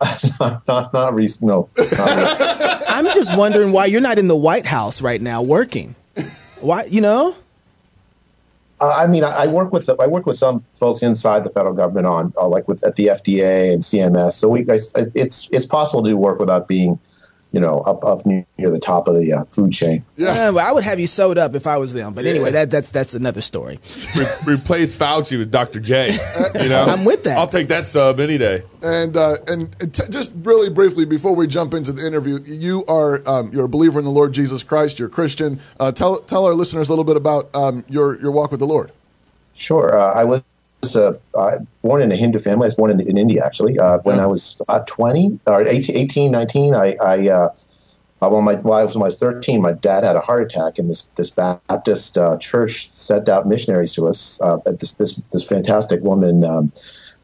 not, 0.40 0.66
not, 0.68 0.92
not 0.94 1.14
recent. 1.14 1.48
No. 1.50 1.68
Not. 1.76 2.82
I'm 2.88 3.06
just 3.06 3.36
wondering 3.36 3.72
why 3.72 3.86
you're 3.86 4.00
not 4.00 4.18
in 4.18 4.28
the 4.28 4.36
White 4.36 4.66
House 4.66 5.02
right 5.02 5.20
now 5.20 5.42
working. 5.42 5.94
Why, 6.60 6.84
you 6.84 7.00
know? 7.02 7.34
Uh, 8.80 8.94
I 8.94 9.06
mean, 9.06 9.24
I, 9.24 9.44
I 9.44 9.46
work 9.46 9.72
with 9.72 9.88
I 9.88 10.06
work 10.06 10.26
with 10.26 10.36
some 10.36 10.60
folks 10.72 11.02
inside 11.02 11.44
the 11.44 11.50
federal 11.50 11.74
government 11.74 12.06
on, 12.06 12.32
uh, 12.36 12.46
like 12.46 12.68
with 12.68 12.84
at 12.84 12.96
the 12.96 13.06
FDA 13.06 13.72
and 13.72 13.82
CMS. 13.82 14.32
So 14.32 14.48
we 14.48 14.64
guys, 14.64 14.92
it's 15.14 15.48
it's 15.50 15.64
possible 15.64 16.02
to 16.02 16.10
do 16.10 16.16
work 16.16 16.38
without 16.38 16.68
being, 16.68 16.98
you 17.56 17.60
know, 17.60 17.78
up 17.80 18.04
up 18.04 18.26
near 18.26 18.44
the 18.58 18.78
top 18.78 19.08
of 19.08 19.14
the 19.14 19.32
uh, 19.32 19.44
food 19.44 19.72
chain. 19.72 20.04
Yeah. 20.18 20.50
well, 20.50 20.68
I 20.68 20.72
would 20.72 20.84
have 20.84 21.00
you 21.00 21.06
sewed 21.06 21.38
up 21.38 21.54
if 21.54 21.66
I 21.66 21.78
was 21.78 21.94
them. 21.94 22.12
But 22.12 22.26
anyway, 22.26 22.52
that, 22.52 22.70
that's 22.70 22.90
that's 22.90 23.14
another 23.14 23.40
story. 23.40 23.80
Re- 24.14 24.26
replace 24.44 24.94
Fauci 24.94 25.38
with 25.38 25.50
Dr. 25.50 25.80
J. 25.80 26.18
You 26.60 26.68
know, 26.68 26.84
I'm 26.84 27.06
with 27.06 27.24
that. 27.24 27.38
I'll 27.38 27.48
take 27.48 27.68
that 27.68 27.86
sub 27.86 28.20
any 28.20 28.36
day. 28.36 28.62
And 28.82 29.16
uh, 29.16 29.36
and, 29.46 29.74
and 29.80 29.94
t- 29.94 30.02
just 30.10 30.34
really 30.36 30.68
briefly 30.68 31.06
before 31.06 31.34
we 31.34 31.46
jump 31.46 31.72
into 31.72 31.92
the 31.92 32.06
interview, 32.06 32.40
you 32.44 32.84
are 32.86 33.26
um, 33.26 33.50
you're 33.54 33.64
a 33.64 33.68
believer 33.68 33.98
in 33.98 34.04
the 34.04 34.10
Lord 34.10 34.34
Jesus 34.34 34.62
Christ. 34.62 34.98
You're 34.98 35.08
a 35.08 35.10
Christian. 35.10 35.60
Uh, 35.80 35.92
tell 35.92 36.18
tell 36.18 36.44
our 36.44 36.52
listeners 36.52 36.90
a 36.90 36.92
little 36.92 37.04
bit 37.04 37.16
about 37.16 37.48
um, 37.54 37.84
your 37.88 38.20
your 38.20 38.32
walk 38.32 38.50
with 38.50 38.60
the 38.60 38.66
Lord. 38.66 38.92
Sure. 39.54 39.96
Uh, 39.96 40.12
I 40.12 40.24
was 40.24 40.42
uh, 40.94 41.14
uh, 41.34 41.58
born 41.82 42.02
in 42.02 42.12
a 42.12 42.16
Hindu 42.16 42.38
family. 42.38 42.64
I 42.64 42.66
was 42.66 42.74
born 42.74 42.90
in, 42.90 43.00
in 43.00 43.16
India, 43.16 43.44
actually. 43.44 43.78
Uh, 43.78 43.98
when 43.98 44.20
I 44.20 44.26
was 44.26 44.60
about 44.60 44.86
20 44.86 45.40
or 45.46 45.62
18, 45.66 45.96
18 45.96 46.30
19, 46.30 46.74
I, 46.74 46.96
I 47.02 47.28
uh, 47.28 47.54
uh, 48.22 48.30
my, 48.40 48.54
well, 48.54 48.78
I 48.78 48.84
was, 48.84 48.94
when 48.94 49.02
I 49.02 49.06
was 49.06 49.16
13, 49.16 49.60
my 49.60 49.72
dad 49.72 50.02
had 50.02 50.16
a 50.16 50.20
heart 50.20 50.42
attack, 50.42 50.78
and 50.78 50.90
this, 50.90 51.02
this 51.16 51.30
Baptist 51.30 52.16
uh, 52.16 52.38
church 52.38 52.90
sent 52.94 53.28
out 53.28 53.46
missionaries 53.46 53.92
to 53.94 54.08
us. 54.08 54.40
Uh, 54.40 54.58
this, 54.64 54.94
this, 54.94 55.20
this 55.32 55.46
fantastic 55.46 56.02
woman, 56.02 56.44
um, 56.44 56.72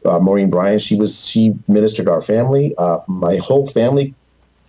uh, 0.05 0.19
Maureen 0.19 0.49
Bryan, 0.49 0.77
she, 0.77 0.95
was, 0.95 1.25
she 1.27 1.53
ministered 1.67 2.05
to 2.05 2.11
our 2.11 2.21
family. 2.21 2.75
Uh, 2.77 2.99
my 3.07 3.37
whole 3.37 3.65
family 3.65 4.13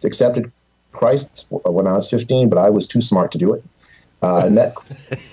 accepted 0.02 0.50
Christ 0.92 1.46
when 1.50 1.86
I 1.86 1.92
was 1.92 2.08
15, 2.08 2.48
but 2.48 2.58
I 2.58 2.70
was 2.70 2.86
too 2.86 3.00
smart 3.00 3.32
to 3.32 3.38
do 3.38 3.52
it. 3.52 3.62
Uh, 4.24 4.46
I 4.46 4.48
met 4.48 4.74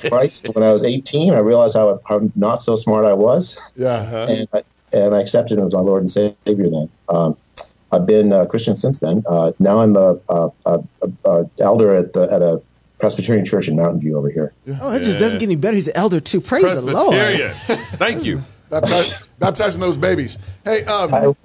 Christ 0.10 0.49
when 0.54 0.63
I 0.63 0.71
was 0.73 0.84
18. 0.84 1.34
I 1.34 1.39
realized 1.39 1.75
how, 1.75 2.01
how 2.06 2.30
not 2.36 2.62
so 2.62 2.75
smart 2.75 3.06
I 3.06 3.13
was, 3.13 3.58
Yeah. 3.77 4.27
and, 4.27 4.47
I, 4.54 4.63
and 4.91 5.15
I 5.15 5.21
accepted 5.21 5.58
him 5.58 5.65
as 5.65 5.73
my 5.73 5.80
Lord 5.80 6.01
and 6.01 6.12
Savior 6.12 6.69
then. 6.69 6.89
Um, 7.08 7.38
I've 7.93 8.06
been 8.06 8.32
a 8.34 8.45
Christian 8.45 8.75
since 8.75 8.99
then. 8.99 9.23
Uh, 9.27 9.54
now 9.60 9.80
I'm 9.82 9.95
a, 9.95 10.17
a, 10.30 10.49
a, 10.65 10.80
a 11.25 11.49
elder 11.60 11.93
at, 11.95 12.13
the, 12.13 12.23
at 12.23 12.41
a 12.41 12.62
Presbyterian 12.99 13.45
church 13.45 13.67
in 13.67 13.75
Mountain 13.77 14.01
View 14.01 14.17
over 14.17 14.30
here. 14.30 14.54
Oh, 14.82 14.91
it 14.91 15.04
just 15.04 15.19
doesn't 15.19 15.39
get 15.39 15.47
any 15.47 15.56
better. 15.56 15.75
He's 15.75 15.88
an 15.88 15.95
elder 15.95 16.19
too. 16.19 16.41
Praise 16.41 16.63
the 16.63 16.82
Lord. 16.82 17.15
Thank 17.97 18.23
you. 18.25 18.41
Baptize, 18.69 19.21
baptizing 19.38 19.82
those 19.82 19.97
babies. 19.97 20.38
Hey, 20.63 20.84
um, 20.86 21.36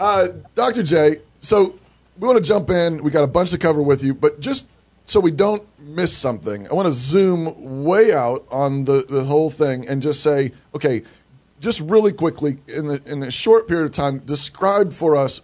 uh, 0.00 0.28
Dr. 0.56 0.82
J, 0.82 1.16
so 1.40 1.78
we 2.18 2.26
want 2.26 2.38
to 2.38 2.44
jump 2.44 2.70
in. 2.70 3.04
We 3.04 3.10
got 3.12 3.22
a 3.22 3.28
bunch 3.28 3.50
to 3.50 3.58
cover 3.58 3.80
with 3.80 4.02
you, 4.02 4.14
but 4.14 4.40
just 4.40 4.66
so 5.04 5.20
we 5.20 5.30
don't 5.30 5.66
miss 5.78 6.16
something, 6.16 6.68
I 6.68 6.74
want 6.74 6.88
to 6.88 6.94
zoom 6.94 7.84
way 7.84 8.12
out 8.12 8.46
on 8.50 8.84
the, 8.84 9.04
the 9.08 9.24
whole 9.24 9.50
thing 9.50 9.88
and 9.88 10.00
just 10.00 10.22
say, 10.22 10.52
okay, 10.74 11.02
just 11.60 11.80
really 11.80 12.12
quickly, 12.12 12.58
in, 12.68 12.88
the, 12.88 13.02
in 13.06 13.22
a 13.22 13.30
short 13.30 13.68
period 13.68 13.84
of 13.86 13.92
time, 13.92 14.18
describe 14.20 14.92
for 14.92 15.16
us 15.16 15.42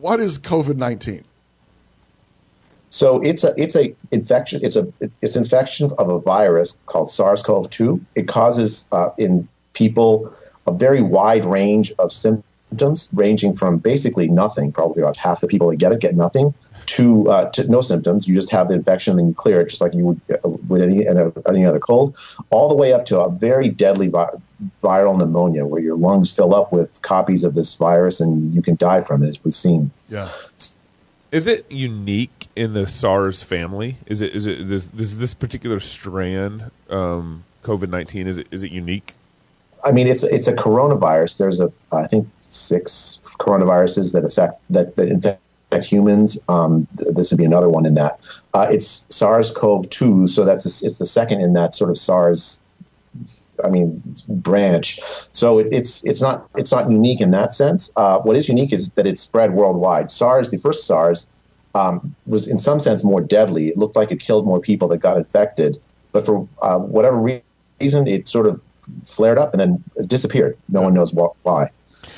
what 0.00 0.18
is 0.18 0.38
COVID 0.38 0.76
19? 0.76 1.24
So 2.90 3.20
it's 3.20 3.44
a 3.44 3.54
it's 3.56 3.76
a 3.76 3.94
infection. 4.10 4.64
It's 4.64 4.74
a 4.74 4.92
it's 5.20 5.36
infection 5.36 5.90
of 5.96 6.08
a 6.08 6.18
virus 6.18 6.80
called 6.86 7.08
SARS-CoV-2. 7.08 8.00
It 8.16 8.26
causes 8.26 8.88
uh, 8.90 9.10
in 9.16 9.46
people 9.74 10.34
a 10.66 10.72
very 10.72 11.00
wide 11.00 11.44
range 11.44 11.92
of 12.00 12.12
symptoms, 12.12 13.08
ranging 13.12 13.54
from 13.54 13.78
basically 13.78 14.26
nothing. 14.26 14.72
Probably 14.72 15.02
about 15.02 15.16
half 15.16 15.40
the 15.40 15.46
people 15.46 15.68
that 15.68 15.76
get 15.76 15.92
it 15.92 16.00
get 16.00 16.16
nothing, 16.16 16.52
to 16.86 17.28
uh, 17.28 17.50
to 17.50 17.64
no 17.68 17.80
symptoms. 17.80 18.26
You 18.26 18.34
just 18.34 18.50
have 18.50 18.68
the 18.68 18.74
infection, 18.74 19.12
and 19.12 19.18
then 19.18 19.28
you 19.28 19.34
clear 19.34 19.60
it, 19.60 19.68
just 19.68 19.80
like 19.80 19.94
you 19.94 20.04
would 20.04 20.20
uh, 20.44 20.48
with 20.48 20.82
any 20.82 21.06
any 21.06 21.64
other 21.64 21.78
cold, 21.78 22.16
all 22.50 22.68
the 22.68 22.74
way 22.74 22.92
up 22.92 23.04
to 23.06 23.20
a 23.20 23.30
very 23.30 23.68
deadly 23.68 24.08
vi- 24.08 24.30
viral 24.82 25.16
pneumonia, 25.16 25.66
where 25.66 25.80
your 25.80 25.96
lungs 25.96 26.30
fill 26.30 26.54
up 26.54 26.72
with 26.72 27.00
copies 27.02 27.44
of 27.44 27.54
this 27.54 27.76
virus 27.76 28.20
and 28.20 28.54
you 28.54 28.62
can 28.62 28.76
die 28.76 29.00
from 29.00 29.22
it, 29.22 29.28
as 29.28 29.44
we've 29.44 29.54
seen. 29.54 29.90
Yeah. 30.08 30.28
Is 31.32 31.46
it 31.46 31.70
unique 31.70 32.48
in 32.56 32.72
the 32.72 32.86
SARS 32.86 33.42
family? 33.42 33.98
Is 34.06 34.20
it 34.20 34.34
is 34.34 34.46
it 34.46 34.68
this 34.68 34.86
this, 34.86 35.14
this 35.14 35.34
particular 35.34 35.78
strand 35.78 36.70
um, 36.88 37.44
COVID 37.62 37.88
nineteen? 37.88 38.26
Is 38.26 38.38
it 38.38 38.48
is 38.50 38.62
it 38.62 38.72
unique? 38.72 39.14
I 39.84 39.92
mean, 39.92 40.08
it's 40.08 40.24
it's 40.24 40.48
a 40.48 40.54
coronavirus. 40.54 41.38
There's 41.38 41.60
a 41.60 41.72
I 41.92 42.06
think 42.06 42.28
six 42.40 43.20
coronaviruses 43.38 44.12
that 44.12 44.24
affect 44.24 44.60
that 44.70 44.96
that 44.96 45.08
infect 45.08 45.40
humans. 45.78 46.38
Um, 46.48 46.86
th- 46.98 47.14
this 47.14 47.30
would 47.30 47.38
be 47.38 47.44
another 47.44 47.68
one 47.68 47.86
in 47.86 47.94
that. 47.94 48.18
Uh, 48.54 48.66
it's 48.70 49.06
SARS-CoV-2, 49.10 50.28
so 50.28 50.44
that's 50.44 50.64
a, 50.66 50.86
it's 50.86 50.98
the 50.98 51.06
second 51.06 51.40
in 51.40 51.52
that 51.54 51.74
sort 51.74 51.90
of 51.90 51.98
SARS. 51.98 52.62
I 53.62 53.68
mean, 53.68 54.02
branch. 54.28 55.00
So 55.32 55.58
it, 55.58 55.68
it's 55.70 56.04
it's 56.04 56.22
not 56.22 56.48
it's 56.56 56.72
not 56.72 56.90
unique 56.90 57.20
in 57.20 57.30
that 57.32 57.52
sense. 57.52 57.92
Uh, 57.96 58.18
what 58.20 58.36
is 58.36 58.48
unique 58.48 58.72
is 58.72 58.90
that 58.90 59.06
it 59.06 59.18
spread 59.18 59.52
worldwide. 59.52 60.10
SARS, 60.10 60.50
the 60.50 60.56
first 60.56 60.86
SARS, 60.86 61.28
um, 61.74 62.14
was 62.26 62.48
in 62.48 62.58
some 62.58 62.80
sense 62.80 63.04
more 63.04 63.20
deadly. 63.20 63.68
It 63.68 63.76
looked 63.76 63.96
like 63.96 64.10
it 64.10 64.20
killed 64.20 64.46
more 64.46 64.60
people 64.60 64.88
that 64.88 64.98
got 64.98 65.16
infected, 65.16 65.80
but 66.12 66.24
for 66.24 66.48
uh, 66.62 66.78
whatever 66.78 67.16
re- 67.16 67.42
reason, 67.80 68.06
it 68.06 68.28
sort 68.28 68.46
of 68.46 68.60
flared 69.04 69.38
up 69.38 69.52
and 69.52 69.60
then 69.60 69.84
disappeared. 70.06 70.56
No 70.68 70.82
one 70.82 70.94
knows 70.94 71.10
wh- 71.10 71.34
why. 71.44 71.70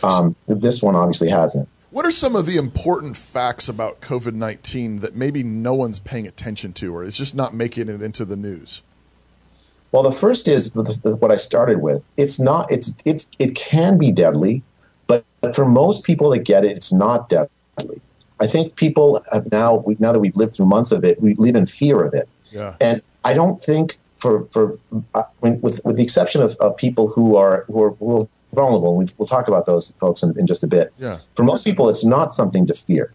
Um, 0.02 0.36
this 0.46 0.82
one 0.82 0.96
obviously 0.96 1.28
hasn't. 1.28 1.68
What 1.92 2.07
are 2.07 2.11
some 2.11 2.35
of 2.35 2.46
the 2.46 2.57
important 2.57 3.18
facts 3.18 3.68
about 3.68 4.00
COVID 4.00 4.33
19 4.33 5.00
that 5.00 5.14
maybe 5.14 5.42
no 5.42 5.74
one's 5.74 6.00
paying 6.00 6.26
attention 6.26 6.72
to 6.74 6.96
or 6.96 7.05
is 7.05 7.18
just 7.18 7.35
not 7.35 7.52
making 7.52 7.90
it 7.90 8.00
into 8.00 8.24
the 8.24 8.35
news? 8.35 8.81
Well, 9.92 10.02
the 10.02 10.11
first 10.11 10.48
is 10.48 10.74
what 10.74 11.31
I 11.31 11.37
started 11.37 11.83
with. 11.83 12.02
It's 12.16 12.40
not. 12.40 12.72
It's 12.72 12.96
it's 13.05 13.28
it 13.38 13.55
can 13.55 13.98
be 13.98 14.11
deadly, 14.11 14.62
but 15.07 15.22
for 15.55 15.66
most 15.66 16.05
people 16.05 16.31
that 16.31 16.38
get 16.38 16.64
it, 16.64 16.74
it's 16.74 16.94
not 16.94 17.28
deadly. 17.28 18.00
I 18.40 18.46
think 18.46 18.74
people 18.76 19.22
have 19.31 19.52
now 19.52 19.76
we, 19.76 19.98
now 20.00 20.12
that 20.12 20.20
we've 20.20 20.35
lived 20.35 20.55
through 20.55 20.66
months 20.66 20.92
of 20.92 21.05
it, 21.05 21.20
we 21.20 21.35
live 21.35 21.57
in 21.57 21.66
fear 21.66 22.02
of 22.02 22.14
it. 22.14 22.26
Yeah. 22.50 22.74
And 22.81 23.02
I 23.22 23.35
don't 23.35 23.62
think 23.62 23.98
for 24.16 24.46
for 24.46 24.78
uh, 25.14 25.24
with 25.40 25.85
with 25.85 25.96
the 25.96 26.02
exception 26.02 26.40
of, 26.40 26.57
of 26.57 26.74
people 26.74 27.09
who 27.09 27.37
are 27.37 27.64
who 27.66 27.83
are, 27.83 27.90
who 27.90 28.22
are 28.22 28.28
vulnerable, 28.54 28.96
we, 28.96 29.06
we'll 29.18 29.26
talk 29.26 29.48
about 29.48 29.66
those 29.66 29.88
folks 29.92 30.22
in, 30.22 30.38
in 30.38 30.46
just 30.46 30.62
a 30.62 30.66
bit. 30.66 30.92
Yeah. 30.98 31.18
For 31.34 31.42
most 31.42 31.64
people, 31.64 31.88
it's 31.88 32.04
not 32.04 32.32
something 32.32 32.66
to 32.66 32.74
fear. 32.74 33.12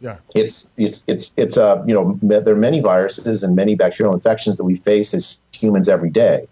Yeah. 0.00 0.18
It's 0.36 0.70
it's 0.76 1.02
it's 1.08 1.34
it's 1.36 1.56
uh 1.56 1.82
you 1.84 1.92
know 1.92 2.16
there 2.22 2.54
are 2.54 2.56
many 2.56 2.80
viruses 2.80 3.42
and 3.42 3.56
many 3.56 3.74
bacterial 3.74 4.14
infections 4.14 4.56
that 4.56 4.64
we 4.64 4.76
face 4.76 5.12
as 5.12 5.38
humans 5.52 5.88
every 5.88 6.10
day. 6.10 6.46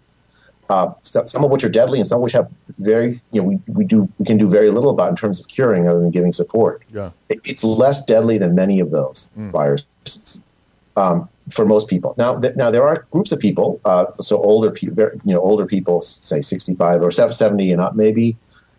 Uh, 0.69 0.91
some 1.01 1.45
of 1.45 1.49
which 1.49 1.63
are 1.63 1.69
deadly 1.69 1.97
and 1.97 2.05
some 2.05 2.17
of 2.17 2.23
which 2.23 2.33
have 2.33 2.51
very 2.79 3.13
you 3.31 3.41
know 3.41 3.47
we, 3.47 3.57
we 3.69 3.85
do 3.85 4.05
we 4.19 4.25
can 4.25 4.37
do 4.37 4.49
very 4.49 4.69
little 4.69 4.89
about 4.89 5.09
in 5.09 5.15
terms 5.15 5.39
of 5.39 5.47
curing 5.47 5.87
other 5.87 5.99
than 6.01 6.11
giving 6.11 6.33
support. 6.33 6.83
Yeah. 6.93 7.11
It- 7.29 7.39
it's 7.45 7.63
less 7.63 8.03
deadly 8.03 8.37
than 8.37 8.53
many 8.53 8.81
of 8.81 8.91
those 8.91 9.29
viruses 9.37 10.43
um, 10.97 11.29
for 11.49 11.65
most 11.65 11.87
people. 11.87 12.13
Now, 12.17 12.37
th- 12.39 12.55
now 12.57 12.69
there 12.71 12.85
are 12.85 13.05
groups 13.11 13.31
of 13.31 13.39
people, 13.39 13.79
uh, 13.85 14.09
so 14.11 14.41
older 14.41 14.71
people, 14.71 15.03
you 15.23 15.33
know, 15.33 15.39
older 15.41 15.65
people, 15.65 16.01
say 16.01 16.41
65 16.41 17.01
or 17.01 17.11
70 17.11 17.71
and 17.71 17.79
up, 17.79 17.95
maybe, 17.95 18.35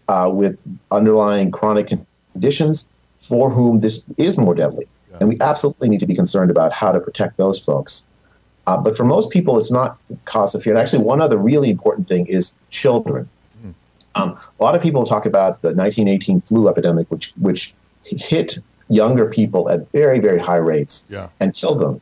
uh, 0.08 0.28
with 0.32 0.60
underlying 0.90 1.50
chronic 1.50 1.90
conditions 2.34 2.90
for 3.18 3.48
whom 3.50 3.78
this 3.78 4.04
is 4.18 4.36
more 4.36 4.54
deadly, 4.54 4.86
and 5.20 5.28
we 5.28 5.36
absolutely 5.40 5.88
need 5.88 6.00
to 6.00 6.06
be 6.06 6.14
concerned 6.14 6.50
about 6.50 6.72
how 6.72 6.92
to 6.92 7.00
protect 7.00 7.36
those 7.36 7.58
folks. 7.58 8.06
Uh, 8.66 8.76
but 8.76 8.94
for 8.96 9.04
most 9.04 9.30
people, 9.30 9.56
it's 9.56 9.70
not 9.70 9.98
cause 10.26 10.54
of 10.54 10.62
fear. 10.62 10.74
And 10.74 10.78
actually, 10.80 11.02
one 11.02 11.22
other 11.22 11.38
really 11.38 11.70
important 11.70 12.06
thing 12.06 12.26
is 12.26 12.58
children. 12.70 13.28
Um, 14.14 14.36
a 14.58 14.62
lot 14.62 14.74
of 14.74 14.82
people 14.82 15.04
talk 15.06 15.26
about 15.26 15.62
the 15.62 15.68
1918 15.68 16.40
flu 16.42 16.68
epidemic, 16.68 17.10
which 17.10 17.32
which 17.40 17.72
hit 18.02 18.58
younger 18.88 19.26
people 19.26 19.68
at 19.70 19.90
very 19.92 20.18
very 20.18 20.38
high 20.38 20.56
rates 20.56 21.08
Yeah. 21.10 21.28
and 21.40 21.54
killed 21.54 21.80
them. 21.80 22.00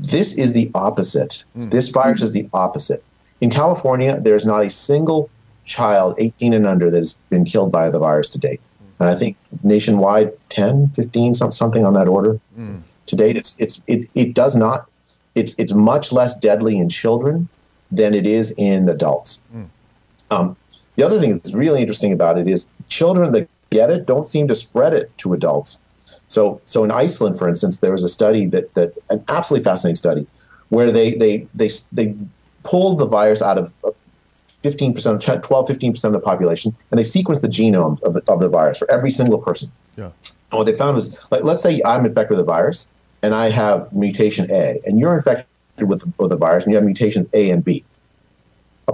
This 0.00 0.36
is 0.36 0.52
the 0.52 0.70
opposite. 0.74 1.44
Hmm. 1.54 1.68
This 1.68 1.90
virus 1.90 2.22
is 2.22 2.32
the 2.32 2.48
opposite. 2.52 3.04
In 3.40 3.50
California, 3.50 4.18
there's 4.20 4.46
not 4.46 4.64
a 4.64 4.70
single 4.70 5.30
child 5.64 6.14
18 6.18 6.52
and 6.54 6.66
under 6.66 6.90
that 6.90 6.98
has 6.98 7.14
been 7.28 7.44
killed 7.44 7.70
by 7.70 7.90
the 7.90 7.98
virus 7.98 8.28
to 8.28 8.38
date. 8.38 8.60
And 8.98 9.08
I 9.08 9.14
think 9.14 9.36
nationwide 9.62 10.32
10, 10.50 10.88
15, 10.88 11.34
something 11.34 11.84
on 11.84 11.94
that 11.94 12.08
order. 12.08 12.38
Hmm. 12.54 12.78
To 13.06 13.16
date, 13.16 13.36
it's 13.36 13.58
it's 13.58 13.82
it, 13.86 14.08
it 14.14 14.34
does 14.34 14.54
not 14.54 14.86
it's 15.34 15.54
it's 15.58 15.74
much 15.74 16.12
less 16.12 16.38
deadly 16.38 16.78
in 16.78 16.88
children 16.88 17.48
than 17.90 18.14
it 18.14 18.26
is 18.26 18.52
in 18.52 18.88
adults. 18.88 19.44
Hmm. 19.52 19.64
Um, 20.30 20.56
the 20.96 21.02
other 21.02 21.18
thing 21.18 21.32
that's 21.32 21.54
really 21.54 21.80
interesting 21.80 22.12
about 22.12 22.38
it 22.38 22.46
is 22.46 22.72
children 22.88 23.32
that 23.32 23.48
get 23.70 23.90
it 23.90 24.06
don't 24.06 24.26
seem 24.26 24.48
to 24.48 24.54
spread 24.54 24.92
it 24.92 25.16
to 25.18 25.32
adults. 25.32 25.80
So, 26.30 26.60
so 26.64 26.84
in 26.84 26.92
Iceland, 26.92 27.36
for 27.36 27.48
instance, 27.48 27.78
there 27.78 27.90
was 27.90 28.04
a 28.04 28.08
study 28.08 28.46
that, 28.46 28.72
that 28.74 28.94
an 29.10 29.22
absolutely 29.28 29.64
fascinating 29.64 29.96
study 29.96 30.26
where 30.68 30.92
they, 30.92 31.14
they, 31.16 31.46
they, 31.54 31.68
they 31.92 32.14
pulled 32.62 32.98
the 32.98 33.06
virus 33.06 33.42
out 33.42 33.58
of 33.58 33.74
15%, 34.62 35.42
12, 35.42 35.68
15% 35.68 36.04
of 36.04 36.12
the 36.12 36.20
population, 36.20 36.74
and 36.90 36.98
they 36.98 37.02
sequenced 37.02 37.40
the 37.40 37.48
genome 37.48 38.00
of, 38.02 38.14
the- 38.14 38.32
of 38.32 38.38
the 38.38 38.48
virus 38.48 38.78
for 38.78 38.88
every 38.90 39.10
single 39.10 39.38
person. 39.38 39.70
Yeah. 39.96 40.10
And 40.52 40.58
what 40.58 40.66
they 40.66 40.72
found 40.72 40.94
was, 40.94 41.18
like, 41.32 41.42
let's 41.42 41.62
say 41.62 41.82
I'm 41.84 42.06
infected 42.06 42.36
with 42.36 42.46
the 42.46 42.52
virus 42.52 42.92
and 43.22 43.34
I 43.34 43.50
have 43.50 43.92
mutation 43.92 44.50
A, 44.50 44.80
and 44.86 44.98
you're 45.00 45.14
infected 45.14 45.46
with, 45.80 46.04
with 46.18 46.30
the 46.30 46.36
virus 46.36 46.64
and 46.64 46.72
you 46.72 46.76
have 46.76 46.84
mutations 46.84 47.26
A 47.32 47.50
and 47.50 47.64
B 47.64 47.84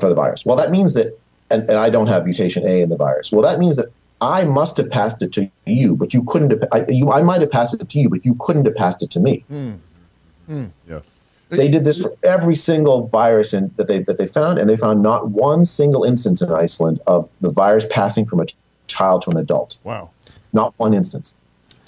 for 0.01 0.09
the 0.09 0.14
virus. 0.14 0.44
Well, 0.46 0.57
that 0.57 0.70
means 0.70 0.94
that, 0.94 1.18
and, 1.51 1.62
and 1.68 1.79
I 1.79 1.90
don't 1.90 2.07
have 2.07 2.25
mutation 2.25 2.66
A 2.66 2.81
in 2.81 2.88
the 2.88 2.96
virus. 2.96 3.31
Well, 3.31 3.42
that 3.42 3.59
means 3.59 3.77
that 3.77 3.88
I 4.20 4.44
must 4.44 4.76
have 4.79 4.90
passed 4.90 5.20
it 5.22 5.33
to 5.35 5.50
you, 5.66 5.94
but 5.94 6.14
you 6.14 6.22
couldn't 6.24 6.50
have. 6.50 6.64
I, 6.72 6.85
you, 6.88 7.11
I 7.11 7.22
might 7.22 7.40
have 7.42 7.50
passed 7.50 7.74
it 7.74 7.87
to 7.88 7.98
you, 7.98 8.09
but 8.09 8.24
you 8.24 8.35
couldn't 8.40 8.64
have 8.64 8.74
passed 8.74 9.02
it 9.02 9.11
to 9.11 9.20
me. 9.20 9.44
Yeah. 10.48 11.00
They 11.48 11.68
did 11.68 11.85
this 11.85 12.02
for 12.02 12.12
every 12.24 12.57
single 12.57 13.07
virus 13.07 13.52
in, 13.52 13.70
that 13.76 13.87
they 13.88 14.00
that 14.05 14.18
they 14.18 14.26
found, 14.26 14.59
and 14.59 14.68
they 14.68 14.76
found 14.76 15.02
not 15.02 15.29
one 15.31 15.64
single 15.64 16.02
instance 16.02 16.42
in 16.42 16.50
Iceland 16.50 17.00
of 17.07 17.29
the 17.40 17.50
virus 17.50 17.87
passing 17.88 18.26
from 18.26 18.40
a 18.40 18.46
ch- 18.46 18.57
child 18.88 19.22
to 19.22 19.31
an 19.31 19.37
adult. 19.37 19.76
Wow. 19.85 20.11
Not 20.52 20.74
one 20.79 20.92
instance. 20.92 21.35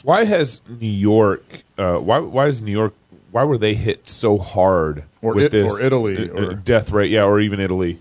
Why 0.04 0.24
has 0.26 0.60
New 0.68 0.86
York? 0.86 1.64
Uh, 1.76 1.96
why 1.98 2.18
why 2.20 2.46
is 2.46 2.62
New 2.62 2.70
York? 2.72 2.94
Why 3.32 3.42
were 3.44 3.58
they 3.58 3.74
hit 3.74 4.08
so 4.08 4.38
hard 4.38 5.02
Or 5.22 5.34
with 5.34 5.46
it- 5.46 5.50
this 5.50 5.72
or 5.72 5.82
Italy, 5.82 6.30
uh, 6.30 6.34
uh, 6.34 6.46
or- 6.50 6.54
death 6.54 6.90
rate? 6.92 7.10
Yeah, 7.10 7.24
or 7.24 7.40
even 7.40 7.58
Italy, 7.58 8.00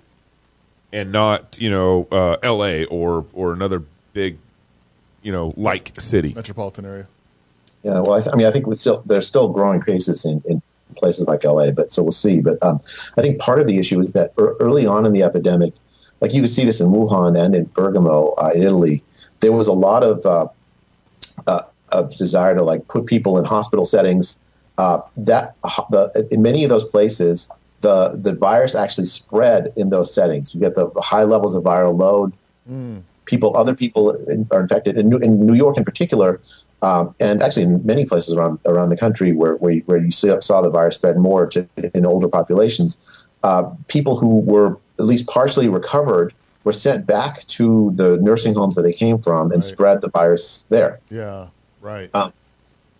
and 0.93 1.11
not 1.11 1.57
you 1.59 1.71
know 1.71 2.07
uh, 2.11 2.37
L.A. 2.43 2.85
or 2.85 3.25
or 3.33 3.51
another 3.53 3.81
big 4.17 4.39
you 5.21 5.31
know 5.31 5.53
like 5.55 5.91
city. 5.99 6.33
Metropolitan 6.33 6.85
area. 6.85 7.07
Yeah, 7.83 7.99
well, 8.01 8.13
I, 8.13 8.21
th- 8.21 8.33
I 8.33 8.35
mean, 8.35 8.47
I 8.47 8.51
think 8.51 8.65
we 8.65 8.75
still 8.75 9.03
there's 9.05 9.27
still 9.27 9.49
growing 9.49 9.81
cases 9.81 10.25
in, 10.25 10.41
in 10.45 10.61
places 10.95 11.27
like 11.27 11.43
LA, 11.43 11.69
but 11.69 11.91
so 11.91 12.01
we'll 12.01 12.11
see. 12.25 12.41
But 12.41 12.57
um, 12.63 12.81
I 13.17 13.21
think 13.21 13.39
part 13.39 13.59
of 13.59 13.67
the 13.67 13.77
issue 13.77 14.01
is 14.01 14.13
that 14.13 14.33
er, 14.39 14.55
early 14.59 14.87
on 14.87 15.05
in 15.05 15.13
the 15.13 15.21
epidemic, 15.21 15.73
like 16.21 16.33
you 16.33 16.41
could 16.41 16.49
see 16.49 16.65
this 16.65 16.81
in 16.81 16.87
Wuhan 16.87 17.39
and 17.39 17.53
in 17.53 17.65
Bergamo 17.65 18.33
uh, 18.41 18.51
in 18.55 18.63
Italy, 18.63 19.03
there 19.41 19.51
was 19.51 19.67
a 19.67 19.73
lot 19.73 20.03
of 20.03 20.25
uh, 20.25 20.47
uh, 21.45 21.61
of 21.89 22.17
desire 22.17 22.55
to 22.55 22.63
like 22.63 22.87
put 22.87 23.05
people 23.05 23.37
in 23.37 23.45
hospital 23.45 23.85
settings. 23.85 24.39
Uh, 24.79 25.01
that 25.15 25.55
the 25.91 26.27
in 26.31 26.41
many 26.41 26.63
of 26.63 26.69
those 26.69 26.89
places, 26.89 27.49
the 27.81 28.13
the 28.15 28.33
virus 28.33 28.73
actually 28.73 29.07
spread 29.07 29.71
in 29.75 29.91
those 29.91 30.11
settings. 30.11 30.55
You 30.55 30.61
get 30.61 30.73
the 30.73 30.89
high 31.01 31.23
levels 31.23 31.53
of 31.55 31.63
viral 31.63 31.95
load. 31.97 32.33
People, 33.27 33.55
other 33.55 33.75
people 33.75 34.11
in- 34.11 34.47
are 34.51 34.61
infected. 34.61 34.97
In 34.97 35.09
New, 35.09 35.17
in 35.17 35.45
New 35.45 35.53
York, 35.53 35.77
in 35.77 35.83
particular, 35.83 36.41
um, 36.81 37.13
and 37.19 37.43
actually 37.43 37.63
in 37.63 37.85
many 37.85 38.05
places 38.05 38.35
around 38.35 38.59
around 38.65 38.89
the 38.89 38.97
country 38.97 39.33
where 39.33 39.55
where 39.55 39.71
you, 39.71 39.83
where 39.85 39.97
you 39.97 40.11
saw, 40.11 40.61
the 40.61 40.69
virus 40.69 40.95
spread 40.95 41.17
more 41.17 41.45
to 41.47 41.67
in 41.93 42.05
older 42.05 42.27
populations, 42.27 43.03
uh, 43.43 43.63
people 43.87 44.17
who 44.17 44.39
were 44.39 44.77
at 44.99 45.05
least 45.05 45.27
partially 45.27 45.67
recovered 45.67 46.33
were 46.63 46.73
sent 46.73 47.05
back 47.05 47.45
to 47.47 47.91
the 47.95 48.17
nursing 48.17 48.53
homes 48.53 48.75
that 48.75 48.81
they 48.81 48.93
came 48.93 49.19
from 49.19 49.51
and 49.51 49.63
spread 49.63 50.01
the 50.01 50.09
virus 50.09 50.65
there. 50.69 50.99
Yeah. 51.09 51.47
Right. 51.81 52.09
Um, 52.13 52.33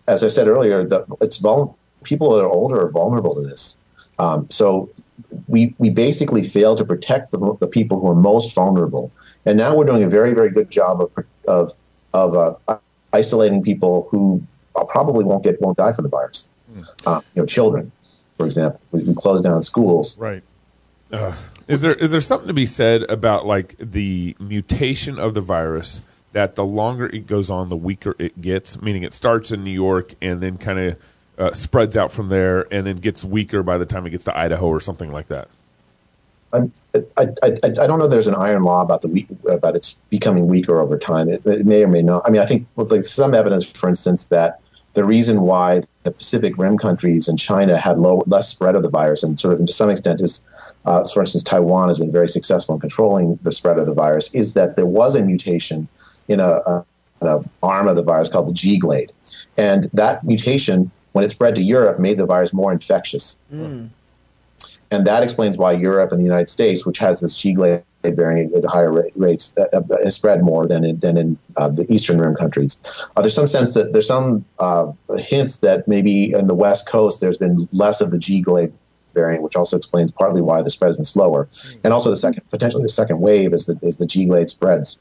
as 0.06 0.24
I 0.24 0.28
said 0.28 0.48
earlier, 0.48 0.86
the, 0.86 1.04
it's 1.20 1.38
vul- 1.38 1.76
people 2.02 2.32
that 2.32 2.40
are 2.44 2.50
older 2.50 2.80
are 2.86 2.90
vulnerable 2.90 3.34
to 3.34 3.42
this. 3.42 3.78
Um, 4.18 4.46
so 4.50 4.90
we 5.46 5.74
we 5.78 5.90
basically 5.90 6.42
fail 6.42 6.76
to 6.76 6.84
protect 6.84 7.30
the, 7.30 7.56
the 7.60 7.66
people 7.66 8.00
who 8.00 8.08
are 8.08 8.14
most 8.14 8.54
vulnerable. 8.54 9.10
And 9.44 9.56
now 9.58 9.76
we're 9.76 9.84
doing 9.84 10.02
a 10.02 10.08
very 10.08 10.34
very 10.34 10.50
good 10.50 10.70
job 10.70 11.00
of 11.00 11.24
of 11.46 11.72
of 12.14 12.60
uh, 12.68 12.78
isolating 13.12 13.62
people 13.62 14.08
who 14.10 14.42
probably 14.88 15.24
won't 15.24 15.44
get 15.44 15.60
won't 15.60 15.76
die 15.76 15.92
from 15.92 16.04
the 16.04 16.10
virus. 16.10 16.48
uh, 17.06 17.20
you 17.34 17.42
know, 17.42 17.46
children, 17.46 17.92
for 18.36 18.46
example. 18.46 18.80
We, 18.92 19.02
we 19.04 19.14
close 19.14 19.42
down 19.42 19.62
schools. 19.62 20.18
Right. 20.18 20.42
Uh, 21.10 21.34
is 21.66 21.80
there 21.80 21.94
is 21.94 22.10
there 22.10 22.20
something 22.20 22.48
to 22.48 22.54
be 22.54 22.66
said 22.66 23.02
about 23.04 23.46
like 23.46 23.76
the 23.78 24.36
mutation 24.38 25.18
of 25.18 25.34
the 25.34 25.40
virus 25.40 26.02
that 26.32 26.54
the 26.54 26.64
longer 26.64 27.06
it 27.06 27.26
goes 27.26 27.50
on, 27.50 27.68
the 27.68 27.76
weaker 27.76 28.14
it 28.18 28.40
gets? 28.40 28.80
Meaning, 28.80 29.02
it 29.02 29.12
starts 29.12 29.50
in 29.50 29.64
New 29.64 29.72
York 29.72 30.14
and 30.20 30.40
then 30.42 30.58
kind 30.58 30.78
of 30.78 30.96
uh, 31.38 31.52
spreads 31.52 31.96
out 31.96 32.12
from 32.12 32.28
there, 32.28 32.66
and 32.72 32.86
then 32.86 32.96
gets 32.96 33.24
weaker 33.24 33.62
by 33.62 33.78
the 33.78 33.86
time 33.86 34.06
it 34.06 34.10
gets 34.10 34.24
to 34.24 34.36
Idaho 34.36 34.66
or 34.66 34.80
something 34.80 35.10
like 35.10 35.28
that. 35.28 35.48
I'm, 36.52 36.72
I, 37.16 37.28
I, 37.42 37.56
I 37.62 37.86
don't 37.86 37.98
know. 37.98 38.08
There's 38.08 38.26
an 38.26 38.34
iron 38.34 38.62
law 38.62 38.80
about 38.80 39.02
the 39.02 39.08
weak, 39.08 39.28
about 39.46 39.76
its 39.76 40.02
becoming 40.08 40.46
weaker 40.46 40.80
over 40.80 40.98
time. 40.98 41.28
It, 41.28 41.44
it 41.46 41.66
may 41.66 41.84
or 41.84 41.88
may 41.88 42.02
not. 42.02 42.22
I 42.26 42.30
mean, 42.30 42.40
I 42.40 42.46
think 42.46 42.66
with 42.76 42.90
like 42.90 43.02
some 43.02 43.34
evidence, 43.34 43.70
for 43.70 43.88
instance, 43.88 44.26
that 44.26 44.60
the 44.94 45.04
reason 45.04 45.42
why 45.42 45.82
the 46.02 46.10
Pacific 46.10 46.56
Rim 46.56 46.78
countries 46.78 47.28
and 47.28 47.38
China 47.38 47.76
had 47.76 47.98
low, 47.98 48.24
less 48.26 48.48
spread 48.48 48.74
of 48.74 48.82
the 48.82 48.88
virus, 48.88 49.22
and 49.22 49.38
sort 49.38 49.60
of 49.60 49.66
to 49.66 49.72
some 49.72 49.90
extent 49.90 50.20
is, 50.22 50.44
uh, 50.86 51.04
for 51.04 51.20
instance, 51.20 51.44
Taiwan 51.44 51.88
has 51.88 51.98
been 51.98 52.10
very 52.10 52.28
successful 52.28 52.74
in 52.74 52.80
controlling 52.80 53.38
the 53.42 53.52
spread 53.52 53.78
of 53.78 53.86
the 53.86 53.94
virus, 53.94 54.34
is 54.34 54.54
that 54.54 54.74
there 54.74 54.86
was 54.86 55.14
a 55.14 55.22
mutation 55.22 55.86
in 56.28 56.40
a, 56.40 56.48
a, 56.48 56.86
a 57.20 57.44
arm 57.62 57.86
of 57.86 57.96
the 57.96 58.02
virus 58.02 58.30
called 58.30 58.48
the 58.48 58.54
G 58.54 58.80
clade, 58.80 59.12
and 59.58 59.90
that 59.92 60.24
mutation, 60.24 60.90
when 61.18 61.24
it 61.24 61.32
spread 61.32 61.56
to 61.56 61.62
Europe, 61.62 61.98
made 61.98 62.16
the 62.16 62.26
virus 62.26 62.52
more 62.52 62.70
infectious. 62.70 63.42
Mm. 63.52 63.88
And 64.92 65.04
that 65.04 65.24
explains 65.24 65.58
why 65.58 65.72
Europe 65.72 66.12
and 66.12 66.20
the 66.20 66.24
United 66.24 66.48
States, 66.48 66.86
which 66.86 66.98
has 66.98 67.18
this 67.18 67.36
G 67.36 67.56
clade 67.56 67.82
variant 68.04 68.54
at 68.54 68.64
higher 68.64 68.92
rates, 69.16 69.56
uh, 69.58 69.64
uh, 69.76 70.04
has 70.04 70.14
spread 70.14 70.44
more 70.44 70.68
than 70.68 70.84
in, 70.84 71.00
than 71.00 71.16
in 71.16 71.36
uh, 71.56 71.70
the 71.70 71.92
Eastern 71.92 72.18
Rim 72.20 72.36
countries. 72.36 72.78
Uh, 73.16 73.22
there's 73.22 73.34
some 73.34 73.48
sense 73.48 73.74
that 73.74 73.92
there's 73.92 74.06
some 74.06 74.44
uh, 74.60 74.92
hints 75.18 75.56
that 75.56 75.88
maybe 75.88 76.32
in 76.32 76.46
the 76.46 76.54
West 76.54 76.88
Coast 76.88 77.20
there's 77.20 77.36
been 77.36 77.68
less 77.72 78.00
of 78.00 78.12
the 78.12 78.18
G 78.18 78.40
clade 78.40 78.72
variant, 79.12 79.42
which 79.42 79.56
also 79.56 79.76
explains 79.76 80.12
partly 80.12 80.40
why 80.40 80.62
the 80.62 80.70
spread 80.70 80.90
has 80.90 80.96
been 80.96 81.04
slower. 81.04 81.48
And 81.82 81.92
also 81.92 82.10
the 82.10 82.16
second, 82.16 82.48
potentially 82.48 82.84
the 82.84 82.96
second 83.02 83.18
wave 83.18 83.52
is 83.52 83.66
the, 83.66 83.76
is 83.82 83.96
the 83.96 84.06
G 84.06 84.28
clade 84.28 84.50
spreads. 84.50 85.00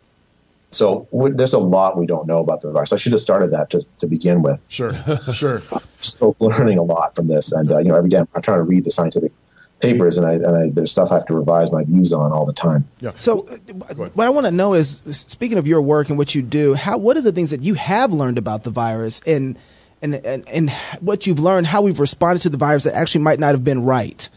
So 0.70 1.07
there's 1.34 1.53
a 1.53 1.59
lot 1.59 1.97
we 1.97 2.05
don't 2.05 2.28
know 2.28 2.39
about 2.39 2.61
the 2.61 2.72
virus. 2.72 2.91
I 2.91 2.97
should 2.97 3.13
have 3.13 3.22
started 3.22 3.51
that 3.51 3.70
to, 3.70 3.86
to 3.99 4.07
begin 4.07 4.41
with. 4.41 4.65
Sure, 4.68 4.93
sure. 5.34 5.61
Still 6.01 6.36
learning 6.39 6.78
a 6.78 6.84
lot 6.84 7.15
from 7.15 7.28
this, 7.28 7.51
and 7.51 7.72
uh, 7.72 7.80
you 7.80 7.89
know, 7.89 7.95
every 7.95 8.09
day 8.09 8.18
I'm, 8.18 8.28
I'm 8.36 8.41
trying 8.41 8.57
to 8.57 8.63
read 8.63 8.84
the 8.84 8.91
scientific 8.91 9.32
papers, 9.80 10.18
and 10.18 10.26
I, 10.26 10.34
and 10.34 10.57
I, 10.57 10.70
there's 10.70 10.91
stuff 10.91 11.11
I 11.11 11.15
have 11.15 11.26
to 11.28 11.36
revise 11.36 11.72
my 11.72 11.84
views 11.84 12.11
on 12.11 12.32
all 12.32 12.45
the 12.45 12.53
time. 12.53 12.88
Yeah. 12.99 13.11
So, 13.15 13.47
uh, 13.47 13.93
what 13.93 14.28
I 14.28 14.30
want 14.30 14.45
to 14.45 14.51
know 14.51 14.74
is, 14.74 15.01
speaking 15.09 15.57
of 15.57 15.68
your 15.68 15.82
work 15.82 16.09
and 16.09 16.18
what 16.18 16.36
you 16.36 16.41
do, 16.41 16.74
how 16.74 16.97
what 16.97 17.15
are 17.15 17.22
the 17.22 17.32
things 17.32 17.51
that 17.51 17.63
you 17.63 17.76
have 17.76 18.11
learned 18.11 18.38
about 18.38 18.63
the 18.63 18.70
virus, 18.70 19.22
and 19.26 19.57
and 20.01 20.15
and, 20.15 20.47
and 20.49 20.70
what 20.99 21.28
you've 21.28 21.39
learned, 21.39 21.68
how 21.68 21.82
we've 21.82 21.99
responded 21.99 22.41
to 22.41 22.49
the 22.49 22.57
virus 22.57 22.84
that 22.84 22.93
actually 22.93 23.22
might 23.22 23.39
not 23.39 23.51
have 23.51 23.63
been 23.63 23.84
right. 23.84 24.30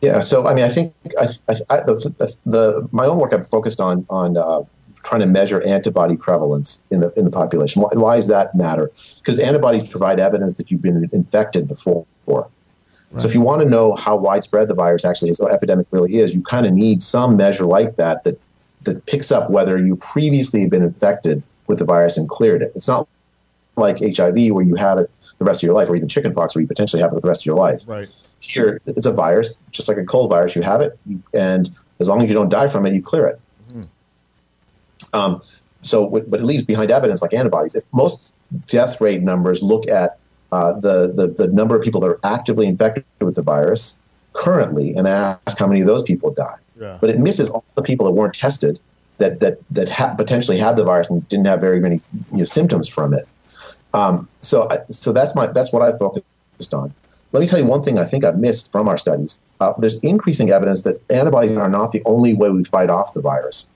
Yeah. 0.00 0.20
So, 0.20 0.46
I 0.46 0.54
mean, 0.54 0.64
I 0.64 0.68
think 0.68 0.94
I, 1.18 1.24
I, 1.68 1.80
the, 1.82 2.36
the, 2.46 2.88
my 2.90 3.06
own 3.06 3.18
work 3.18 3.32
I've 3.34 3.48
focused 3.48 3.80
on 3.80 4.06
on 4.08 4.36
uh, 4.36 4.62
trying 5.02 5.20
to 5.20 5.26
measure 5.26 5.62
antibody 5.62 6.16
prevalence 6.16 6.84
in 6.90 7.00
the 7.00 7.12
in 7.18 7.24
the 7.24 7.30
population. 7.30 7.82
Why, 7.82 7.90
why 7.92 8.16
does 8.16 8.28
that 8.28 8.54
matter? 8.54 8.90
Because 9.16 9.38
antibodies 9.38 9.88
provide 9.88 10.20
evidence 10.20 10.56
that 10.56 10.70
you've 10.70 10.82
been 10.82 11.08
infected 11.12 11.68
before. 11.68 12.06
Right. 12.26 13.20
So 13.20 13.26
if 13.26 13.34
you 13.34 13.40
want 13.40 13.62
to 13.62 13.68
know 13.68 13.96
how 13.96 14.16
widespread 14.16 14.68
the 14.68 14.74
virus 14.74 15.04
actually 15.04 15.30
is, 15.30 15.40
or 15.40 15.50
epidemic 15.50 15.86
really 15.90 16.18
is, 16.18 16.34
you 16.34 16.42
kind 16.42 16.64
of 16.64 16.72
need 16.72 17.02
some 17.02 17.36
measure 17.36 17.66
like 17.66 17.96
that 17.96 18.24
that 18.24 18.40
that 18.82 19.04
picks 19.06 19.30
up 19.30 19.50
whether 19.50 19.78
you 19.78 19.96
previously 19.96 20.62
have 20.62 20.70
been 20.70 20.82
infected 20.82 21.42
with 21.66 21.78
the 21.78 21.84
virus 21.84 22.16
and 22.16 22.28
cleared 22.28 22.62
it. 22.62 22.72
It's 22.74 22.88
not 22.88 23.06
like 23.76 23.98
HIV 24.00 24.52
where 24.52 24.62
you 24.62 24.74
have 24.76 24.98
it 24.98 25.10
the 25.40 25.46
rest 25.46 25.62
of 25.62 25.66
your 25.66 25.74
life, 25.74 25.88
or 25.88 25.96
even 25.96 26.06
chickenpox 26.06 26.54
where 26.54 26.60
you 26.60 26.68
potentially 26.68 27.02
have 27.02 27.10
it 27.10 27.16
for 27.16 27.20
the 27.20 27.28
rest 27.28 27.42
of 27.42 27.46
your 27.46 27.56
life. 27.56 27.82
Right. 27.88 28.06
Here, 28.38 28.80
it's 28.86 29.06
a 29.06 29.12
virus, 29.12 29.64
just 29.72 29.88
like 29.88 29.96
a 29.96 30.04
cold 30.04 30.30
virus. 30.30 30.54
You 30.54 30.62
have 30.62 30.82
it, 30.82 30.96
and 31.34 31.70
as 31.98 32.08
long 32.08 32.22
as 32.22 32.28
you 32.30 32.36
don't 32.36 32.50
die 32.50 32.68
from 32.68 32.86
it, 32.86 32.94
you 32.94 33.02
clear 33.02 33.26
it. 33.26 33.40
Mm. 33.72 33.88
Um, 35.14 35.40
so, 35.80 36.06
but 36.06 36.40
it 36.40 36.44
leaves 36.44 36.62
behind 36.62 36.90
evidence 36.90 37.22
like 37.22 37.32
antibodies. 37.32 37.74
If 37.74 37.84
most 37.92 38.34
death 38.68 39.00
rate 39.00 39.22
numbers 39.22 39.62
look 39.62 39.88
at 39.88 40.18
uh, 40.52 40.74
the, 40.74 41.12
the, 41.12 41.28
the 41.28 41.46
number 41.46 41.74
of 41.74 41.82
people 41.82 42.02
that 42.02 42.08
are 42.08 42.20
actively 42.22 42.66
infected 42.66 43.04
with 43.20 43.34
the 43.34 43.42
virus 43.42 43.98
currently, 44.34 44.94
and 44.94 45.06
then 45.06 45.38
ask 45.46 45.58
how 45.58 45.66
many 45.66 45.80
of 45.80 45.86
those 45.86 46.02
people 46.02 46.32
die. 46.32 46.56
Yeah. 46.78 46.98
But 47.00 47.10
it 47.10 47.18
misses 47.18 47.48
all 47.48 47.64
the 47.76 47.82
people 47.82 48.06
that 48.06 48.12
weren't 48.12 48.34
tested 48.34 48.78
that 49.18 49.40
that 49.40 49.58
that 49.70 49.88
ha- 49.88 50.14
potentially 50.14 50.58
had 50.58 50.76
the 50.76 50.84
virus 50.84 51.08
and 51.08 51.26
didn't 51.28 51.46
have 51.46 51.62
very 51.62 51.80
many 51.80 52.00
you 52.32 52.38
know, 52.38 52.44
symptoms 52.44 52.88
from 52.88 53.14
it. 53.14 53.26
Um, 53.92 54.28
so 54.40 54.68
I, 54.70 54.80
so 54.90 55.12
that's 55.12 55.34
my 55.34 55.46
that's 55.46 55.72
what 55.72 55.82
I 55.82 55.96
focused 55.96 56.74
on. 56.74 56.94
Let 57.32 57.40
me 57.40 57.46
tell 57.46 57.58
you 57.58 57.66
one 57.66 57.82
thing 57.82 57.98
I 57.98 58.04
think 58.04 58.24
I've 58.24 58.38
missed 58.38 58.72
from 58.72 58.88
our 58.88 58.98
studies. 58.98 59.40
Uh, 59.60 59.72
there's 59.78 59.96
increasing 59.98 60.50
evidence 60.50 60.82
that 60.82 61.00
antibodies 61.10 61.56
are 61.56 61.68
not 61.68 61.92
the 61.92 62.02
only 62.04 62.34
way 62.34 62.50
we 62.50 62.64
fight 62.64 62.90
off 62.90 63.14
the 63.14 63.20
virus. 63.20 63.68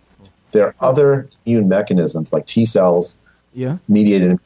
There 0.51 0.67
are 0.67 0.75
other 0.81 1.29
immune 1.47 1.69
mechanisms 1.69 2.33
like 2.33 2.47
T 2.47 2.65
cells, 2.65 3.19
yeah. 3.53 3.79
mediated 3.89 4.39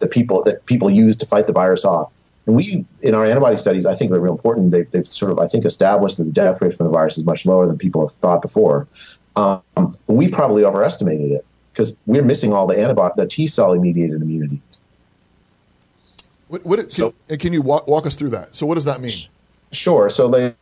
that 0.00 0.10
people 0.10 0.42
that 0.44 0.66
people 0.66 0.90
use 0.90 1.16
to 1.16 1.26
fight 1.26 1.46
the 1.46 1.52
virus 1.52 1.84
off. 1.84 2.12
And 2.46 2.56
we, 2.56 2.86
in 3.02 3.14
our 3.14 3.26
antibody 3.26 3.58
studies, 3.58 3.84
I 3.84 3.94
think 3.94 4.10
they're 4.10 4.20
real 4.20 4.32
important. 4.32 4.70
They've, 4.70 4.90
they've 4.90 5.06
sort 5.06 5.30
of, 5.30 5.38
I 5.38 5.46
think, 5.46 5.66
established 5.66 6.16
that 6.16 6.24
the 6.24 6.32
death 6.32 6.62
rate 6.62 6.74
from 6.74 6.86
the 6.86 6.92
virus 6.92 7.18
is 7.18 7.24
much 7.24 7.44
lower 7.44 7.66
than 7.66 7.76
people 7.76 8.00
have 8.06 8.16
thought 8.16 8.40
before. 8.40 8.88
Um, 9.36 9.96
we 10.06 10.28
probably 10.28 10.64
overestimated 10.64 11.30
it 11.30 11.46
because 11.72 11.94
we're 12.06 12.22
missing 12.22 12.54
all 12.54 12.66
the 12.66 12.80
antibody, 12.80 13.12
the 13.16 13.26
T 13.26 13.46
cell 13.46 13.74
mediated 13.76 14.22
immunity. 14.22 14.62
What, 16.48 16.64
what 16.64 16.78
it, 16.78 16.92
so, 16.92 17.14
can, 17.28 17.38
can, 17.38 17.52
you 17.52 17.62
walk, 17.62 17.86
walk, 17.86 18.06
us 18.06 18.14
through 18.14 18.30
that? 18.30 18.56
So, 18.56 18.66
what 18.66 18.74
does 18.74 18.84
that 18.86 19.00
mean? 19.00 19.12
Sure. 19.72 20.08
So, 20.08 20.28
they, 20.28 20.54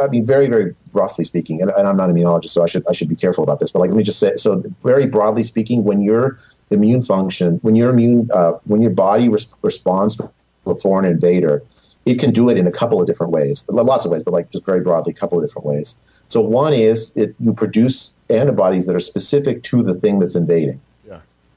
I 0.00 0.08
mean, 0.08 0.24
very, 0.24 0.48
very 0.48 0.74
roughly 0.92 1.24
speaking, 1.24 1.60
and, 1.60 1.70
and, 1.70 1.86
I'm 1.86 1.96
not 1.96 2.08
an 2.08 2.16
immunologist, 2.16 2.50
so 2.50 2.62
I 2.62 2.66
should 2.66 2.86
I 2.88 2.92
should 2.92 3.08
be 3.08 3.16
careful 3.16 3.44
about 3.44 3.60
this. 3.60 3.70
But 3.70 3.80
like, 3.80 3.90
let 3.90 3.96
me 3.96 4.02
just 4.02 4.18
say, 4.18 4.36
so 4.36 4.62
very 4.82 5.06
broadly 5.06 5.42
speaking, 5.42 5.84
when 5.84 6.00
your 6.00 6.38
immune 6.70 7.02
function, 7.02 7.58
when 7.62 7.76
your 7.76 7.90
immune, 7.90 8.30
uh, 8.32 8.52
when 8.64 8.80
your 8.80 8.90
body 8.90 9.28
res- 9.28 9.52
responds 9.62 10.16
to 10.16 10.30
a 10.66 10.74
foreign 10.74 11.04
invader, 11.04 11.62
it 12.06 12.18
can 12.18 12.30
do 12.30 12.48
it 12.48 12.56
in 12.56 12.66
a 12.66 12.72
couple 12.72 13.00
of 13.00 13.06
different 13.06 13.32
ways, 13.32 13.66
lots 13.68 14.06
of 14.06 14.10
ways, 14.10 14.22
but 14.22 14.32
like 14.32 14.50
just 14.50 14.64
very 14.64 14.80
broadly, 14.80 15.12
a 15.12 15.14
couple 15.14 15.38
of 15.38 15.46
different 15.46 15.66
ways. 15.66 16.00
So 16.26 16.40
one 16.40 16.72
is 16.72 17.12
it, 17.16 17.34
you 17.40 17.52
produce 17.52 18.14
antibodies 18.30 18.86
that 18.86 18.94
are 18.94 19.00
specific 19.00 19.62
to 19.64 19.82
the 19.82 19.94
thing 19.94 20.18
that's 20.18 20.34
invading. 20.34 20.80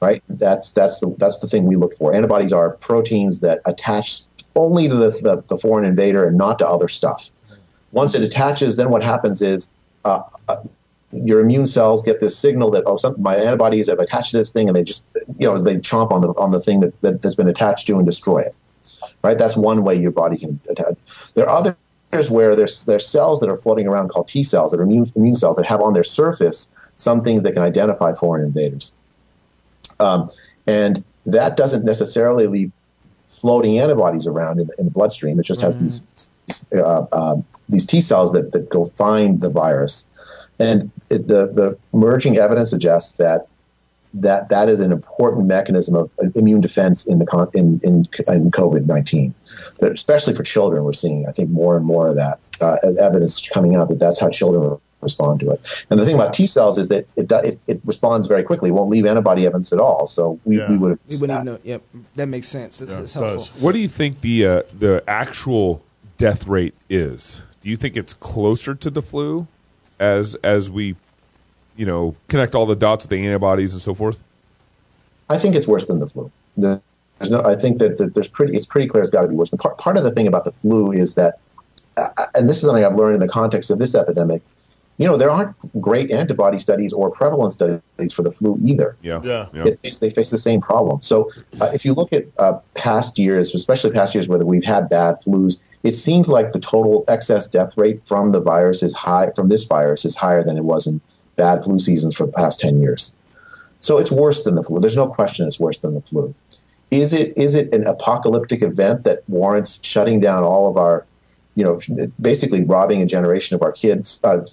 Right. 0.02 0.20
That's 0.28 0.72
that's 0.72 0.98
the 0.98 1.14
that's 1.16 1.38
the 1.38 1.46
thing 1.46 1.64
we 1.64 1.76
look 1.76 1.94
for. 1.94 2.12
Antibodies 2.12 2.52
are 2.52 2.70
proteins 2.70 3.38
that 3.38 3.60
attach 3.66 4.22
only 4.56 4.88
to 4.88 4.96
the, 4.96 5.10
the, 5.10 5.44
the 5.46 5.56
foreign 5.56 5.84
invader 5.84 6.26
and 6.26 6.36
not 6.36 6.58
to 6.58 6.66
other 6.66 6.88
stuff. 6.88 7.30
Once 7.92 8.16
it 8.16 8.22
attaches, 8.22 8.74
then 8.74 8.90
what 8.90 9.04
happens 9.04 9.40
is 9.40 9.70
uh, 10.04 10.22
uh, 10.48 10.56
your 11.12 11.38
immune 11.38 11.66
cells 11.66 12.02
get 12.02 12.18
this 12.18 12.36
signal 12.36 12.68
that 12.72 12.82
oh, 12.84 12.96
some, 12.96 13.14
my 13.22 13.36
antibodies 13.36 13.88
have 13.88 14.00
attached 14.00 14.32
to 14.32 14.38
this 14.38 14.52
thing, 14.52 14.66
and 14.66 14.76
they 14.76 14.82
just 14.82 15.06
you 15.38 15.46
know 15.46 15.62
they 15.62 15.76
chomp 15.76 16.10
on 16.10 16.20
the 16.20 16.30
on 16.30 16.50
the 16.50 16.58
thing 16.58 16.80
that, 16.80 17.00
that 17.02 17.22
has 17.22 17.36
been 17.36 17.46
attached 17.46 17.86
to 17.86 17.96
and 17.96 18.04
destroy 18.04 18.40
it. 18.40 18.56
Right, 19.22 19.38
that's 19.38 19.56
one 19.56 19.84
way 19.84 19.94
your 19.94 20.10
body 20.10 20.36
can 20.36 20.58
attach. 20.68 20.96
There 21.34 21.48
are 21.48 21.76
others 22.12 22.28
where 22.28 22.56
there's 22.56 22.86
there's 22.86 23.06
cells 23.06 23.38
that 23.38 23.48
are 23.48 23.56
floating 23.56 23.86
around 23.86 24.08
called 24.08 24.26
T 24.26 24.42
cells 24.42 24.72
that 24.72 24.80
are 24.80 24.82
immune 24.82 25.06
immune 25.14 25.36
cells 25.36 25.54
that 25.58 25.66
have 25.66 25.80
on 25.80 25.92
their 25.92 26.02
surface 26.02 26.72
some 26.96 27.22
things 27.22 27.44
that 27.44 27.52
can 27.52 27.62
identify 27.62 28.12
foreign 28.14 28.44
invaders, 28.44 28.92
um, 30.02 30.28
and 30.66 31.04
that 31.26 31.56
doesn't 31.56 31.84
necessarily 31.84 32.46
leave 32.46 32.72
floating 33.28 33.78
antibodies 33.78 34.26
around 34.26 34.60
in 34.60 34.66
the, 34.66 34.74
in 34.78 34.84
the 34.84 34.90
bloodstream. 34.90 35.38
It 35.40 35.46
just 35.46 35.60
has 35.60 35.76
mm. 35.76 35.80
these 35.80 36.70
uh, 36.74 37.06
uh, 37.12 37.36
these 37.68 37.86
T 37.86 38.00
cells 38.00 38.32
that, 38.32 38.52
that 38.52 38.68
go 38.68 38.84
find 38.84 39.40
the 39.40 39.48
virus 39.48 40.10
and 40.62 40.90
it, 41.10 41.28
the, 41.28 41.46
the 41.46 41.78
emerging 41.92 42.36
evidence 42.36 42.70
suggests 42.70 43.16
that 43.16 43.48
that 44.14 44.50
that 44.50 44.68
is 44.68 44.80
an 44.80 44.92
important 44.92 45.46
mechanism 45.46 45.94
of 45.94 46.10
immune 46.34 46.60
defense 46.60 47.06
in 47.06 47.18
the 47.18 47.50
in 47.54 47.80
in, 47.82 48.06
in 48.28 48.50
COVID 48.50 48.86
nineteen, 48.86 49.34
especially 49.80 50.34
for 50.34 50.42
children. 50.42 50.84
We're 50.84 50.92
seeing, 50.92 51.26
I 51.26 51.32
think, 51.32 51.48
more 51.48 51.76
and 51.76 51.86
more 51.86 52.08
of 52.08 52.16
that 52.16 52.38
uh, 52.60 52.76
evidence 53.00 53.48
coming 53.48 53.74
out 53.74 53.88
that 53.88 53.98
that's 53.98 54.20
how 54.20 54.28
children 54.28 54.78
respond 55.02 55.40
to 55.40 55.50
it. 55.50 55.84
And 55.90 55.98
the 55.98 56.04
thing 56.04 56.14
about 56.14 56.32
T 56.32 56.46
cells 56.46 56.78
is 56.78 56.88
that 56.88 57.06
it 57.16 57.30
it, 57.30 57.60
it 57.66 57.80
responds 57.84 58.26
very 58.26 58.42
quickly. 58.42 58.70
It 58.70 58.72
won't 58.72 58.90
leave 58.90 59.06
antibody 59.06 59.46
evidence 59.46 59.72
at 59.72 59.80
all. 59.80 60.06
So 60.06 60.38
we, 60.44 60.58
yeah. 60.58 60.70
we 60.70 60.78
would 60.78 60.90
have. 60.90 60.98
We 61.08 61.16
wouldn't 61.20 61.36
even 61.36 61.46
know. 61.46 61.58
Yep, 61.62 61.82
that 62.14 62.26
makes 62.26 62.48
sense. 62.48 62.78
That's, 62.78 62.92
yeah, 62.92 63.00
that's 63.00 63.12
helpful. 63.14 63.60
What 63.60 63.72
do 63.72 63.78
you 63.78 63.88
think 63.88 64.20
the 64.20 64.46
uh, 64.46 64.62
the 64.78 65.02
actual 65.06 65.82
death 66.18 66.46
rate 66.46 66.74
is? 66.88 67.42
Do 67.60 67.68
you 67.68 67.76
think 67.76 67.96
it's 67.96 68.14
closer 68.14 68.74
to 68.74 68.90
the 68.90 69.02
flu? 69.02 69.46
as 70.02 70.34
as 70.36 70.68
we, 70.68 70.96
you 71.76 71.86
know, 71.86 72.16
connect 72.28 72.54
all 72.54 72.66
the 72.66 72.76
dots 72.76 73.04
with 73.04 73.10
the 73.10 73.24
antibodies 73.24 73.72
and 73.72 73.80
so 73.80 73.94
forth? 73.94 74.22
I 75.30 75.38
think 75.38 75.54
it's 75.54 75.66
worse 75.66 75.86
than 75.86 76.00
the 76.00 76.08
flu. 76.08 76.30
There's 76.56 77.30
no. 77.30 77.42
I 77.42 77.54
think 77.54 77.78
that, 77.78 77.96
that 77.98 78.12
there's 78.14 78.28
pretty. 78.28 78.56
It's 78.56 78.66
pretty 78.66 78.88
clear 78.88 79.02
it's 79.02 79.10
got 79.10 79.22
to 79.22 79.28
be 79.28 79.36
worse. 79.36 79.50
The 79.50 79.56
part 79.56 79.78
part 79.78 79.96
of 79.96 80.02
the 80.02 80.10
thing 80.10 80.26
about 80.26 80.44
the 80.44 80.50
flu 80.50 80.90
is 80.90 81.14
that, 81.14 81.38
uh, 81.96 82.26
and 82.34 82.50
this 82.50 82.56
is 82.56 82.64
something 82.64 82.84
I've 82.84 82.96
learned 82.96 83.14
in 83.14 83.20
the 83.20 83.28
context 83.28 83.70
of 83.70 83.78
this 83.78 83.94
epidemic, 83.94 84.42
you 84.98 85.06
know, 85.06 85.16
there 85.16 85.30
aren't 85.30 85.54
great 85.80 86.10
antibody 86.10 86.58
studies 86.58 86.92
or 86.92 87.10
prevalence 87.10 87.54
studies 87.54 88.12
for 88.12 88.22
the 88.22 88.30
flu 88.30 88.58
either. 88.62 88.96
Yeah. 89.02 89.20
Yeah. 89.24 89.46
Yeah. 89.52 89.64
It, 89.66 89.80
face- 89.80 89.98
they 89.98 90.10
face 90.10 90.30
the 90.30 90.38
same 90.38 90.60
problem. 90.60 91.02
So 91.02 91.30
uh, 91.60 91.70
if 91.74 91.84
you 91.84 91.94
look 91.94 92.12
at 92.12 92.26
uh, 92.38 92.58
past 92.74 93.18
years, 93.18 93.54
especially 93.54 93.90
past 93.92 94.14
years 94.14 94.28
where 94.28 94.38
we've 94.38 94.64
had 94.64 94.88
bad 94.88 95.16
flus, 95.22 95.58
it 95.82 95.94
seems 95.94 96.28
like 96.28 96.52
the 96.52 96.60
total 96.60 97.04
excess 97.08 97.48
death 97.48 97.76
rate 97.76 98.06
from 98.06 98.30
the 98.30 98.40
virus 98.40 98.82
is 98.82 98.92
high. 98.92 99.30
From 99.34 99.48
this 99.48 99.64
virus 99.64 100.04
is 100.04 100.14
higher 100.14 100.44
than 100.44 100.56
it 100.56 100.64
was 100.64 100.86
in 100.86 101.00
bad 101.36 101.64
flu 101.64 101.78
seasons 101.78 102.14
for 102.14 102.26
the 102.26 102.32
past 102.32 102.60
ten 102.60 102.80
years. 102.80 103.14
So 103.80 103.98
it's 103.98 104.12
worse 104.12 104.44
than 104.44 104.54
the 104.54 104.62
flu. 104.62 104.78
There's 104.78 104.96
no 104.96 105.08
question 105.08 105.48
it's 105.48 105.58
worse 105.58 105.78
than 105.78 105.94
the 105.94 106.00
flu. 106.02 106.32
Is 106.92 107.12
it 107.12 107.36
is 107.36 107.54
it 107.54 107.72
an 107.74 107.86
apocalyptic 107.86 108.62
event 108.62 109.04
that 109.04 109.24
warrants 109.28 109.80
shutting 109.82 110.20
down 110.20 110.44
all 110.44 110.68
of 110.68 110.76
our, 110.76 111.04
you 111.54 111.64
know, 111.64 111.78
basically 112.20 112.64
robbing 112.64 113.02
a 113.02 113.06
generation 113.06 113.54
of 113.54 113.62
our 113.62 113.72
kids, 113.72 114.20
uh, 114.24 114.44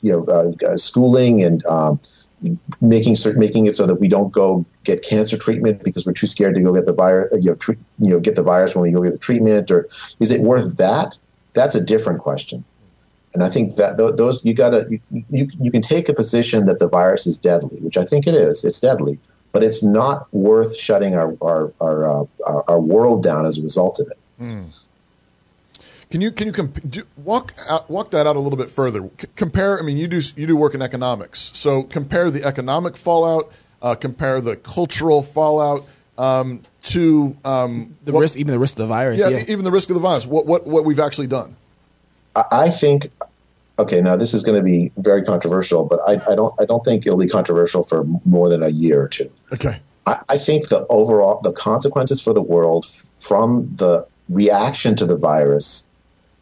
you 0.00 0.12
know, 0.12 0.24
uh, 0.24 0.66
uh, 0.66 0.76
schooling 0.76 1.42
and 1.42 1.64
um, 1.66 2.00
making 2.80 3.16
cer- 3.16 3.36
making 3.36 3.66
it 3.66 3.76
so 3.76 3.86
that 3.86 3.96
we 3.96 4.08
don't 4.08 4.32
go 4.32 4.64
get 4.84 5.02
cancer 5.02 5.36
treatment 5.36 5.82
because 5.82 6.06
we're 6.06 6.12
too 6.12 6.26
scared 6.26 6.54
to 6.54 6.60
go 6.60 6.72
get 6.72 6.86
the 6.86 6.92
virus, 6.92 7.28
you 7.42 7.50
know, 7.50 7.74
you 7.98 8.10
know, 8.10 8.20
get 8.20 8.34
the 8.34 8.42
virus 8.42 8.74
when 8.74 8.82
we 8.82 8.90
go 8.90 9.02
get 9.02 9.12
the 9.12 9.18
treatment, 9.18 9.70
or 9.70 9.88
is 10.20 10.30
it 10.30 10.40
worth 10.40 10.76
that? 10.76 11.14
That's 11.52 11.74
a 11.74 11.80
different 11.80 12.20
question. 12.20 12.64
And 13.34 13.42
I 13.44 13.50
think 13.50 13.76
that 13.76 13.98
th- 13.98 14.16
those 14.16 14.42
you 14.44 14.54
gotta 14.54 14.86
you, 14.88 15.00
you 15.28 15.46
you 15.60 15.70
can 15.70 15.82
take 15.82 16.08
a 16.08 16.14
position 16.14 16.64
that 16.66 16.78
the 16.78 16.88
virus 16.88 17.26
is 17.26 17.36
deadly, 17.36 17.76
which 17.80 17.98
I 17.98 18.04
think 18.04 18.26
it 18.26 18.34
is. 18.34 18.64
It's 18.64 18.80
deadly, 18.80 19.18
but 19.52 19.62
it's 19.62 19.82
not 19.82 20.32
worth 20.32 20.78
shutting 20.78 21.14
our 21.14 21.36
our 21.42 21.72
our, 21.80 22.08
uh, 22.08 22.24
our, 22.46 22.64
our 22.68 22.80
world 22.80 23.22
down 23.22 23.44
as 23.44 23.58
a 23.58 23.62
result 23.62 24.00
of 24.00 24.08
it. 24.08 24.18
Can 26.10 26.20
you 26.20 26.30
can 26.30 26.46
you 26.46 26.52
comp- 26.52 26.88
do, 26.88 27.02
walk 27.16 27.54
out, 27.68 27.90
walk 27.90 28.10
that 28.10 28.26
out 28.26 28.36
a 28.36 28.40
little 28.40 28.56
bit 28.56 28.70
further? 28.70 29.08
C- 29.20 29.26
compare. 29.34 29.78
I 29.78 29.82
mean, 29.82 29.96
you 29.96 30.06
do 30.06 30.20
you 30.36 30.46
do 30.46 30.56
work 30.56 30.74
in 30.74 30.82
economics, 30.82 31.50
so 31.54 31.82
compare 31.82 32.30
the 32.30 32.44
economic 32.44 32.96
fallout, 32.96 33.50
uh, 33.82 33.94
compare 33.96 34.40
the 34.40 34.54
cultural 34.56 35.22
fallout 35.22 35.84
um, 36.16 36.62
to 36.82 37.36
um, 37.44 37.96
The 38.04 38.12
what- 38.12 38.20
risk, 38.20 38.38
even 38.38 38.52
the 38.52 38.58
risk 38.58 38.74
of 38.76 38.82
the 38.82 38.86
virus. 38.86 39.18
Yeah, 39.20 39.28
Yeah. 39.30 39.44
even 39.48 39.64
the 39.64 39.70
risk 39.72 39.90
of 39.90 39.94
the 39.94 40.00
virus. 40.00 40.26
What 40.26 40.46
what 40.46 40.66
what 40.66 40.84
we've 40.84 41.00
actually 41.00 41.26
done. 41.26 41.56
I, 42.36 42.44
I 42.52 42.70
think. 42.70 43.10
Okay, 43.78 44.00
now 44.00 44.16
this 44.16 44.32
is 44.32 44.42
going 44.42 44.56
to 44.56 44.62
be 44.64 44.90
very 44.96 45.22
controversial, 45.22 45.84
but 45.84 46.00
I, 46.08 46.12
I 46.32 46.34
don't 46.34 46.54
I 46.58 46.64
don't 46.64 46.82
think 46.84 47.04
it'll 47.04 47.18
be 47.18 47.28
controversial 47.28 47.82
for 47.82 48.04
more 48.24 48.48
than 48.48 48.62
a 48.62 48.68
year 48.70 49.02
or 49.02 49.08
two. 49.08 49.30
Okay. 49.52 49.80
I, 50.06 50.20
I 50.30 50.38
think 50.38 50.68
the 50.68 50.86
overall 50.86 51.40
the 51.42 51.52
consequences 51.52 52.22
for 52.22 52.32
the 52.32 52.40
world 52.40 52.86
from 52.86 53.68
the 53.76 54.06
reaction 54.30 54.96
to 54.96 55.04
the 55.04 55.16
virus, 55.16 55.86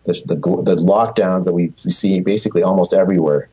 the 0.05 0.13
the, 0.27 0.37
the 0.37 0.77
lockdowns 0.77 1.45
that 1.45 1.53
we 1.53 1.73
we 1.85 1.91
see 1.91 2.21
basically 2.21 2.63
almost 2.63 2.95
everywhere, 2.95 3.49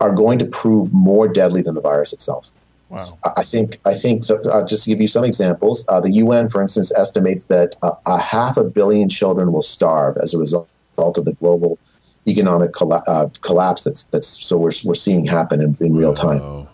are 0.00 0.12
going 0.12 0.38
to 0.38 0.46
prove 0.46 0.92
more 0.92 1.28
deadly 1.28 1.62
than 1.62 1.74
the 1.74 1.80
virus 1.80 2.12
itself. 2.12 2.50
Wow. 2.88 3.18
I 3.36 3.44
think 3.44 3.78
I 3.84 3.92
think 3.92 4.24
so, 4.24 4.40
uh, 4.40 4.66
just 4.66 4.84
to 4.84 4.90
give 4.90 5.00
you 5.00 5.06
some 5.06 5.24
examples, 5.24 5.84
uh, 5.88 6.00
the 6.00 6.12
UN, 6.12 6.48
for 6.48 6.62
instance, 6.62 6.90
estimates 6.96 7.46
that 7.46 7.74
uh, 7.82 7.92
a 8.06 8.18
half 8.18 8.56
a 8.56 8.64
billion 8.64 9.10
children 9.10 9.52
will 9.52 9.62
starve 9.62 10.16
as 10.16 10.32
a 10.32 10.38
result 10.38 10.70
of 10.96 11.24
the 11.24 11.34
global 11.34 11.78
economic 12.26 12.72
colla- 12.72 13.04
uh, 13.06 13.28
collapse 13.42 13.84
that's 13.84 14.04
that's 14.04 14.26
so 14.26 14.56
we're 14.56 14.70
we're 14.84 14.94
seeing 14.94 15.26
happen 15.26 15.60
in, 15.60 15.76
in 15.80 15.94
real 15.94 16.14
time. 16.14 16.66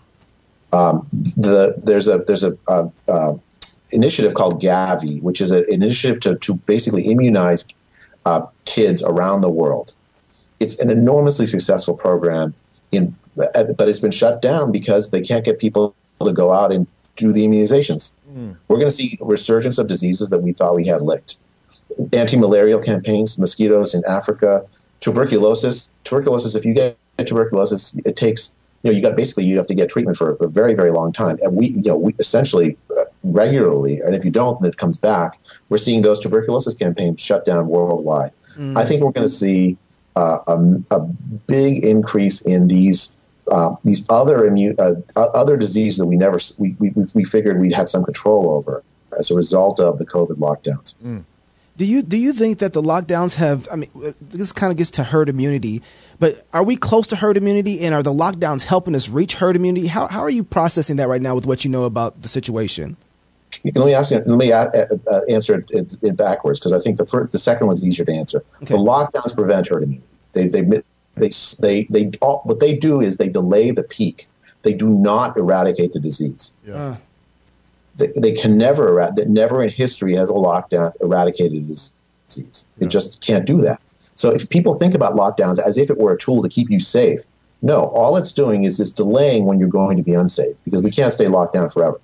Um, 0.73 1.07
the 1.13 1.75
there's 1.83 2.09
a 2.09 2.19
there's 2.19 2.45
a 2.45 2.57
uh, 2.69 2.89
uh, 3.09 3.35
initiative 3.91 4.35
called 4.35 4.63
Gavi, 4.63 5.21
which 5.21 5.41
is 5.41 5.51
a- 5.51 5.65
an 5.65 5.83
initiative 5.83 6.21
to 6.21 6.37
to 6.37 6.55
basically 6.55 7.11
immunize 7.11 7.67
uh, 8.25 8.47
kids 8.65 9.03
around 9.03 9.41
the 9.41 9.51
world. 9.51 9.93
It's 10.61 10.79
an 10.81 10.91
enormously 10.91 11.47
successful 11.47 11.95
program, 11.95 12.55
in 12.93 13.15
but 13.37 13.89
it's 13.89 14.01
been 14.01 14.13
shut 14.13 14.41
down 14.41 14.71
because 14.71 15.11
they 15.11 15.21
can't 15.21 15.45
get 15.45 15.59
people 15.59 15.95
to 16.21 16.33
go 16.33 16.53
out 16.53 16.73
and 16.73 16.87
do 17.17 17.33
the 17.33 17.45
immunizations. 17.47 18.15
We're 18.69 18.77
going 18.77 18.89
to 18.89 18.95
see 18.95 19.19
a 19.21 19.25
resurgence 19.25 19.79
of 19.79 19.89
diseases 19.89 20.31
that 20.31 20.39
we 20.39 20.53
thought 20.53 20.77
we 20.77 20.87
had 20.87 21.03
licked. 21.03 21.37
Anti-malarial 22.13 22.81
campaigns, 22.81 23.39
mosquitoes 23.39 23.95
in 23.95 24.05
Africa, 24.07 24.65
tuberculosis. 25.01 25.91
Tuberculosis. 26.05 26.55
If 26.55 26.65
you 26.65 26.75
get 26.75 26.97
tuberculosis, 27.19 27.99
it 28.05 28.17
takes 28.17 28.57
you 28.83 28.91
know 28.91 28.97
you 28.97 29.03
got 29.03 29.17
basically 29.17 29.45
you 29.45 29.57
have 29.57 29.67
to 29.69 29.75
get 29.75 29.89
treatment 29.89 30.17
for 30.17 30.37
a 30.41 30.49
very 30.49 30.75
very 30.75 30.91
long 30.91 31.13
time, 31.13 31.39
and 31.43 31.57
we 31.57 31.69
you 31.69 31.83
know 31.83 31.97
we 31.97 32.15
essentially 32.19 32.77
uh, 32.99 33.04
regularly, 33.25 34.01
and 34.01 34.15
if 34.15 34.25
you 34.25 34.31
don't, 34.31 34.61
then 34.61 34.71
it 34.71 34.77
comes 34.77 34.97
back. 34.97 35.39
We're 35.69 35.79
seeing 35.79 36.03
those 36.03 36.21
tuberculosis 36.21 36.75
campaigns 36.75 37.21
shut 37.21 37.45
down 37.45 37.67
worldwide. 37.67 38.33
Mm. 38.57 38.77
I 38.77 38.85
think 38.85 39.03
we're 39.03 39.13
going 39.13 39.27
to 39.27 39.33
see 39.33 39.77
uh, 40.15 40.39
a, 40.47 40.97
a 40.97 41.01
big 41.01 41.85
increase 41.85 42.43
in 42.43 42.69
these 42.69 43.17
uh, 43.51 43.75
these 43.85 44.09
other 44.09 44.47
immune 44.47 44.77
uh, 44.79 44.95
other 45.17 45.57
diseases 45.57 45.99
that 45.99 46.07
we 46.07 46.17
never 46.17 46.39
we, 46.59 46.77
we 46.79 46.93
we 47.15 47.25
figured 47.25 47.61
we'd 47.61 47.75
had 47.75 47.89
some 47.89 48.05
control 48.05 48.51
over 48.51 48.83
as 49.19 49.31
a 49.31 49.35
result 49.35 49.81
of 49.81 49.99
the 49.99 50.07
COVID 50.07 50.37
lockdowns. 50.37 50.97
Do 51.77 51.85
you 51.85 52.03
do 52.03 52.17
you 52.17 52.33
think 52.33 52.59
that 52.59 52.73
the 52.73 52.83
lockdowns 52.83 53.35
have? 53.35 53.69
I 53.71 53.77
mean, 53.77 53.91
uh, 54.03 54.13
this 54.21 54.53
kind 54.53 54.71
of 54.71 54.77
gets 54.77 54.91
to 54.93 55.03
herd 55.03 55.29
immunity, 55.29 55.83
but 56.21 56.47
are 56.53 56.63
we 56.63 56.77
close 56.77 57.09
to 57.09 57.17
herd 57.17 57.37
immunity? 57.37 57.81
And 57.81 57.95
are 57.95 58.03
the 58.03 58.13
lockdowns 58.13 58.63
helping 58.63 58.95
us 58.95 59.09
reach 59.09 59.35
herd 59.35 59.57
immunity? 59.57 59.89
How 59.89 60.07
how 60.07 60.21
are 60.21 60.31
you 60.31 60.45
processing 60.45 60.97
that 60.97 61.09
right 61.09 61.21
now 61.21 61.35
with 61.35 61.47
what 61.47 61.65
you 61.65 61.71
know 61.71 61.85
about 61.85 62.23
the 62.23 62.29
situation? 62.29 62.97
Let 63.65 63.87
me 63.87 63.95
ask 63.95 64.11
you. 64.11 64.19
Let 64.19 64.39
me 64.39 64.53
uh, 64.53 64.67
uh, 65.11 65.21
answer 65.29 65.59
it, 65.59 65.71
it, 65.71 65.97
it 66.03 66.17
backwards 66.17 66.59
because 66.59 66.73
I 66.73 66.79
think 66.79 66.97
the 66.99 67.07
first, 67.07 67.33
the 67.33 67.39
second 67.39 67.67
one's 67.67 67.85
easier 67.85 68.05
to 68.05 68.13
answer. 68.13 68.45
The 68.61 68.77
lockdowns 68.77 69.35
prevent 69.35 69.69
herd 69.69 69.83
immunity. 69.83 70.07
They 70.33 70.49
they 70.49 70.63
they 71.17 71.31
they 71.61 71.85
they 71.91 72.11
all, 72.21 72.41
what 72.45 72.61
they 72.61 72.77
do 72.77 73.01
is 73.01 73.17
they 73.17 73.29
delay 73.29 73.71
the 73.71 73.83
peak. 73.83 74.29
They 74.63 74.73
do 74.73 74.89
not 74.89 75.37
eradicate 75.37 75.93
the 75.93 76.01
disease. 76.01 76.55
Uh, 76.67 76.97
They, 77.97 78.09
they 78.17 78.33
can 78.33 78.59
never 78.59 78.89
eradicate. 78.89 79.29
Never 79.29 79.63
in 79.63 79.71
history 79.71 80.17
has 80.17 80.31
a 80.31 80.33
lockdown 80.33 80.93
eradicated 81.01 81.69
this 81.69 81.93
disease. 82.29 82.67
It 82.81 82.89
just 82.89 83.21
can't 83.21 83.45
do 83.45 83.59
that. 83.61 83.81
So 84.17 84.31
if 84.31 84.49
people 84.49 84.75
think 84.75 84.95
about 84.95 85.15
lockdowns 85.15 85.59
as 85.59 85.77
if 85.79 85.91
it 85.91 85.99
were 85.99 86.13
a 86.13 86.19
tool 86.19 86.43
to 86.43 86.49
keep 86.49 86.71
you 86.71 86.81
safe, 86.81 87.21
no. 87.63 87.87
All 87.89 88.17
it's 88.17 88.33
doing 88.33 88.65
is 88.65 88.79
it's 88.81 88.91
delaying 88.91 89.45
when 89.45 89.59
you're 89.59 89.69
going 89.69 89.97
to 89.97 90.03
be 90.03 90.13
unsafe 90.15 90.57
because 90.65 90.83
we 90.83 90.91
can't 90.91 91.13
stay 91.13 91.29
locked 91.29 91.55
down 91.55 91.69
forever. 91.71 92.01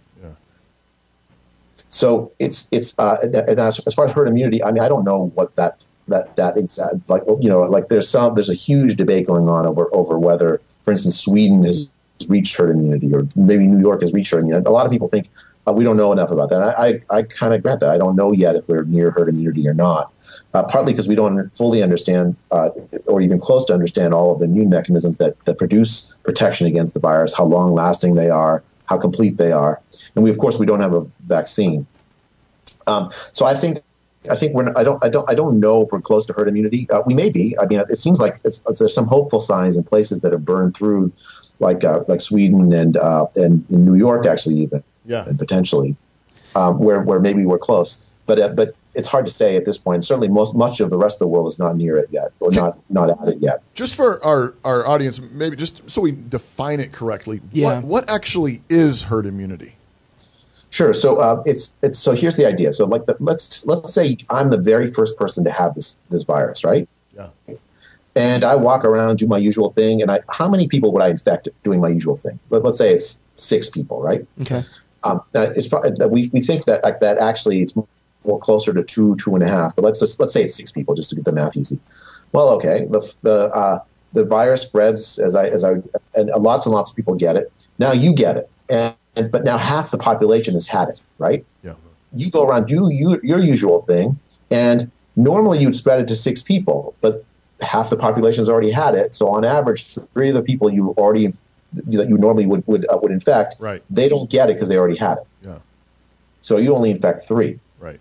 So 1.91 2.33
it's 2.39 2.69
it's 2.71 2.99
uh, 2.99 3.19
and 3.23 3.61
as, 3.61 3.81
as 3.81 3.95
far 3.95 4.07
as 4.07 4.13
herd 4.13 4.29
immunity, 4.29 4.63
I 4.63 4.71
mean, 4.71 4.83
I 4.83 4.89
don't 4.89 5.05
know 5.05 5.31
what 5.35 5.55
that 5.57 5.85
that 6.09 6.37
that 6.37 6.57
is 6.57 6.79
uh, 6.79 6.95
like. 7.09 7.23
You 7.27 7.49
know, 7.49 7.63
like 7.63 7.89
there's 7.89 8.09
some 8.09 8.35
there's 8.35 8.49
a 8.49 8.55
huge 8.55 8.97
debate 8.97 9.27
going 9.27 9.49
on 9.49 9.67
over 9.67 9.89
over 9.93 10.19
whether, 10.19 10.61
for 10.85 10.93
instance, 10.93 11.19
Sweden 11.19 11.65
has 11.65 11.91
reached 12.29 12.57
herd 12.57 12.71
immunity 12.71 13.13
or 13.13 13.27
maybe 13.35 13.67
New 13.67 13.81
York 13.81 14.03
has 14.03 14.13
reached 14.13 14.31
herd 14.31 14.43
immunity. 14.43 14.67
A 14.67 14.71
lot 14.71 14.87
of 14.87 14.93
people 14.93 15.09
think 15.09 15.29
uh, 15.67 15.73
we 15.73 15.83
don't 15.83 15.97
know 15.97 16.13
enough 16.13 16.31
about 16.31 16.49
that. 16.51 16.63
I 16.63 16.87
I, 16.87 17.01
I 17.11 17.23
kind 17.23 17.55
of 17.55 17.63
grant 17.63 17.81
that. 17.81 17.91
I 17.91 17.99
don't 17.99 18.15
know 18.15 18.33
yet 18.33 18.55
if 18.55 18.69
we're 18.69 18.85
near 18.85 19.11
herd 19.11 19.29
immunity 19.29 19.67
or 19.69 19.75
not. 19.75 20.13
Uh, 20.55 20.63
partly 20.63 20.93
because 20.93 21.09
we 21.09 21.17
don't 21.17 21.49
fully 21.57 21.83
understand 21.83 22.37
uh, 22.53 22.71
or 23.07 23.21
even 23.21 23.41
close 23.41 23.65
to 23.65 23.73
understand 23.73 24.15
all 24.15 24.33
of 24.33 24.39
the 24.39 24.45
immune 24.45 24.69
mechanisms 24.69 25.17
that, 25.19 25.37
that 25.45 25.59
produce 25.59 26.15
protection 26.23 26.69
against 26.69 26.95
the 26.95 27.01
virus, 27.01 27.35
how 27.35 27.45
long 27.45 27.73
lasting 27.73 28.15
they 28.15 28.31
are, 28.31 28.63
how 28.91 28.99
complete 28.99 29.37
they 29.39 29.53
are, 29.53 29.81
and 30.15 30.25
we 30.25 30.31
of 30.31 30.37
course 30.37 30.59
we 30.59 30.67
don't 30.67 30.81
have 30.81 30.93
a 30.93 31.07
vaccine. 31.27 31.87
Um, 32.87 33.11
so 33.33 33.47
I 33.47 33.55
think 33.55 33.83
I 34.29 34.37
think 34.37 34.55
we're. 34.55 34.77
I 34.77 34.83
don't. 34.83 35.03
I 35.03 35.09
don't. 35.09 35.27
I 35.31 35.35
don't 35.35 35.61
know 35.61 35.83
if 35.83 35.89
we're 35.93 36.03
close 36.03 36.27
to 36.27 36.35
herd 36.35 36.49
immunity. 36.49 36.91
Uh, 36.91 37.01
we 37.07 37.15
may 37.15 37.31
be. 37.31 37.57
I 37.59 37.65
mean, 37.67 37.81
it 37.89 37.97
seems 37.99 38.21
like 38.21 38.39
it's, 38.45 38.59
there's 38.79 38.93
some 38.93 39.07
hopeful 39.07 39.41
signs 39.41 39.77
in 39.79 39.85
places 39.85 40.21
that 40.21 40.33
have 40.33 40.45
burned 40.45 40.77
through, 40.77 41.13
like 41.61 41.85
uh, 41.85 42.01
like 42.09 42.21
Sweden 42.21 42.73
and 42.75 42.97
uh, 42.99 43.27
and 43.37 43.65
New 43.71 43.95
York 43.95 44.27
actually 44.27 44.57
even, 44.57 44.83
Yeah. 45.07 45.25
and 45.27 45.39
potentially, 45.39 45.97
um, 46.55 46.81
where 46.81 47.01
where 47.01 47.21
maybe 47.21 47.47
we're 47.47 47.59
close. 47.59 48.11
But 48.27 48.39
uh, 48.39 48.49
but 48.49 48.75
it's 48.95 49.09
hard 49.09 49.27
to 49.27 49.33
say 49.33 49.57
at 49.57 49.65
this 49.65 49.79
point. 49.79 50.05
Certainly, 50.05 50.29
most 50.29 50.55
much 50.55 50.81
of 50.81 50.91
the 50.91 50.99
rest 50.99 51.17
of 51.17 51.21
the 51.21 51.29
world 51.29 51.47
is 51.49 51.59
not 51.59 51.77
near 51.77 51.97
it 51.97 52.09
yet, 52.11 52.33
or 52.41 52.51
not 52.51 52.79
not 52.91 53.11
at 53.11 53.29
it 53.29 53.39
yet. 53.41 53.63
Just 53.75 53.95
for 53.95 54.23
our, 54.25 54.55
our 54.65 54.87
audience, 54.87 55.21
maybe 55.21 55.57
just 55.57 55.89
so 55.89 56.01
we 56.01 56.13
define 56.13 56.81
it 56.81 56.93
correctly, 56.93 57.41
Yeah. 57.53 57.77
what, 57.77 57.85
what 57.85 58.11
actually 58.11 58.63
is 58.69 59.05
herd 59.05 59.27
immunity? 59.27 59.77
Sure. 60.71 60.93
So 60.93 61.17
uh, 61.19 61.43
it's 61.47 61.77
it's 61.83 61.99
so 61.99 62.13
here's 62.13 62.37
the 62.37 62.47
idea. 62.47 62.73
So 62.73 62.87
like 62.87 63.07
the, 63.07 63.17
let's 63.21 63.67
let's 63.67 63.93
say 63.93 64.17
I'm 64.31 64.51
the 64.51 64.59
very 64.59 64.87
first 64.87 65.17
person 65.17 65.43
to 65.45 65.51
have 65.51 65.75
this 65.75 65.97
this 66.11 66.23
virus, 66.23 66.65
right? 66.65 66.89
Yeah. 67.15 67.29
And 68.17 68.45
I 68.45 68.57
walk 68.57 68.85
around, 68.85 69.19
do 69.19 69.27
my 69.27 69.39
usual 69.39 69.73
thing, 69.73 70.03
and 70.03 70.11
I 70.11 70.21
how 70.31 70.49
many 70.49 70.69
people 70.69 70.93
would 70.93 71.03
I 71.03 71.09
infect 71.09 71.49
doing 71.65 71.81
my 71.81 71.89
usual 71.89 72.17
thing? 72.17 72.39
Let, 72.51 72.65
let's 72.65 72.79
say 72.79 72.93
it's 72.93 73.23
six 73.37 73.69
people, 73.69 74.01
right? 74.03 74.27
Okay. 74.43 74.63
Um, 75.03 75.23
it's 75.35 75.67
pro- 75.67 75.81
uh, 75.81 76.09
we 76.09 76.29
we 76.33 76.41
think 76.41 76.67
that 76.67 76.83
like 76.85 76.99
that 77.01 77.19
actually 77.19 77.63
it's 77.63 77.75
more 78.25 78.39
closer 78.39 78.73
to 78.73 78.83
two 78.83 79.17
two 79.17 79.35
and 79.35 79.43
a 79.43 79.49
half, 79.49 79.75
but 79.77 79.85
let's 79.85 80.01
just 80.01 80.21
let's 80.21 80.33
say 80.33 80.45
it's 80.45 80.55
six 80.55 80.73
people 80.73 80.95
just 80.95 81.11
to 81.11 81.17
get 81.17 81.25
the 81.25 81.33
math 81.33 81.57
easy. 81.57 81.79
Well, 82.33 82.49
okay, 82.51 82.87
the 82.91 83.01
the 83.23 83.53
uh, 83.55 83.83
the 84.13 84.25
virus 84.25 84.63
spreads 84.63 85.19
as 85.19 85.35
I 85.35 85.49
as 85.49 85.65
I 85.65 85.77
and 86.15 86.29
lots 86.37 86.67
and 86.67 86.75
lots 86.75 86.91
of 86.91 86.97
people 86.97 87.15
get 87.15 87.37
it. 87.37 87.51
Now 87.79 87.93
you 87.93 88.13
get 88.13 88.37
it, 88.37 88.51
and, 88.69 88.95
and 89.17 89.31
but 89.31 89.45
now 89.45 89.59
half 89.59 89.91
the 89.91 89.99
population 89.99 90.55
has 90.55 90.67
had 90.67 90.89
it, 90.89 91.01
right? 91.19 91.45
Yeah. 91.63 91.75
You 92.15 92.31
go 92.31 92.45
around, 92.45 92.67
do 92.67 92.91
you 92.93 93.21
your 93.23 93.39
usual 93.39 93.83
thing, 93.83 94.19
and 94.51 94.91
normally 95.17 95.59
you'd 95.59 95.77
spread 95.77 96.01
it 96.01 96.09
to 96.09 96.17
six 96.17 96.43
people, 96.43 96.95
but 97.01 97.25
half 97.61 97.91
the 97.91 97.97
population 97.97 98.41
has 98.41 98.49
already 98.49 98.71
had 98.71 98.95
it. 98.95 99.15
So 99.15 99.29
on 99.29 99.45
average, 99.45 99.87
three 100.15 100.29
of 100.29 100.35
the 100.35 100.43
people 100.43 100.71
you 100.71 100.95
already 100.99 101.33
that 101.73 102.09
you 102.09 102.19
normally 102.19 102.47
would 102.47 102.67
would 102.67 102.85
uh, 102.93 102.99
would 103.01 103.13
infect, 103.13 103.57
Right. 103.61 103.83
they 103.91 104.09
don't 104.09 104.29
get 104.29 104.51
it 104.51 104.55
because 104.55 104.69
they 104.69 104.77
already 104.77 104.97
had 104.97 105.19
it. 105.19 105.27
Yeah. 105.43 105.59
So 106.43 106.57
you 106.57 106.75
only 106.75 106.91
infect 106.91 107.21
three. 107.21 107.61
Right. 107.79 108.01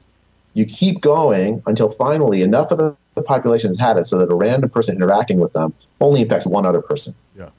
You 0.54 0.66
keep 0.66 1.02
going 1.02 1.62
until 1.68 1.90
finally 1.90 2.42
enough 2.42 2.72
of 2.72 2.78
the, 2.80 2.96
the 3.16 3.22
population 3.22 3.70
has 3.70 3.78
had 3.78 3.98
it 3.98 4.06
so 4.06 4.18
that 4.18 4.32
a 4.32 4.36
random 4.36 4.70
person 4.70 4.96
interacting 4.96 5.40
with 5.40 5.54
them 5.54 5.74
only 6.02 6.22
infects 6.22 6.46
one 6.46 6.66
other 6.66 6.82
person. 6.82 7.14
Yeah. 7.38 7.50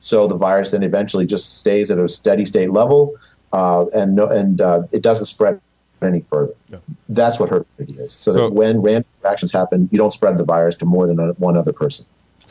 So 0.00 0.26
the 0.28 0.36
virus 0.36 0.70
then 0.72 0.82
eventually 0.82 1.26
just 1.26 1.58
stays 1.58 1.90
at 1.90 1.98
a 1.98 2.08
steady 2.08 2.44
state 2.44 2.70
level, 2.70 3.16
uh, 3.52 3.86
and 3.94 4.16
no, 4.16 4.26
and 4.26 4.60
uh, 4.60 4.82
it 4.92 5.02
doesn't 5.02 5.26
spread 5.26 5.60
any 6.00 6.20
further. 6.20 6.54
Yeah. 6.68 6.78
That's 7.08 7.38
what 7.38 7.48
herd 7.50 7.66
immunity 7.78 8.04
is. 8.04 8.12
So, 8.12 8.32
So- 8.32 8.38
that 8.48 8.52
when 8.52 8.80
random 8.82 9.04
interactions 9.20 9.52
happen, 9.52 9.88
you 9.92 9.98
don't 9.98 10.12
spread 10.12 10.38
the 10.38 10.44
virus 10.44 10.74
to 10.76 10.84
more 10.84 11.06
than 11.06 11.18
a, 11.20 11.32
one 11.34 11.56
other 11.56 11.72
person. 11.72 12.06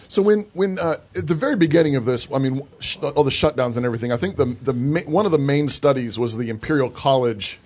So 0.07 0.22
when 0.22 0.41
when 0.53 0.78
uh, 0.80 0.95
at 1.15 1.28
the 1.28 1.36
very 1.36 1.55
beginning 1.55 1.95
of 1.95 2.03
this, 2.03 2.28
I 2.34 2.38
mean, 2.38 2.61
sh- 2.82 2.97
all 2.97 3.24
the 3.24 3.32
shutdowns 3.32 3.78
and 3.78 3.86
everything. 3.86 4.11
I 4.11 4.17
think 4.17 4.36
the 4.36 4.45
the 4.45 4.74
ma- 4.74 4.99
one 5.07 5.26
of 5.26 5.32
the 5.32 5.38
main 5.38 5.69
studies 5.69 6.19
was 6.19 6.36
the 6.38 6.49
Imperial 6.49 6.89
College. 6.89 7.59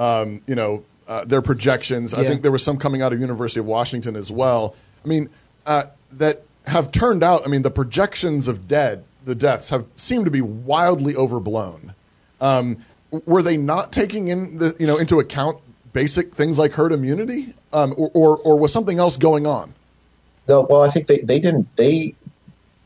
Um, 0.00 0.40
you 0.48 0.56
know, 0.56 0.84
uh, 1.12 1.24
their 1.26 1.42
projections. 1.42 2.14
I 2.14 2.24
think 2.24 2.40
there 2.40 2.50
was 2.50 2.62
some 2.62 2.78
coming 2.78 3.02
out 3.02 3.12
of 3.12 3.20
University 3.20 3.60
of 3.60 3.66
Washington 3.66 4.16
as 4.16 4.32
well. 4.32 4.74
I 5.04 5.08
mean, 5.08 5.28
uh, 5.66 5.84
that 6.12 6.42
have 6.66 6.90
turned 6.90 7.22
out. 7.22 7.42
I 7.44 7.48
mean, 7.48 7.62
the 7.62 7.70
projections 7.70 8.48
of 8.48 8.66
dead, 8.66 9.04
the 9.24 9.34
deaths 9.34 9.68
have 9.68 9.84
seemed 9.94 10.24
to 10.24 10.30
be 10.30 10.40
wildly 10.40 11.14
overblown. 11.14 11.94
Um, 12.40 12.78
were 13.26 13.42
they 13.42 13.58
not 13.58 13.92
taking 13.92 14.28
in 14.28 14.56
the 14.56 14.74
you 14.80 14.86
know 14.86 14.96
into 14.96 15.20
account 15.20 15.58
basic 15.92 16.34
things 16.34 16.58
like 16.58 16.72
herd 16.72 16.92
immunity, 16.92 17.52
um, 17.74 17.92
or, 17.98 18.10
or 18.14 18.38
or 18.38 18.58
was 18.58 18.72
something 18.72 18.98
else 18.98 19.18
going 19.18 19.46
on? 19.46 19.74
No, 20.48 20.62
well, 20.62 20.82
I 20.82 20.88
think 20.88 21.08
they, 21.08 21.18
they 21.18 21.40
didn't 21.40 21.68
they. 21.76 22.14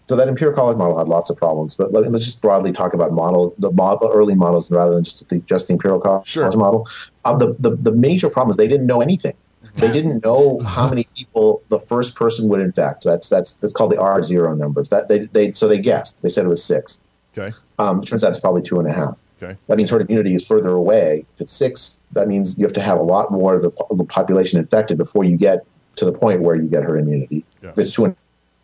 So 0.07 0.15
that 0.17 0.29
Imperial 0.29 0.55
College 0.55 0.77
model 0.77 0.99
had 0.99 1.09
lots 1.09 1.31
of 1.31 1.37
problems, 1.37 1.75
but 1.75 1.93
let, 1.93 2.07
us 2.07 2.25
just 2.25 2.41
broadly 2.41 2.71
talk 2.71 2.95
about 2.95 3.13
model 3.13 3.55
the 3.59 3.73
model, 3.73 4.09
early 4.13 4.37
models 4.37 4.71
rather 4.71 4.95
than 4.95 5.03
just 5.03 5.29
the 5.29 5.39
just 5.39 5.67
the 5.69 5.73
Imperial 5.75 6.01
College 6.01 6.29
Sure. 6.29 6.51
model. 6.53 6.89
Um, 7.27 7.39
the, 7.39 7.57
the 7.59 7.77
the 7.77 7.93
major 7.93 8.31
problem 8.31 8.51
is 8.51 8.57
they 8.57 8.69
didn't 8.69 8.87
know 8.87 9.01
anything. 9.01 9.35
They 9.75 9.93
didn't 9.93 10.25
know 10.25 10.61
how 10.61 10.89
many 10.89 11.07
people 11.17 11.63
the 11.69 11.81
first 11.81 12.15
person 12.15 12.49
would 12.49 12.61
infect. 12.61 13.05
That's 13.05 13.29
that's 13.29 13.55
that's 13.55 13.73
called 13.73 13.93
the 13.93 14.01
R 14.01 14.23
zero 14.23 14.55
numbers. 14.55 14.89
That 14.89 15.09
they 15.09 15.27
they 15.27 15.53
so 15.53 15.69
they 15.69 15.79
guessed. 15.79 16.23
They 16.23 16.29
said 16.29 16.45
it 16.45 16.49
was 16.49 16.65
six. 16.65 17.03
Okay. 17.37 17.55
Um, 17.79 18.01
turns 18.01 18.25
out 18.25 18.31
it's 18.31 18.41
probably 18.41 18.63
two 18.63 18.79
and 18.79 18.89
a 18.89 18.93
half. 18.93 19.23
Okay. 19.43 19.57
That 19.67 19.77
means 19.77 19.91
herd 19.91 20.03
immunity 20.03 20.35
is 20.35 20.47
further 20.47 20.71
away. 20.71 21.27
If 21.35 21.43
it's 21.43 21.53
six, 21.53 22.03
that 22.13 22.27
means 22.29 22.59
you 22.59 22.65
have 22.65 22.73
to 22.75 22.81
have 22.81 22.99
a 22.99 23.03
lot 23.03 23.31
more 23.31 23.55
of 23.55 23.63
the, 23.63 23.71
of 23.91 23.99
the 23.99 24.05
population 24.05 24.59
infected 24.59 24.97
before 24.97 25.25
you 25.25 25.37
get 25.37 25.67
to 25.97 26.07
the 26.07 26.13
point 26.13 26.41
where 26.41 26.57
you 26.57 26.69
get 26.69 26.83
herd 26.83 27.01
immunity. 27.01 27.45
Yeah. 27.63 27.71
If 27.71 27.79
it's 27.79 27.93
two 27.93 28.07
and 28.07 28.17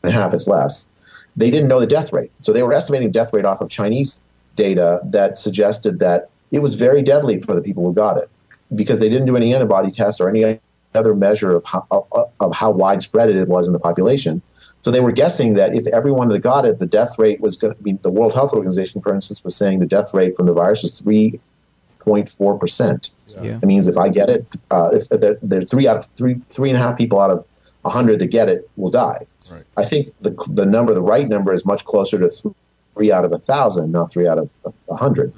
a 0.03 0.11
half, 0.11 0.33
it's 0.33 0.47
less. 0.47 0.89
They 1.37 1.51
didn't 1.51 1.69
know 1.69 1.81
the 1.81 1.87
death 1.87 2.13
rate. 2.13 2.31
So 2.41 2.53
they 2.55 2.63
were 2.63 2.73
estimating 2.73 3.11
death 3.11 3.35
rate 3.35 3.45
off 3.45 3.61
of 3.61 3.69
Chinese 3.69 4.23
data 4.57 5.01
that 5.05 5.37
suggested 5.37 5.99
that 5.99 6.31
it 6.51 6.61
was 6.61 6.75
very 6.75 7.03
deadly 7.03 7.41
for 7.41 7.55
the 7.55 7.63
people 7.63 7.85
who 7.85 7.93
got 7.93 8.17
it 8.17 8.31
because 8.75 9.01
they 9.01 9.09
didn't 9.09 9.27
do 9.27 9.37
any 9.37 9.55
antibody 9.55 9.91
tests 9.91 10.21
or 10.21 10.29
any 10.29 10.59
other 10.95 11.15
measure 11.15 11.55
of 11.55 11.65
how, 11.65 11.87
of, 11.91 12.31
of 12.41 12.55
how 12.55 12.71
widespread 12.71 13.31
it 13.31 13.49
was 13.49 13.67
in 13.67 13.73
the 13.73 13.79
population. 13.79 14.43
So 14.83 14.91
they 14.91 15.01
were 15.01 15.13
guessing 15.13 15.55
that 15.55 15.75
if 15.75 15.87
everyone 15.87 16.29
that 16.31 16.41
got 16.41 16.67
it, 16.67 16.79
the 16.81 16.87
death 16.87 17.19
rate 17.19 17.41
was 17.41 17.57
going 17.57 17.75
to 17.75 17.83
be, 17.83 17.93
the 17.93 18.11
World 18.11 18.35
Health 18.35 18.53
Organization, 18.53 19.01
for 19.01 19.15
instance, 19.15 19.45
was 19.45 19.55
saying 19.55 19.79
the 19.79 19.87
death 19.87 20.13
rate 20.13 20.37
from 20.37 20.47
the 20.47 20.53
virus 20.53 20.83
was 20.83 21.01
3.4%. 21.01 23.11
Yeah. 23.41 23.59
That 23.59 23.67
means 23.67 23.89
if 23.89 23.97
I 23.97 24.09
get 24.09 24.29
it, 24.29 24.51
uh, 24.71 24.91
if 24.93 25.09
there, 25.09 25.39
there 25.43 25.61
are 25.61 25.65
three 25.65 25.87
out 25.87 25.97
of 25.99 26.07
three, 26.07 26.41
three 26.49 26.71
and 26.71 26.77
a 26.77 26.81
half 26.81 26.99
people 26.99 27.21
out 27.21 27.31
of 27.31 27.45
a 27.85 27.91
hundred 27.91 28.19
that 28.21 28.27
get 28.27 28.49
it 28.49 28.69
will 28.77 28.91
die. 28.91 29.27
Right. 29.51 29.65
I 29.77 29.85
think 29.85 30.09
the 30.21 30.31
the 30.51 30.65
number, 30.65 30.95
the 30.95 31.03
right 31.03 31.29
number, 31.29 31.53
is 31.53 31.65
much 31.65 31.85
closer 31.85 32.19
to 32.19 32.55
three 32.95 33.11
out 33.11 33.25
of 33.25 33.33
a 33.33 33.39
thousand, 33.39 33.91
not 33.91 34.11
three 34.11 34.29
out 34.29 34.39
of 34.39 34.51
a- 34.65 34.73
a 34.91 34.97
hundred. 34.97 35.33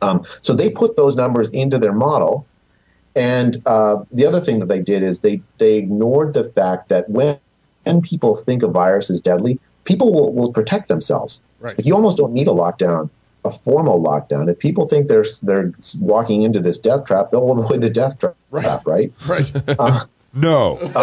Um, 0.00 0.24
so 0.42 0.54
they 0.54 0.70
put 0.70 0.96
those 0.96 1.16
numbers 1.16 1.48
into 1.50 1.78
their 1.78 1.92
model, 1.92 2.46
and 3.14 3.62
uh, 3.66 4.04
the 4.10 4.26
other 4.26 4.40
thing 4.40 4.60
that 4.60 4.66
they 4.66 4.80
did 4.80 5.02
is 5.02 5.20
they 5.20 5.42
they 5.58 5.76
ignored 5.76 6.34
the 6.34 6.44
fact 6.44 6.88
that 6.88 7.08
when 7.08 7.38
when 7.84 8.00
people 8.00 8.34
think 8.34 8.62
a 8.62 8.68
virus 8.68 9.10
is 9.10 9.20
deadly, 9.20 9.58
people 9.84 10.12
will, 10.12 10.32
will 10.32 10.52
protect 10.52 10.88
themselves. 10.88 11.42
Right. 11.60 11.76
Like, 11.76 11.86
you 11.86 11.94
almost 11.94 12.16
don't 12.16 12.32
need 12.32 12.48
a 12.48 12.52
lockdown, 12.52 13.10
a 13.44 13.50
formal 13.50 14.02
lockdown. 14.02 14.50
If 14.50 14.58
people 14.58 14.88
think 14.88 15.08
they're 15.08 15.24
they're 15.42 15.72
walking 16.00 16.42
into 16.42 16.60
this 16.60 16.78
death 16.78 17.04
trap, 17.04 17.30
they'll 17.30 17.50
avoid 17.52 17.80
the 17.80 17.90
death 17.90 18.18
tra- 18.18 18.34
trap, 18.50 18.86
right? 18.86 19.12
Right. 19.26 19.52
Uh, 19.78 20.00
No. 20.34 20.78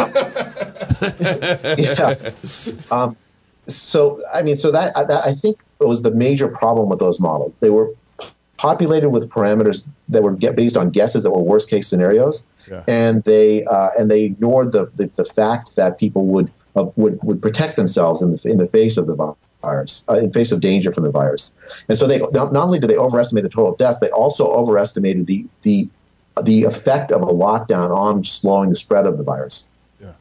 yeah. 1.77 2.15
Um, 2.89 3.15
so 3.67 4.19
I 4.33 4.41
mean, 4.41 4.57
so 4.57 4.71
that, 4.71 4.93
that 4.95 5.21
I 5.25 5.33
think 5.33 5.59
was 5.79 6.01
the 6.01 6.11
major 6.11 6.47
problem 6.47 6.89
with 6.89 6.99
those 6.99 7.19
models. 7.19 7.55
They 7.59 7.69
were 7.69 7.93
populated 8.59 9.09
with 9.09 9.29
parameters 9.29 9.87
that 10.09 10.21
were 10.21 10.33
get 10.33 10.53
based 10.53 10.75
on 10.75 10.89
guesses 10.89 11.23
that 11.23 11.31
were 11.31 11.41
worst 11.41 11.69
case 11.69 11.87
scenarios, 11.87 12.45
Yeah. 12.69 12.83
and 12.87 13.23
they 13.23 13.63
uh, 13.63 13.91
and 13.97 14.11
they 14.11 14.25
ignored 14.25 14.73
the, 14.73 14.91
the, 14.97 15.05
the 15.21 15.23
fact 15.23 15.77
that 15.77 15.97
people 15.97 16.25
would 16.25 16.51
uh, 16.75 16.87
would 16.97 17.19
would 17.23 17.41
protect 17.41 17.77
themselves 17.77 18.21
in 18.21 18.35
the 18.35 18.49
in 18.51 18.57
the 18.57 18.67
face 18.67 18.97
of 18.97 19.07
the 19.07 19.15
virus, 19.61 20.03
uh, 20.09 20.15
in 20.15 20.33
face 20.33 20.51
of 20.51 20.59
danger 20.59 20.91
from 20.91 21.05
the 21.05 21.09
virus. 21.21 21.55
And 21.87 21.97
so 21.97 22.05
they 22.05 22.17
not, 22.19 22.51
not 22.51 22.65
only 22.65 22.79
did 22.79 22.89
they 22.89 22.97
overestimate 22.97 23.43
the 23.43 23.49
total 23.49 23.75
deaths, 23.77 23.99
they 23.99 24.09
also 24.09 24.51
overestimated 24.51 25.25
the 25.25 25.45
the 25.61 25.87
the 26.43 26.63
effect 26.65 27.11
of 27.13 27.21
a 27.21 27.33
lockdown 27.45 27.95
on 27.95 28.23
slowing 28.25 28.69
the 28.69 28.75
spread 28.75 29.05
of 29.05 29.17
the 29.17 29.23
virus. 29.23 29.69
Yeah. 30.01 30.13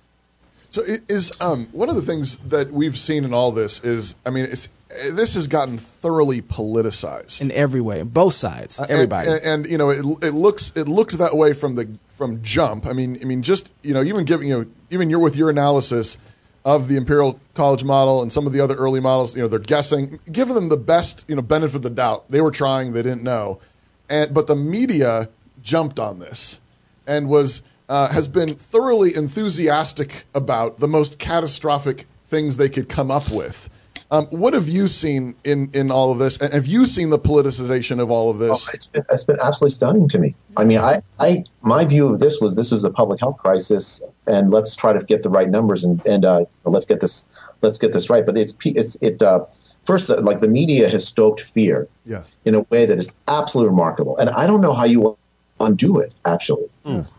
So 0.71 0.83
it 0.83 1.01
is 1.09 1.33
um, 1.41 1.67
one 1.73 1.89
of 1.89 1.97
the 1.97 2.03
things 2.03 2.39
that 2.39 2.71
we've 2.71 2.99
seen 2.99 3.25
in 3.25 3.33
all 3.35 3.51
this 3.53 3.81
is, 3.85 4.15
I 4.27 4.31
mean, 4.31 4.45
it's, 4.45 4.69
this 5.13 5.35
has 5.35 5.47
gotten 5.47 5.79
thoroughly 5.79 6.41
politicized. 6.41 7.41
in 7.41 7.51
every 7.53 7.81
way, 7.81 8.03
both 8.03 8.35
sides, 8.35 8.81
everybody. 8.89 9.29
Uh, 9.29 9.35
And, 9.35 9.45
and, 9.45 9.67
you 9.67 9.79
know, 9.79 9.91
it, 9.91 10.05
it 10.23 10.33
looks 10.33 10.73
it 10.75 10.89
looked 10.89 11.17
that 11.19 11.37
way 11.37 11.53
from 11.53 11.75
the 11.75 11.99
from 12.11 12.43
jump. 12.43 12.87
I 12.87 12.93
mean, 12.93 13.19
I 13.21 13.25
mean, 13.25 13.43
just 13.43 13.73
you 13.83 13.95
know, 13.95 14.03
even 14.03 14.25
giving 14.25 14.49
you 14.49 14.59
know, 14.59 14.67
even 14.91 15.11
you're 15.11 15.21
with 15.21 15.37
your 15.37 15.51
analysis 15.51 16.17
of 16.65 16.89
the 16.89 16.97
Imperial 16.97 17.39
College 17.55 17.85
model 17.85 18.21
and 18.23 18.33
some 18.33 18.47
of 18.47 18.53
the 18.53 18.61
other 18.61 18.75
early 18.75 19.01
models. 19.01 19.37
You 19.37 19.43
know, 19.43 19.49
they're 19.49 19.59
guessing, 19.59 20.19
giving 20.31 20.55
them 20.55 20.69
the 20.69 20.77
best 20.77 21.25
you 21.29 21.37
know 21.37 21.43
benefit 21.43 21.77
of 21.77 21.83
the 21.83 21.91
doubt. 21.91 22.29
They 22.29 22.41
were 22.41 22.51
trying, 22.51 22.93
they 22.93 23.03
didn't 23.03 23.23
know, 23.23 23.61
and 24.09 24.33
but 24.33 24.47
the 24.47 24.57
media 24.57 25.29
jumped 25.63 25.99
on 25.99 26.19
this 26.19 26.61
and 27.07 27.29
was 27.29 27.63
uh, 27.89 28.09
has 28.09 28.27
been 28.29 28.55
thoroughly 28.55 29.15
enthusiastic 29.15 30.25
about 30.35 30.81
the 30.81 30.89
most 30.89 31.19
catastrophic 31.19 32.07
things 32.25 32.57
they 32.57 32.69
could 32.69 32.89
come 32.89 33.11
up 33.11 33.31
with. 33.31 33.71
Um, 34.11 34.27
what 34.27 34.55
have 34.55 34.69
you 34.69 34.87
seen 34.87 35.35
in, 35.45 35.71
in 35.75 35.91
all 35.91 36.11
of 36.11 36.19
this? 36.19 36.39
And 36.39 36.55
have 36.55 36.67
you 36.67 36.87
seen 36.87 37.11
the 37.11 37.19
politicization 37.19 38.01
of 38.01 38.11
all 38.11 38.31
of 38.31 38.39
this? 38.39 38.67
Oh, 38.67 38.71
it's 38.73 38.87
been 38.87 39.05
it's 39.11 39.25
been 39.25 39.37
absolutely 39.43 39.75
stunning 39.75 40.09
to 40.09 40.19
me. 40.19 40.35
I 40.57 40.65
mean, 40.65 40.79
I, 40.79 41.03
I 41.19 41.45
my 41.61 41.85
view 41.85 42.09
of 42.09 42.19
this 42.19 42.41
was 42.41 42.57
this 42.57 42.73
is 42.73 42.85
a 42.85 42.91
public 42.91 43.21
health 43.21 43.37
crisis, 43.37 44.03
and 44.27 44.51
let's 44.51 44.75
try 44.77 44.95
to 44.95 45.05
get 45.05 45.23
the 45.23 45.29
right 45.29 45.51
numbers 45.51 45.85
and 45.85 46.01
and 46.07 46.25
uh, 46.25 46.47
let's 46.65 46.87
get 46.87 47.01
this 47.01 47.29
let's 47.61 47.77
get 47.77 47.93
this 47.93 48.09
right. 48.09 48.25
But 48.25 48.39
it's 48.39 48.55
it's 48.65 48.97
it 49.03 49.23
uh, 49.23 49.45
first 49.85 50.09
like 50.09 50.39
the 50.41 50.49
media 50.49 50.89
has 50.89 51.07
stoked 51.07 51.41
fear 51.41 51.87
Yeah. 52.07 52.25
in 52.47 52.55
a 52.55 52.61
way 52.71 52.87
that 52.87 52.97
is 52.97 53.15
absolutely 53.29 53.69
remarkable, 53.71 54.17
and 54.17 54.31
I 54.31 54.47
don't 54.47 54.63
know 54.63 54.73
how 54.73 54.85
you 54.85 55.19
undo 55.61 55.99
it 55.99 56.15
actually. 56.25 56.69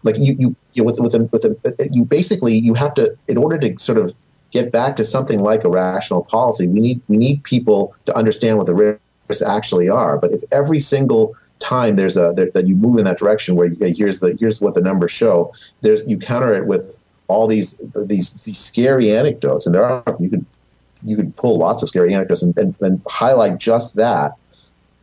Like 0.01 0.17
you 0.17 0.35
you, 0.39 0.55
you 0.73 0.83
with 0.83 0.99
with 0.99 1.11
the, 1.11 1.25
with 1.31 1.43
the, 1.43 1.89
you 1.91 2.03
basically 2.03 2.57
you 2.57 2.73
have 2.73 2.95
to 2.95 3.15
in 3.27 3.37
order 3.37 3.59
to 3.59 3.77
sort 3.77 3.99
of 3.99 4.15
get 4.51 4.71
back 4.71 4.95
to 4.97 5.03
something 5.03 5.39
like 5.39 5.63
a 5.63 5.69
rational 5.69 6.23
policy, 6.23 6.67
we 6.67 6.79
need 6.79 7.01
we 7.07 7.17
need 7.17 7.43
people 7.43 7.95
to 8.05 8.15
understand 8.15 8.57
what 8.57 8.67
the 8.67 8.73
risks 8.73 9.41
actually 9.41 9.89
are. 9.89 10.17
But 10.17 10.31
if 10.31 10.43
every 10.51 10.79
single 10.79 11.35
time 11.59 11.95
there's 11.95 12.17
a 12.17 12.33
there, 12.35 12.49
that 12.51 12.67
you 12.67 12.75
move 12.75 12.97
in 12.97 13.05
that 13.05 13.17
direction 13.17 13.55
where 13.55 13.67
you, 13.67 13.93
here's 13.95 14.19
the 14.19 14.35
here's 14.39 14.61
what 14.61 14.73
the 14.73 14.81
numbers 14.81 15.11
show, 15.11 15.53
there's 15.81 16.05
you 16.07 16.17
counter 16.17 16.55
it 16.55 16.65
with 16.65 16.99
all 17.27 17.47
these 17.47 17.77
these 17.95 18.43
these 18.43 18.57
scary 18.57 19.15
anecdotes, 19.15 19.65
and 19.65 19.75
there 19.75 19.85
are 19.85 20.17
you 20.19 20.29
can 20.29 20.45
you 21.03 21.15
can 21.15 21.31
pull 21.31 21.57
lots 21.57 21.81
of 21.81 21.87
scary 21.87 22.13
anecdotes 22.13 22.41
and, 22.41 22.57
and, 22.57 22.75
and 22.81 23.01
highlight 23.07 23.57
just 23.57 23.95
that. 23.95 24.33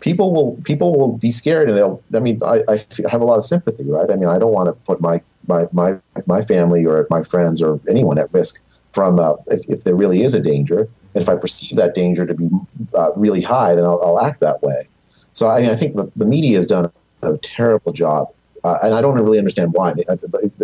People 0.00 0.34
will 0.34 0.60
people 0.62 0.98
will 0.98 1.16
be 1.16 1.32
scared, 1.32 1.68
and 1.68 1.78
they'll. 1.78 2.02
I 2.14 2.20
mean, 2.20 2.40
I, 2.44 2.62
I 2.68 2.78
have 3.10 3.22
a 3.22 3.24
lot 3.24 3.38
of 3.38 3.44
sympathy, 3.44 3.84
right? 3.84 4.10
I 4.10 4.16
mean, 4.16 4.28
I 4.28 4.38
don't 4.38 4.52
want 4.52 4.66
to 4.66 4.72
put 4.72 5.00
my 5.00 5.22
my 5.46 5.66
my 5.72 5.96
my 6.26 6.42
family 6.42 6.84
or 6.84 7.06
my 7.08 7.22
friends 7.22 7.62
or 7.62 7.80
anyone 7.88 8.18
at 8.18 8.32
risk 8.34 8.60
from 8.96 9.20
uh, 9.20 9.34
if, 9.48 9.60
if 9.68 9.84
there 9.84 9.94
really 9.94 10.22
is 10.22 10.32
a 10.32 10.40
danger. 10.40 10.80
And 11.12 11.22
if 11.22 11.28
I 11.28 11.36
perceive 11.36 11.76
that 11.76 11.94
danger 11.94 12.24
to 12.24 12.34
be 12.34 12.48
uh, 12.94 13.10
really 13.14 13.42
high, 13.42 13.74
then 13.74 13.84
I'll, 13.84 14.00
I'll 14.02 14.20
act 14.20 14.40
that 14.40 14.62
way. 14.62 14.88
So 15.34 15.48
I, 15.48 15.58
I 15.70 15.76
think 15.76 15.96
the, 15.96 16.10
the 16.16 16.24
media 16.24 16.56
has 16.56 16.66
done 16.66 16.90
a 17.20 17.36
terrible 17.36 17.92
job, 17.92 18.32
uh, 18.64 18.78
and 18.82 18.94
I 18.94 19.02
don't 19.02 19.14
really 19.20 19.38
understand 19.38 19.74
why. 19.74 19.90
I, 19.90 20.12
I, 20.12 20.16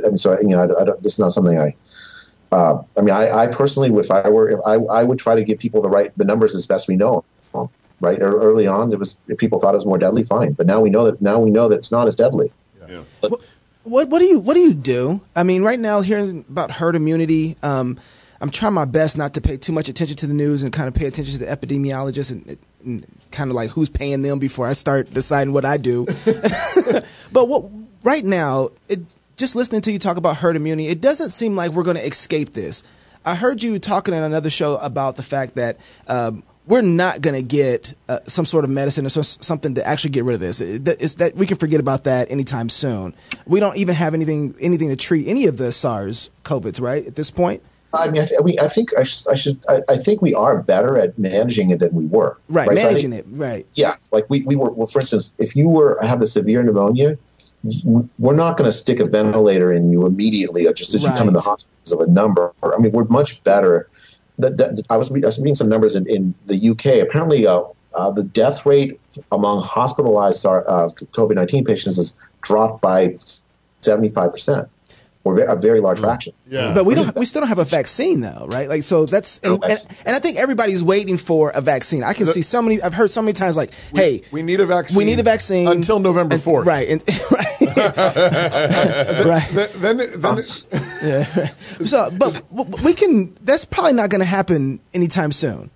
I 0.04 0.08
mean, 0.08 0.18
so 0.18 0.40
you 0.40 0.48
know, 0.48 0.62
I, 0.62 0.80
I 0.80 0.84
don't, 0.86 1.02
this 1.02 1.12
is 1.12 1.18
not 1.18 1.34
something 1.34 1.60
I. 1.60 1.76
Uh, 2.50 2.82
I 2.98 3.00
mean, 3.02 3.14
I, 3.14 3.44
I 3.44 3.46
personally, 3.46 3.90
if 3.98 4.10
I 4.10 4.28
were, 4.28 4.48
if 4.48 4.60
I, 4.66 4.74
I 4.74 5.02
would 5.04 5.18
try 5.18 5.34
to 5.34 5.44
give 5.44 5.58
people 5.58 5.80
the 5.80 5.88
right 5.88 6.10
the 6.18 6.24
numbers 6.24 6.54
as 6.54 6.66
best 6.66 6.88
we 6.88 6.96
know. 6.96 7.24
Right, 8.00 8.18
Ear- 8.18 8.40
early 8.48 8.66
on, 8.66 8.92
it 8.92 8.98
was 8.98 9.22
if 9.28 9.38
people 9.38 9.60
thought 9.60 9.74
it 9.74 9.76
was 9.76 9.86
more 9.86 9.96
deadly, 9.96 10.24
fine. 10.24 10.54
But 10.54 10.66
now 10.66 10.80
we 10.80 10.90
know 10.90 11.04
that 11.04 11.22
now 11.22 11.38
we 11.38 11.50
know 11.52 11.68
that 11.68 11.76
it's 11.76 11.92
not 11.92 12.08
as 12.08 12.16
deadly. 12.16 12.50
What 13.84 14.08
what 14.08 14.18
do 14.18 14.24
you 14.24 14.38
what 14.38 14.54
do 14.54 14.60
you 14.60 14.74
do? 14.74 15.20
I 15.34 15.42
mean, 15.42 15.62
right 15.62 15.78
now 15.78 16.00
hearing 16.00 16.44
about 16.48 16.70
herd 16.70 16.94
immunity, 16.94 17.56
um, 17.62 17.98
I'm 18.42 18.50
trying 18.50 18.72
my 18.74 18.84
best 18.84 19.16
not 19.16 19.34
to 19.34 19.40
pay 19.40 19.56
too 19.56 19.70
much 19.70 19.88
attention 19.88 20.16
to 20.16 20.26
the 20.26 20.34
news 20.34 20.64
and 20.64 20.72
kind 20.72 20.88
of 20.88 20.94
pay 20.94 21.06
attention 21.06 21.38
to 21.38 21.44
the 21.44 21.46
epidemiologists 21.46 22.32
and, 22.32 22.58
and 22.84 23.06
kind 23.30 23.48
of 23.50 23.54
like 23.54 23.70
who's 23.70 23.88
paying 23.88 24.22
them 24.22 24.40
before 24.40 24.66
I 24.66 24.72
start 24.72 25.08
deciding 25.08 25.52
what 25.54 25.64
I 25.64 25.76
do. 25.76 26.06
but 27.32 27.48
what 27.48 27.70
right 28.02 28.24
now, 28.24 28.70
it, 28.88 28.98
just 29.36 29.54
listening 29.54 29.80
to 29.82 29.92
you 29.92 30.00
talk 30.00 30.16
about 30.16 30.38
herd 30.38 30.56
immunity, 30.56 30.88
it 30.88 31.00
doesn't 31.00 31.30
seem 31.30 31.54
like 31.54 31.70
we're 31.70 31.84
going 31.84 31.96
to 31.96 32.04
escape 32.04 32.52
this. 32.52 32.82
I 33.24 33.36
heard 33.36 33.62
you 33.62 33.78
talking 33.78 34.12
in 34.12 34.24
another 34.24 34.50
show 34.50 34.76
about 34.78 35.14
the 35.14 35.22
fact 35.22 35.54
that 35.54 35.78
um, 36.08 36.42
we're 36.66 36.82
not 36.82 37.20
going 37.20 37.36
to 37.36 37.42
get 37.42 37.94
uh, 38.08 38.18
some 38.26 38.44
sort 38.44 38.64
of 38.64 38.70
medicine 38.70 39.06
or 39.06 39.10
so, 39.10 39.22
something 39.22 39.74
to 39.76 39.86
actually 39.86 40.10
get 40.10 40.24
rid 40.24 40.34
of 40.34 40.40
this. 40.40 40.60
It, 40.60 40.88
it's 40.88 41.14
that 41.14 41.36
we 41.36 41.46
can 41.46 41.58
forget 41.58 41.78
about 41.78 42.04
that 42.04 42.28
anytime 42.32 42.68
soon. 42.68 43.14
We 43.46 43.60
don't 43.60 43.76
even 43.76 43.94
have 43.94 44.14
anything 44.14 44.56
anything 44.60 44.88
to 44.88 44.96
treat 44.96 45.28
any 45.28 45.46
of 45.46 45.58
the 45.58 45.70
SARS 45.70 46.30
COVIDs 46.42 46.80
right 46.80 47.06
at 47.06 47.14
this 47.14 47.30
point. 47.30 47.62
I 47.94 48.10
mean, 48.10 48.22
I, 48.22 48.26
th- 48.26 48.40
we, 48.42 48.58
I 48.58 48.68
think 48.68 48.90
I, 48.96 49.02
I 49.02 49.34
should. 49.34 49.62
I, 49.68 49.82
I, 49.88 49.96
think 49.96 50.22
we 50.22 50.32
are 50.34 50.62
better 50.62 50.96
at 50.96 51.18
managing 51.18 51.70
it 51.70 51.80
than 51.80 51.92
we 51.92 52.06
were. 52.06 52.38
Right, 52.48 52.68
right? 52.68 52.74
managing 52.74 53.10
so 53.10 53.16
think, 53.16 53.34
it. 53.34 53.38
Right. 53.38 53.66
Yeah, 53.74 53.96
like 54.12 54.28
we, 54.30 54.40
we 54.42 54.56
were. 54.56 54.70
Well, 54.70 54.86
for 54.86 55.00
instance, 55.00 55.34
if 55.38 55.54
you 55.54 55.68
were 55.68 55.98
have 56.02 56.20
the 56.20 56.26
severe 56.26 56.62
pneumonia, 56.62 57.18
we're 57.84 58.34
not 58.34 58.56
going 58.56 58.68
to 58.68 58.76
stick 58.76 58.98
a 58.98 59.04
ventilator 59.04 59.72
in 59.72 59.90
you 59.90 60.06
immediately 60.06 60.64
just 60.72 60.94
as 60.94 61.04
right. 61.04 61.12
you 61.12 61.18
come 61.18 61.28
in 61.28 61.34
the 61.34 61.40
hospital 61.40 62.02
of 62.02 62.08
a 62.08 62.10
number. 62.10 62.52
I 62.62 62.78
mean, 62.78 62.92
we're 62.92 63.04
much 63.04 63.42
better. 63.44 63.88
That, 64.38 64.56
that 64.56 64.82
I 64.88 64.96
was 64.96 65.12
I 65.12 65.26
was 65.26 65.38
reading 65.38 65.54
some 65.54 65.68
numbers 65.68 65.94
in, 65.94 66.06
in 66.08 66.34
the 66.46 66.70
UK. 66.70 67.06
Apparently, 67.06 67.46
uh, 67.46 67.62
uh, 67.94 68.10
the 68.10 68.24
death 68.24 68.64
rate 68.64 68.98
among 69.30 69.62
hospitalized 69.62 70.44
uh, 70.46 70.88
COVID 71.12 71.34
nineteen 71.34 71.64
patients 71.64 71.96
has 71.96 72.16
dropped 72.40 72.80
by 72.80 73.14
seventy 73.82 74.08
five 74.08 74.32
percent 74.32 74.68
or 75.24 75.38
a 75.40 75.56
very 75.56 75.80
large 75.80 76.00
fraction. 76.00 76.32
Yeah. 76.48 76.74
But 76.74 76.84
we 76.84 76.94
don't. 76.94 77.14
We 77.14 77.24
still 77.26 77.40
don't 77.42 77.48
have 77.48 77.58
a 77.58 77.64
vaccine 77.64 78.20
though, 78.20 78.46
right? 78.48 78.68
Like 78.68 78.82
so 78.82 79.06
that's 79.06 79.38
and, 79.38 79.62
and, 79.64 79.86
and 80.04 80.16
I 80.16 80.18
think 80.18 80.38
everybody's 80.38 80.82
waiting 80.82 81.16
for 81.16 81.50
a 81.50 81.60
vaccine. 81.60 82.02
I 82.02 82.12
can 82.12 82.26
the, 82.26 82.32
see 82.32 82.42
so 82.42 82.60
many. 82.60 82.82
I've 82.82 82.94
heard 82.94 83.10
so 83.10 83.22
many 83.22 83.32
times 83.32 83.56
like, 83.56 83.72
we, 83.92 84.00
"Hey, 84.00 84.22
we 84.32 84.42
need 84.42 84.60
a 84.60 84.66
vaccine. 84.66 84.98
We 84.98 85.04
need 85.04 85.20
a 85.20 85.22
vaccine 85.22 85.68
until 85.68 86.00
November 86.00 86.38
fourth, 86.38 86.66
right?" 86.66 86.88
And, 86.88 87.02
right. 87.30 87.60
right. 89.24 89.48
Then, 89.52 89.96
then, 89.96 90.20
then 90.20 90.36
yeah. 91.02 91.48
So, 91.80 92.10
but 92.10 92.42
we 92.82 92.94
can. 92.94 93.34
That's 93.42 93.64
probably 93.64 93.92
not 93.92 94.10
going 94.10 94.20
to 94.20 94.26
happen 94.26 94.80
anytime 94.92 95.30
soon. 95.30 95.70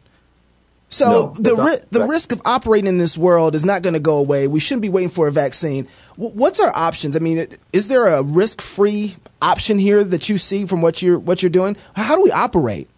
So 0.88 1.10
no, 1.10 1.34
the 1.34 1.56
ri- 1.56 1.84
the 1.90 2.04
risk 2.04 2.32
of 2.32 2.40
operating 2.44 2.86
in 2.86 2.98
this 2.98 3.18
world 3.18 3.54
is 3.54 3.64
not 3.64 3.82
going 3.82 3.94
to 3.94 4.00
go 4.00 4.18
away. 4.18 4.46
We 4.46 4.60
shouldn't 4.60 4.82
be 4.82 4.88
waiting 4.88 5.10
for 5.10 5.26
a 5.26 5.32
vaccine. 5.32 5.88
W- 6.16 6.32
what's 6.32 6.60
our 6.60 6.72
options? 6.76 7.16
I 7.16 7.18
mean, 7.18 7.48
is 7.72 7.88
there 7.88 8.06
a 8.06 8.22
risk 8.22 8.60
free 8.60 9.16
option 9.42 9.78
here 9.78 10.04
that 10.04 10.28
you 10.28 10.38
see 10.38 10.64
from 10.64 10.82
what 10.82 11.02
you're 11.02 11.18
what 11.18 11.42
you're 11.42 11.50
doing? 11.50 11.76
How 11.94 12.14
do 12.14 12.22
we 12.22 12.30
operate? 12.30 12.88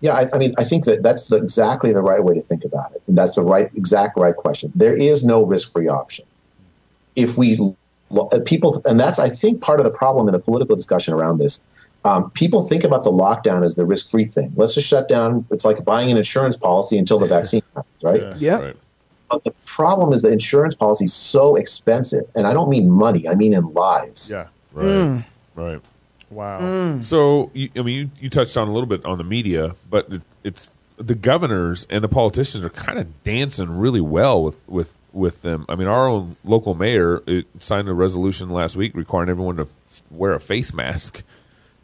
Yeah, 0.00 0.14
I, 0.14 0.28
I 0.32 0.38
mean, 0.38 0.54
I 0.56 0.64
think 0.64 0.84
that 0.84 1.02
that's 1.02 1.28
the, 1.28 1.36
exactly 1.36 1.92
the 1.92 2.02
right 2.02 2.22
way 2.22 2.34
to 2.34 2.40
think 2.40 2.64
about 2.64 2.92
it. 2.94 3.02
That's 3.08 3.34
the 3.34 3.42
right, 3.42 3.70
exact 3.74 4.16
right 4.16 4.34
question. 4.34 4.72
There 4.74 4.96
is 4.96 5.24
no 5.24 5.42
risk 5.44 5.72
free 5.72 5.88
option. 5.88 6.24
If 7.16 7.36
we 7.36 7.58
people, 8.44 8.82
and 8.84 8.98
that's 8.98 9.18
I 9.18 9.28
think 9.28 9.60
part 9.60 9.80
of 9.80 9.84
the 9.84 9.90
problem 9.90 10.26
in 10.26 10.32
the 10.32 10.38
political 10.38 10.76
discussion 10.76 11.14
around 11.14 11.38
this 11.38 11.64
um, 12.04 12.30
people 12.30 12.62
think 12.62 12.84
about 12.84 13.04
the 13.04 13.12
lockdown 13.12 13.64
as 13.64 13.74
the 13.74 13.84
risk-free 13.84 14.24
thing. 14.24 14.52
Let's 14.56 14.74
just 14.74 14.88
shut 14.88 15.08
down. 15.08 15.46
It's 15.50 15.64
like 15.64 15.84
buying 15.84 16.10
an 16.10 16.16
insurance 16.16 16.56
policy 16.56 16.96
until 16.96 17.18
the 17.18 17.26
vaccine 17.26 17.62
happens, 17.74 18.02
right? 18.02 18.20
Yeah. 18.20 18.34
yeah. 18.38 18.58
Right. 18.58 18.76
But 19.30 19.44
the 19.44 19.52
problem 19.64 20.12
is 20.12 20.22
the 20.22 20.32
insurance 20.32 20.74
policy 20.74 21.04
is 21.04 21.14
so 21.14 21.56
expensive, 21.56 22.28
and 22.34 22.46
I 22.46 22.52
don't 22.52 22.68
mean 22.68 22.90
money. 22.90 23.28
I 23.28 23.34
mean 23.34 23.54
in 23.54 23.72
lives. 23.74 24.30
Yeah. 24.30 24.48
Right. 24.72 24.86
Mm. 24.86 25.24
Right. 25.54 25.80
Wow. 26.30 26.60
Mm. 26.60 27.04
So, 27.04 27.50
you, 27.54 27.70
I 27.76 27.82
mean, 27.82 27.98
you, 27.98 28.10
you, 28.20 28.30
touched 28.30 28.56
on 28.56 28.68
a 28.68 28.72
little 28.72 28.86
bit 28.86 29.04
on 29.04 29.18
the 29.18 29.24
media, 29.24 29.74
but 29.88 30.10
it, 30.10 30.22
it's 30.44 30.70
the 30.96 31.14
governors 31.14 31.86
and 31.90 32.04
the 32.04 32.08
politicians 32.08 32.64
are 32.64 32.70
kind 32.70 32.98
of 32.98 33.22
dancing 33.24 33.78
really 33.78 34.00
well 34.00 34.42
with 34.42 34.58
with 34.68 34.96
with 35.12 35.42
them. 35.42 35.66
I 35.68 35.74
mean, 35.74 35.88
our 35.88 36.08
own 36.08 36.36
local 36.44 36.74
mayor 36.74 37.22
signed 37.58 37.88
a 37.88 37.94
resolution 37.94 38.50
last 38.50 38.76
week 38.76 38.94
requiring 38.94 39.28
everyone 39.28 39.56
to 39.56 39.68
wear 40.10 40.32
a 40.32 40.40
face 40.40 40.72
mask 40.72 41.24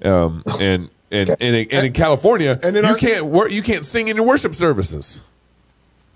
um, 0.03 0.43
and 0.61 0.91
and, 1.11 1.31
okay. 1.31 1.47
and, 1.47 1.73
and 1.73 1.87
in 1.87 1.93
California, 1.93 2.59
and 2.63 2.77
in 2.77 2.85
you 2.85 2.91
our, 2.91 2.97
can't 2.97 3.27
wor- 3.27 3.49
you 3.49 3.63
can't 3.63 3.85
sing 3.85 4.09
in 4.09 4.17
your 4.17 4.27
worship 4.27 4.55
services. 4.55 5.21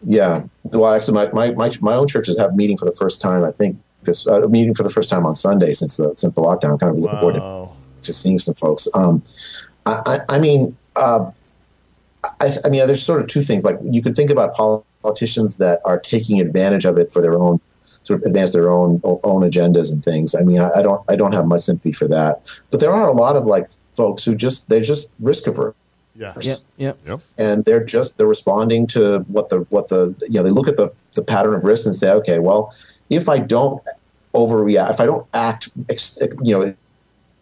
Yeah, 0.03 0.45
well, 0.65 0.95
actually, 0.95 1.15
my, 1.15 1.31
my, 1.33 1.51
my, 1.51 1.71
my 1.81 1.95
own 1.95 2.09
churches 2.09 2.39
have 2.39 2.57
meeting 2.57 2.77
for 2.77 2.87
the 2.87 2.93
first 2.93 3.21
time. 3.21 3.45
I 3.45 3.51
think 3.51 3.79
this 4.03 4.27
uh, 4.27 4.49
meeting 4.49 4.75
for 4.75 4.83
the 4.83 4.91
first 4.91 5.11
time 5.11 5.27
on 5.27 5.35
Sunday 5.35 5.75
since 5.75 5.97
the 5.97 6.15
since 6.15 6.35
the 6.35 6.41
lockdown. 6.41 6.73
I'm 6.73 6.79
kind 6.79 6.91
of 6.91 6.97
looking 6.97 7.15
wow. 7.15 7.21
forward 7.21 7.35
to, 7.35 8.03
to 8.07 8.13
seeing 8.13 8.39
some 8.39 8.55
folks. 8.55 8.89
Um, 8.95 9.23
I, 9.87 10.01
I, 10.07 10.37
I 10.37 10.39
mean, 10.39 10.77
uh, 10.97 11.31
I, 12.41 12.57
I 12.65 12.69
mean, 12.71 12.87
there's 12.87 13.03
sort 13.03 13.21
of 13.21 13.29
two 13.29 13.43
things. 13.43 13.65
Like 13.65 13.79
you 13.85 14.03
could 14.03 14.17
think 14.17 14.31
about 14.31 14.55
politicians 15.03 15.59
that 15.59 15.81
are 15.85 15.99
taking 15.99 16.41
advantage 16.41 16.85
of 16.85 16.99
it 16.99 17.13
for 17.13 17.23
their 17.23 17.39
own 17.39 17.59
sort 18.05 18.21
of 18.21 18.27
advance 18.27 18.53
their 18.53 18.71
own 18.71 19.01
own 19.05 19.43
agendas 19.43 19.93
and 19.93 20.05
things. 20.05 20.35
I 20.35 20.41
mean, 20.41 20.61
I, 20.61 20.71
I, 20.77 20.83
don't 20.83 21.03
I 21.09 21.17
don't 21.17 21.33
have 21.33 21.47
much 21.47 21.63
sympathy 21.63 21.93
for 21.93 22.09
that. 22.09 22.43
But 22.71 22.81
there 22.81 22.93
are 22.93 23.09
a 23.09 23.13
lot 23.13 23.37
of 23.37 23.47
like 23.47 23.71
folks 23.95 24.25
who 24.25 24.35
just 24.35 24.69
they're 24.69 24.81
just 24.81 25.13
risk 25.21 25.47
averse. 25.47 25.75
Yeah. 26.15 26.35
Yep. 26.41 26.59
Yep. 26.77 26.99
yep. 27.09 27.21
And 27.39 27.65
they're 27.65 27.85
just 27.85 28.17
they're 28.17 28.27
responding 28.27 28.87
to 28.89 29.21
what 29.29 29.49
the 29.49 29.61
what 29.71 29.89
the 29.89 30.15
you 30.23 30.35
know 30.35 30.43
they 30.43 30.51
look 30.51 30.69
at 30.69 30.77
the 30.77 30.93
the 31.15 31.23
pattern 31.23 31.55
of 31.55 31.65
risk 31.65 31.87
and 31.87 31.95
say, 31.95 32.11
okay, 32.11 32.39
well, 32.39 32.75
if 33.09 33.29
I 33.29 33.39
don't 33.39 33.83
overreact, 34.35 34.91
if 34.91 35.01
I 35.01 35.07
don't 35.07 35.27
act, 35.35 35.69
you 36.43 36.59
know. 36.59 36.75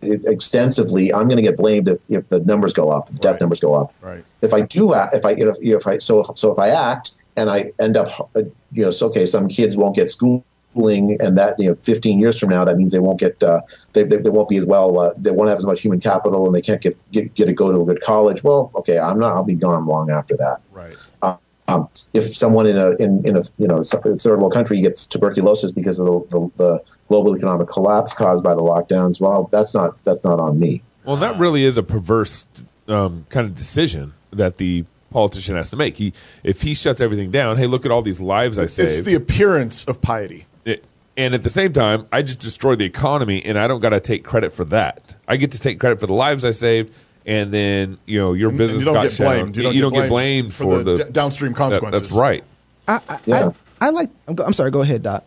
Extensively, 0.00 1.12
I'm 1.12 1.26
going 1.26 1.38
to 1.38 1.42
get 1.42 1.56
blamed 1.56 1.88
if, 1.88 2.04
if 2.08 2.28
the 2.28 2.38
numbers 2.38 2.72
go 2.72 2.88
up, 2.88 3.10
if 3.10 3.18
death 3.18 3.32
right. 3.32 3.40
numbers 3.40 3.58
go 3.58 3.74
up. 3.74 3.92
Right. 4.00 4.24
If 4.42 4.54
I 4.54 4.60
do, 4.60 4.94
act, 4.94 5.12
if 5.12 5.26
I 5.26 5.32
if, 5.32 5.56
if 5.60 5.88
I 5.88 5.98
so 5.98 6.20
if, 6.20 6.38
so 6.38 6.52
if 6.52 6.58
I 6.60 6.68
act 6.68 7.17
and 7.38 7.50
I 7.50 7.72
end 7.78 7.96
up, 7.96 8.30
uh, 8.34 8.42
you 8.72 8.84
know, 8.84 8.90
so 8.90 9.06
okay, 9.08 9.24
some 9.24 9.48
kids 9.48 9.76
won't 9.76 9.94
get 9.94 10.10
schooling, 10.10 11.16
and 11.20 11.38
that 11.38 11.58
you 11.58 11.68
know 11.70 11.76
15 11.76 12.20
years 12.20 12.38
from 12.38 12.50
now 12.50 12.64
that 12.64 12.76
means 12.76 12.92
they 12.92 12.98
won't 12.98 13.20
get 13.20 13.42
uh, 13.42 13.60
they, 13.92 14.02
they, 14.02 14.16
they, 14.16 14.30
won't 14.30 14.48
be 14.48 14.56
as 14.56 14.66
well 14.66 14.98
uh, 14.98 15.12
they 15.16 15.30
won't 15.30 15.48
have 15.48 15.58
as 15.58 15.64
much 15.64 15.80
human 15.80 16.00
capital 16.00 16.46
and 16.46 16.54
they 16.54 16.60
can't 16.60 16.80
get, 16.80 16.96
get 17.10 17.34
get 17.34 17.46
to 17.46 17.52
go 17.52 17.72
to 17.72 17.80
a 17.80 17.84
good 17.84 18.02
college. 18.02 18.42
Well 18.42 18.70
okay 18.74 18.98
i'm 18.98 19.18
not 19.18 19.32
i'll 19.32 19.44
be 19.44 19.54
gone 19.54 19.86
long 19.86 20.10
after 20.10 20.36
that. 20.36 20.60
Right. 20.70 20.94
Uh, 21.22 21.36
um, 21.68 21.88
if 22.14 22.34
someone 22.34 22.66
in 22.66 22.76
a 22.76 22.90
in, 22.92 23.26
in 23.26 23.36
a 23.36 23.42
you 23.58 23.68
know 23.68 23.82
third 23.82 24.40
world 24.40 24.52
country 24.52 24.80
gets 24.80 25.06
tuberculosis 25.06 25.70
because 25.70 26.00
of 26.00 26.06
the, 26.06 26.20
the, 26.30 26.50
the, 26.56 26.84
global 27.08 27.36
economic 27.36 27.68
collapse 27.68 28.12
caused 28.12 28.44
by 28.44 28.54
the 28.54 28.60
lockdowns 28.60 29.20
well 29.20 29.48
that's 29.52 29.74
not 29.74 30.02
that's 30.04 30.24
not 30.24 30.38
on 30.38 30.58
me. 30.58 30.82
Well 31.04 31.16
that 31.16 31.38
really 31.38 31.64
is 31.64 31.76
a 31.76 31.82
perverse 31.82 32.46
um, 32.88 33.26
kind 33.30 33.46
of 33.46 33.54
decision 33.54 34.14
that 34.30 34.58
the 34.58 34.84
politician 35.10 35.56
has 35.56 35.70
to 35.70 35.76
make 35.76 35.96
he 35.96 36.12
if 36.44 36.62
he 36.62 36.74
shuts 36.74 37.00
everything 37.00 37.30
down 37.30 37.56
hey 37.56 37.66
look 37.66 37.86
at 37.86 37.90
all 37.90 38.02
these 38.02 38.20
lives 38.20 38.58
i 38.58 38.66
saved 38.66 38.90
it's 38.90 39.00
the 39.02 39.14
appearance 39.14 39.84
of 39.84 40.02
piety 40.02 40.46
it, 40.64 40.84
and 41.18 41.34
at 41.34 41.42
the 41.42 41.50
same 41.50 41.72
time, 41.72 42.06
I 42.12 42.22
just 42.22 42.38
destroyed 42.38 42.78
the 42.78 42.84
economy, 42.84 43.44
and 43.44 43.58
I 43.58 43.66
don't 43.66 43.80
got 43.80 43.88
to 43.88 43.98
take 43.98 44.24
credit 44.24 44.52
for 44.52 44.64
that. 44.66 45.16
I 45.26 45.36
get 45.36 45.50
to 45.50 45.58
take 45.58 45.80
credit 45.80 45.98
for 45.98 46.06
the 46.06 46.14
lives 46.14 46.44
I 46.44 46.52
saved, 46.52 46.94
and 47.26 47.52
then 47.52 47.98
you 48.06 48.20
know 48.20 48.34
your 48.34 48.52
business 48.52 48.86
you 48.86 48.92
got 48.92 49.08
get 49.08 49.18
blamed. 49.18 49.56
You 49.56 49.64
don't, 49.64 49.74
you 49.74 49.80
don't 49.82 49.92
get, 49.92 50.08
blamed 50.08 50.54
for, 50.54 50.64
for 50.64 50.82
the, 50.84 50.96
the 50.96 51.04
d- 51.04 51.10
downstream 51.10 51.54
consequences. 51.54 52.02
That, 52.02 52.08
that's 52.08 52.16
right. 52.16 52.44
I, 52.86 53.00
I, 53.08 53.18
yeah. 53.26 53.50
I, 53.80 53.86
I 53.88 53.90
like. 53.90 54.10
I'm, 54.28 54.38
I'm, 54.38 54.52
sorry. 54.52 54.70
Go 54.70 54.82
ahead, 54.82 55.02
Dot. 55.02 55.24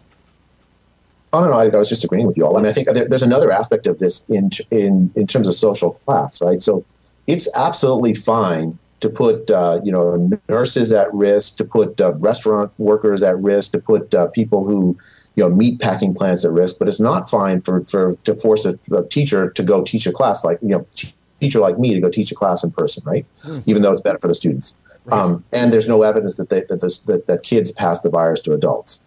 Oh 1.34 1.42
no, 1.42 1.48
no, 1.48 1.54
I, 1.54 1.66
I 1.66 1.76
was 1.76 1.90
just 1.90 2.06
agreeing 2.06 2.26
with 2.26 2.38
you 2.38 2.46
all. 2.46 2.56
I 2.56 2.62
mean, 2.62 2.70
I 2.70 2.74
think 2.74 2.88
there, 2.88 3.10
there's 3.10 3.22
another 3.22 3.52
aspect 3.52 3.86
of 3.86 4.00
this 4.00 4.30
in 4.30 4.50
in 4.72 5.12
in 5.16 5.28
terms 5.28 5.50
of 5.50 5.56
social 5.56 5.92
class, 5.92 6.42
right? 6.42 6.62
So 6.62 6.86
it's 7.28 7.54
absolutely 7.58 8.14
fine 8.14 8.80
to 9.02 9.10
put 9.10 9.52
uh, 9.52 9.82
you 9.84 9.92
know 9.92 10.30
nurses 10.48 10.92
at 10.92 11.14
risk, 11.14 11.58
to 11.58 11.66
put 11.66 12.00
uh, 12.00 12.14
restaurant 12.14 12.72
workers 12.78 13.22
at 13.22 13.38
risk, 13.38 13.72
to 13.74 13.80
put 13.80 14.14
uh, 14.14 14.28
people 14.28 14.64
who 14.64 14.98
you 15.36 15.44
know 15.44 15.50
meat 15.50 15.80
packing 15.80 16.14
plants 16.14 16.46
at 16.46 16.52
risk. 16.52 16.78
But 16.80 16.88
it's 16.88 17.00
not 17.00 17.30
fine 17.30 17.62
for, 17.62 17.84
for 17.84 18.16
to 18.24 18.36
force 18.36 18.66
a, 18.66 18.80
a 18.94 19.04
teacher 19.08 19.50
to 19.52 19.64
go 19.64 19.84
teach 19.84 20.08
a 20.08 20.12
class 20.12 20.46
like 20.46 20.60
you 20.62 20.70
know 20.70 20.88
t- 20.94 21.14
teacher 21.40 21.60
like 21.60 21.78
me 21.80 21.94
to 21.94 22.00
go 22.00 22.10
teach 22.10 22.32
a 22.32 22.36
class 22.36 22.64
in 22.64 22.72
person, 22.72 23.04
right? 23.06 23.26
Mm. 23.42 23.64
Even 23.66 23.82
though 23.82 23.92
it's 23.92 24.02
better 24.02 24.20
for 24.20 24.28
the 24.28 24.36
students. 24.36 24.78
Right. 25.06 25.20
Um, 25.20 25.42
and 25.52 25.74
there's 25.74 25.88
no 25.88 26.04
evidence 26.04 26.38
that 26.38 26.50
they, 26.50 26.64
that, 26.70 26.80
this, 26.82 27.00
that 27.00 27.26
that 27.26 27.42
kids 27.42 27.72
pass 27.72 28.02
the 28.02 28.10
virus 28.10 28.40
to 28.42 28.54
adults. 28.54 29.04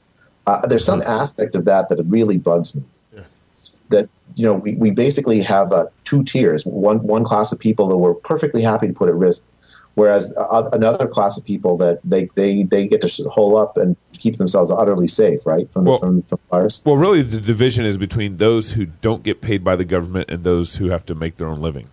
Uh, 0.47 0.66
there's 0.66 0.84
some 0.84 1.01
aspect 1.03 1.55
of 1.55 1.64
that 1.64 1.88
that 1.88 2.03
really 2.09 2.36
bugs 2.36 2.74
me. 2.74 2.82
Yeah. 3.14 3.20
That 3.90 4.09
you 4.34 4.45
know 4.45 4.55
we, 4.55 4.74
we 4.74 4.90
basically 4.90 5.40
have 5.42 5.72
uh, 5.72 5.86
two 6.03 6.24
tiers. 6.24 6.66
One 6.66 6.99
one 7.07 7.22
class 7.22 7.53
of 7.53 7.61
people 7.61 7.86
that 7.86 7.97
we're 7.97 8.14
perfectly 8.14 8.61
happy 8.61 8.88
to 8.88 8.92
put 8.92 9.09
at 9.09 9.14
risk 9.14 9.45
whereas 9.95 10.34
uh, 10.36 10.68
another 10.72 11.07
class 11.07 11.36
of 11.36 11.45
people 11.45 11.76
that 11.78 12.01
they, 12.05 12.28
they, 12.34 12.64
they 12.64 12.86
get 12.86 13.01
to 13.03 13.28
hole 13.28 13.57
up 13.57 13.76
and 13.76 13.97
keep 14.18 14.36
themselves 14.36 14.70
utterly 14.70 15.09
safe, 15.09 15.47
right, 15.47 15.70
from, 15.72 15.84
well, 15.84 15.99
the, 15.99 16.07
from, 16.07 16.22
from 16.22 16.38
virus. 16.51 16.82
Well, 16.84 16.97
really, 16.97 17.22
the 17.22 17.40
division 17.40 17.84
is 17.84 17.99
between 17.99 18.36
those 18.36 18.72
who 18.72 18.86
don't 18.86 19.22
get 19.22 19.40
paid 19.40 19.64
by 19.64 19.76
the 19.76 19.84
government 19.84 20.30
and 20.30 20.45
those 20.45 20.76
who 20.76 20.90
have 20.90 21.07
to 21.07 21.14
make 21.14 21.36
their 21.36 21.49
own 21.49 21.61
living. 21.61 21.88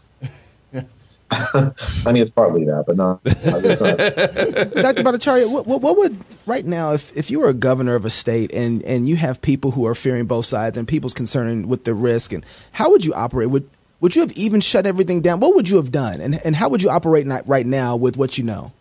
I 1.31 2.11
mean, 2.11 2.17
it's 2.17 2.29
partly 2.29 2.65
that, 2.65 2.83
but 2.85 2.97
not. 2.97 3.23
not. 3.23 3.35
Dr. 4.83 5.03
Bhattacharya, 5.03 5.51
what, 5.51 5.65
what, 5.65 5.81
what, 5.81 5.97
would 5.97 6.17
right 6.45 6.65
now, 6.65 6.91
if, 6.91 7.15
if 7.15 7.31
you 7.31 7.39
were 7.39 7.47
a 7.47 7.53
governor 7.53 7.95
of 7.95 8.03
a 8.03 8.09
state 8.09 8.53
and, 8.53 8.83
and 8.83 9.07
you 9.07 9.15
have 9.15 9.41
people 9.41 9.71
who 9.71 9.85
are 9.85 9.95
fearing 9.95 10.25
both 10.25 10.45
sides 10.45 10.77
and 10.77 10.87
people's 10.87 11.13
concerned 11.13 11.67
with 11.67 11.85
the 11.85 11.93
risk, 11.93 12.33
and 12.33 12.45
how 12.73 12.91
would 12.91 13.05
you 13.05 13.13
operate? 13.13 13.49
Would 13.49 13.69
would 14.01 14.15
you 14.15 14.21
have 14.21 14.31
even 14.33 14.59
shut 14.59 14.85
everything 14.85 15.21
down? 15.21 15.39
What 15.39 15.55
would 15.55 15.69
you 15.69 15.77
have 15.77 15.91
done, 15.91 16.19
and 16.19 16.39
and 16.43 16.55
how 16.55 16.69
would 16.69 16.81
you 16.81 16.89
operate 16.89 17.25
ni- 17.25 17.39
right 17.45 17.65
now 17.65 17.95
with 17.95 18.17
what 18.17 18.37
you 18.37 18.43
know? 18.43 18.73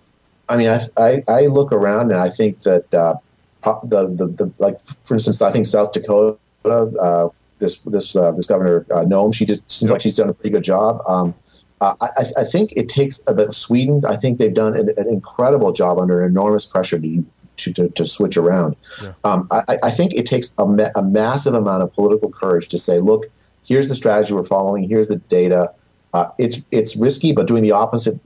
I 0.48 0.56
mean, 0.56 0.68
I, 0.68 0.80
I, 0.96 1.22
I 1.28 1.46
look 1.46 1.70
around 1.72 2.10
and 2.10 2.20
I 2.20 2.28
think 2.28 2.60
that 2.60 2.92
uh, 2.92 3.14
the, 3.62 4.08
the 4.08 4.26
the 4.26 4.52
like 4.58 4.80
for 4.80 5.14
instance, 5.14 5.40
I 5.42 5.52
think 5.52 5.66
South 5.66 5.92
Dakota, 5.92 6.38
uh, 6.64 7.28
this 7.58 7.80
this 7.82 8.16
uh, 8.16 8.32
this 8.32 8.46
governor 8.46 8.84
uh, 8.90 9.04
Noem, 9.04 9.32
she 9.32 9.46
just 9.46 9.70
seems 9.70 9.92
like 9.92 10.00
she's 10.00 10.16
done 10.16 10.28
a 10.28 10.34
pretty 10.34 10.50
good 10.50 10.64
job. 10.64 11.00
Um, 11.06 11.34
uh, 11.80 11.94
I, 12.00 12.24
I 12.38 12.44
think 12.44 12.72
it 12.76 12.88
takes 12.88 13.20
uh, 13.26 13.32
the 13.32 13.52
Sweden. 13.52 14.02
I 14.06 14.16
think 14.16 14.38
they've 14.38 14.52
done 14.52 14.76
an, 14.76 14.90
an 14.96 15.08
incredible 15.08 15.72
job 15.72 15.98
under 15.98 16.24
enormous 16.24 16.66
pressure 16.66 16.98
to 16.98 17.24
to, 17.58 17.72
to, 17.74 17.88
to 17.90 18.06
switch 18.06 18.36
around. 18.36 18.74
Um, 19.22 19.46
I, 19.50 19.78
I 19.82 19.90
think 19.90 20.14
it 20.14 20.24
takes 20.26 20.54
a, 20.56 20.66
ma- 20.66 20.90
a 20.96 21.02
massive 21.02 21.54
amount 21.54 21.82
of 21.82 21.92
political 21.92 22.30
courage 22.30 22.68
to 22.68 22.78
say, 22.78 23.00
look, 23.00 23.26
here's 23.70 23.88
the 23.88 23.94
strategy 23.94 24.34
we're 24.34 24.42
following. 24.56 24.82
Here's 24.88 25.08
the 25.08 25.16
data. 25.16 25.72
Uh, 26.12 26.26
it's 26.38 26.60
it's 26.70 26.96
risky, 26.96 27.32
but 27.32 27.46
doing 27.46 27.62
the 27.62 27.70
opposite, 27.72 28.18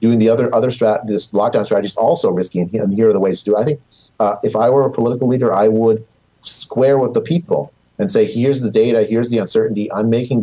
doing 0.00 0.18
the 0.20 0.28
other 0.28 0.54
other 0.54 0.68
strat, 0.68 1.06
this 1.06 1.32
lockdown 1.32 1.64
strategy 1.64 1.86
is 1.86 1.96
also 1.96 2.30
risky, 2.30 2.60
and, 2.60 2.70
here- 2.70 2.82
and 2.84 2.92
here 2.94 3.08
are 3.08 3.12
the 3.12 3.24
ways 3.26 3.40
to 3.40 3.44
do 3.46 3.56
it. 3.56 3.60
I 3.60 3.64
think 3.64 3.80
uh, 4.20 4.36
if 4.44 4.54
I 4.54 4.68
were 4.70 4.82
a 4.82 4.90
political 4.90 5.26
leader, 5.26 5.52
I 5.52 5.66
would 5.68 6.06
square 6.40 6.98
with 6.98 7.14
the 7.14 7.20
people 7.20 7.72
and 7.98 8.10
say, 8.10 8.26
here's 8.26 8.60
the 8.60 8.70
data, 8.70 9.04
here's 9.04 9.30
the 9.30 9.38
uncertainty. 9.38 9.90
I'm 9.92 10.10
making 10.10 10.40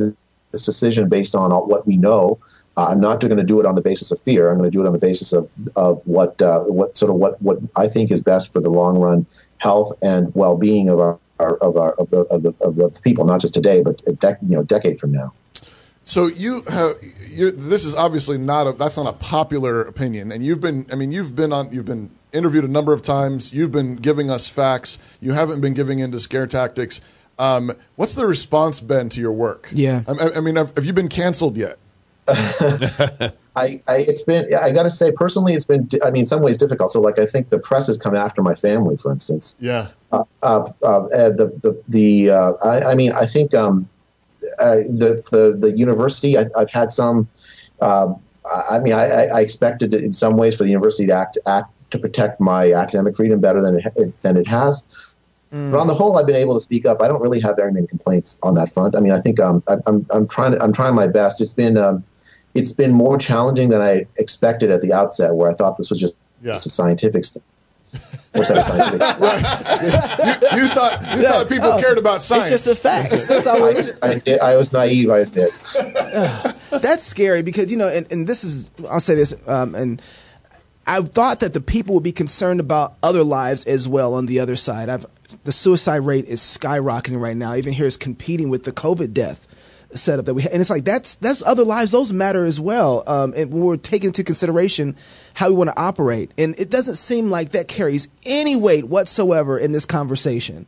this 0.51 0.65
decision 0.65 1.09
based 1.09 1.35
on 1.35 1.51
what 1.51 1.85
we 1.85 1.97
know. 1.97 2.39
Uh, 2.77 2.87
I'm 2.87 3.01
not 3.01 3.19
going 3.19 3.35
to 3.37 3.43
do 3.43 3.59
it 3.59 3.65
on 3.65 3.75
the 3.75 3.81
basis 3.81 4.11
of 4.11 4.19
fear. 4.19 4.49
I'm 4.49 4.57
going 4.57 4.71
to 4.71 4.75
do 4.77 4.81
it 4.83 4.87
on 4.87 4.93
the 4.93 4.99
basis 5.09 5.33
of 5.33 5.49
of 5.75 6.01
what 6.07 6.41
uh, 6.41 6.61
what 6.61 6.97
sort 6.97 7.11
of 7.11 7.17
what 7.17 7.41
what 7.41 7.59
I 7.75 7.87
think 7.87 8.11
is 8.11 8.21
best 8.21 8.53
for 8.53 8.61
the 8.61 8.69
long 8.69 8.97
run 8.97 9.25
health 9.57 9.91
and 10.01 10.33
well 10.35 10.55
being 10.57 10.89
of 10.89 10.99
our, 10.99 11.19
our 11.39 11.55
of 11.57 11.77
our 11.77 11.93
of 11.93 12.09
the, 12.09 12.21
of 12.25 12.43
the 12.43 12.53
of 12.61 12.75
the 12.75 12.89
people, 13.03 13.25
not 13.25 13.41
just 13.41 13.53
today, 13.53 13.81
but 13.81 13.99
a 14.07 14.13
dec- 14.13 14.41
you 14.41 14.55
know 14.55 14.63
decade 14.63 14.99
from 14.99 15.11
now. 15.11 15.33
So 16.03 16.27
you 16.27 16.63
have 16.69 16.95
you're, 17.29 17.51
this 17.51 17.85
is 17.85 17.95
obviously 17.95 18.37
not 18.37 18.67
a 18.67 18.73
that's 18.73 18.97
not 18.97 19.07
a 19.07 19.13
popular 19.13 19.81
opinion, 19.81 20.31
and 20.31 20.43
you've 20.43 20.61
been 20.61 20.85
I 20.91 20.95
mean 20.95 21.11
you've 21.11 21.35
been 21.35 21.53
on 21.53 21.71
you've 21.71 21.85
been 21.85 22.11
interviewed 22.33 22.63
a 22.63 22.67
number 22.67 22.93
of 22.93 23.01
times. 23.01 23.53
You've 23.53 23.71
been 23.71 23.95
giving 23.95 24.29
us 24.29 24.47
facts. 24.47 24.99
You 25.19 25.33
haven't 25.33 25.61
been 25.61 25.73
giving 25.73 25.99
into 25.99 26.19
scare 26.19 26.47
tactics. 26.47 27.01
Um, 27.37 27.71
what's 27.95 28.15
the 28.15 28.25
response 28.25 28.81
been 28.81 29.09
to 29.09 29.21
your 29.21 29.31
work? 29.31 29.69
Yeah. 29.71 30.03
I, 30.07 30.31
I 30.35 30.39
mean, 30.41 30.57
have, 30.57 30.75
have 30.75 30.85
you 30.85 30.93
been 30.93 31.07
canceled 31.07 31.55
yet? 31.55 31.77
I, 33.59 33.81
I 33.87 33.97
it's 33.97 34.21
been 34.21 34.53
I 34.55 34.71
got 34.71 34.83
to 34.83 34.89
say 34.89 35.11
personally 35.11 35.53
it's 35.53 35.65
been 35.65 35.89
I 36.03 36.11
mean 36.11 36.21
in 36.21 36.25
some 36.25 36.41
ways 36.41 36.57
difficult. 36.57 36.91
So 36.91 37.01
like 37.01 37.19
I 37.19 37.25
think 37.25 37.49
the 37.49 37.59
press 37.59 37.87
has 37.87 37.97
come 37.97 38.15
after 38.15 38.41
my 38.41 38.53
family, 38.53 38.97
for 38.97 39.11
instance. 39.11 39.57
Yeah. 39.59 39.87
Uh, 40.11 40.23
uh, 40.41 40.63
uh, 40.83 41.29
the 41.29 41.47
the 41.63 41.83
the 41.87 42.29
uh, 42.31 42.53
I, 42.63 42.91
I 42.91 42.95
mean 42.95 43.11
I 43.11 43.25
think 43.25 43.53
um, 43.53 43.87
uh, 44.59 44.77
the 45.01 45.23
the 45.31 45.55
the 45.57 45.71
university 45.77 46.37
I, 46.37 46.45
I've 46.57 46.69
had 46.69 46.91
some. 46.91 47.27
Uh, 47.81 48.13
I 48.45 48.75
I 48.75 48.79
mean 48.79 48.93
I, 48.93 49.05
I 49.05 49.23
I 49.37 49.41
expected 49.41 49.93
it 49.93 50.03
in 50.03 50.13
some 50.13 50.37
ways 50.37 50.55
for 50.57 50.63
the 50.63 50.69
university 50.69 51.07
to 51.07 51.13
act 51.13 51.37
act 51.45 51.71
to 51.91 51.99
protect 51.99 52.39
my 52.39 52.73
academic 52.73 53.15
freedom 53.15 53.39
better 53.39 53.61
than 53.61 53.75
it 53.95 54.21
than 54.21 54.37
it 54.37 54.47
has. 54.47 54.85
But 55.51 55.79
on 55.79 55.87
the 55.87 55.95
whole, 55.95 56.15
I've 56.15 56.27
been 56.27 56.35
able 56.35 56.53
to 56.53 56.59
speak 56.59 56.85
up. 56.85 57.01
I 57.01 57.07
don't 57.07 57.21
really 57.21 57.39
have 57.39 57.55
very 57.55 57.71
many 57.71 57.87
complaints 57.87 58.37
on 58.43 58.53
that 58.53 58.71
front. 58.71 58.95
I 58.95 58.99
mean, 58.99 59.11
I 59.11 59.19
think 59.19 59.39
um, 59.39 59.63
I, 59.67 59.77
I'm 59.87 60.05
I'm 60.11 60.27
trying 60.27 60.51
to, 60.51 60.61
I'm 60.63 60.71
trying 60.71 60.93
my 60.93 61.07
best. 61.07 61.41
It's 61.41 61.53
been 61.53 61.75
um, 61.75 62.03
it's 62.55 62.71
been 62.71 62.91
more 62.93 63.17
challenging 63.17 63.69
than 63.69 63.81
I 63.81 64.05
expected 64.17 64.71
at 64.71 64.81
the 64.81 64.93
outset, 64.93 65.35
where 65.35 65.49
I 65.49 65.53
thought 65.53 65.77
this 65.77 65.89
was 65.89 65.99
just, 65.99 66.15
Yeah. 66.41 66.53
just 66.53 66.65
a 66.65 66.69
scientific 66.69 67.25
stuff. 67.25 67.43
Or 68.35 68.43
sorry, 68.43 68.61
scientific. 68.61 69.01
You, 70.51 70.61
you 70.61 70.67
thought 70.67 71.01
you 71.15 71.23
thought 71.23 71.49
people 71.49 71.69
Oh, 71.71 71.79
cared 71.79 71.97
about 71.97 72.21
science. 72.21 72.51
It's 72.51 72.65
just 72.65 72.83
the 72.83 72.89
facts. 72.89 73.25
That's 73.27 73.47
all 73.47 73.63
I, 73.63 74.21
I, 74.27 74.51
I 74.51 74.55
was 74.55 74.71
naive, 74.73 75.09
I 75.09 75.19
admit. 75.19 75.51
That's 76.71 77.03
scary 77.03 77.41
because 77.41 77.71
you 77.71 77.77
know, 77.77 77.87
and, 77.87 78.11
and 78.11 78.27
this 78.27 78.43
is 78.43 78.69
I'll 78.89 78.99
say 78.99 79.15
this, 79.15 79.33
um, 79.47 79.73
and 79.75 80.01
I've 80.85 81.09
thought 81.09 81.39
that 81.39 81.53
the 81.53 81.61
people 81.61 81.95
would 81.95 82.03
be 82.03 82.11
concerned 82.11 82.59
about 82.59 82.95
other 83.01 83.23
lives 83.23 83.63
as 83.65 83.87
well 83.87 84.13
on 84.13 84.25
the 84.27 84.39
other 84.39 84.55
side. 84.55 84.89
I've 84.89 85.05
the 85.43 85.51
suicide 85.51 86.03
rate 86.03 86.25
is 86.25 86.41
skyrocketing 86.41 87.19
right 87.21 87.37
now. 87.37 87.55
Even 87.55 87.73
here 87.73 87.85
is 87.87 87.97
competing 87.97 88.49
with 88.49 88.63
the 88.65 88.71
COVID 88.71 89.13
death 89.13 89.47
setup 89.93 90.25
that 90.25 90.33
we 90.33 90.43
and 90.43 90.61
it's 90.61 90.69
like 90.69 90.85
that's 90.85 91.15
that's 91.15 91.41
other 91.43 91.63
lives. 91.63 91.91
Those 91.91 92.13
matter 92.13 92.45
as 92.45 92.59
well. 92.59 93.03
Um, 93.07 93.33
and 93.35 93.51
we're 93.51 93.77
taking 93.77 94.07
into 94.07 94.23
consideration 94.23 94.95
how 95.33 95.49
we 95.49 95.55
want 95.55 95.69
to 95.69 95.79
operate, 95.79 96.31
and 96.37 96.59
it 96.59 96.69
doesn't 96.69 96.95
seem 96.95 97.29
like 97.29 97.49
that 97.49 97.67
carries 97.67 98.07
any 98.25 98.55
weight 98.55 98.87
whatsoever 98.87 99.57
in 99.57 99.71
this 99.71 99.85
conversation. 99.85 100.67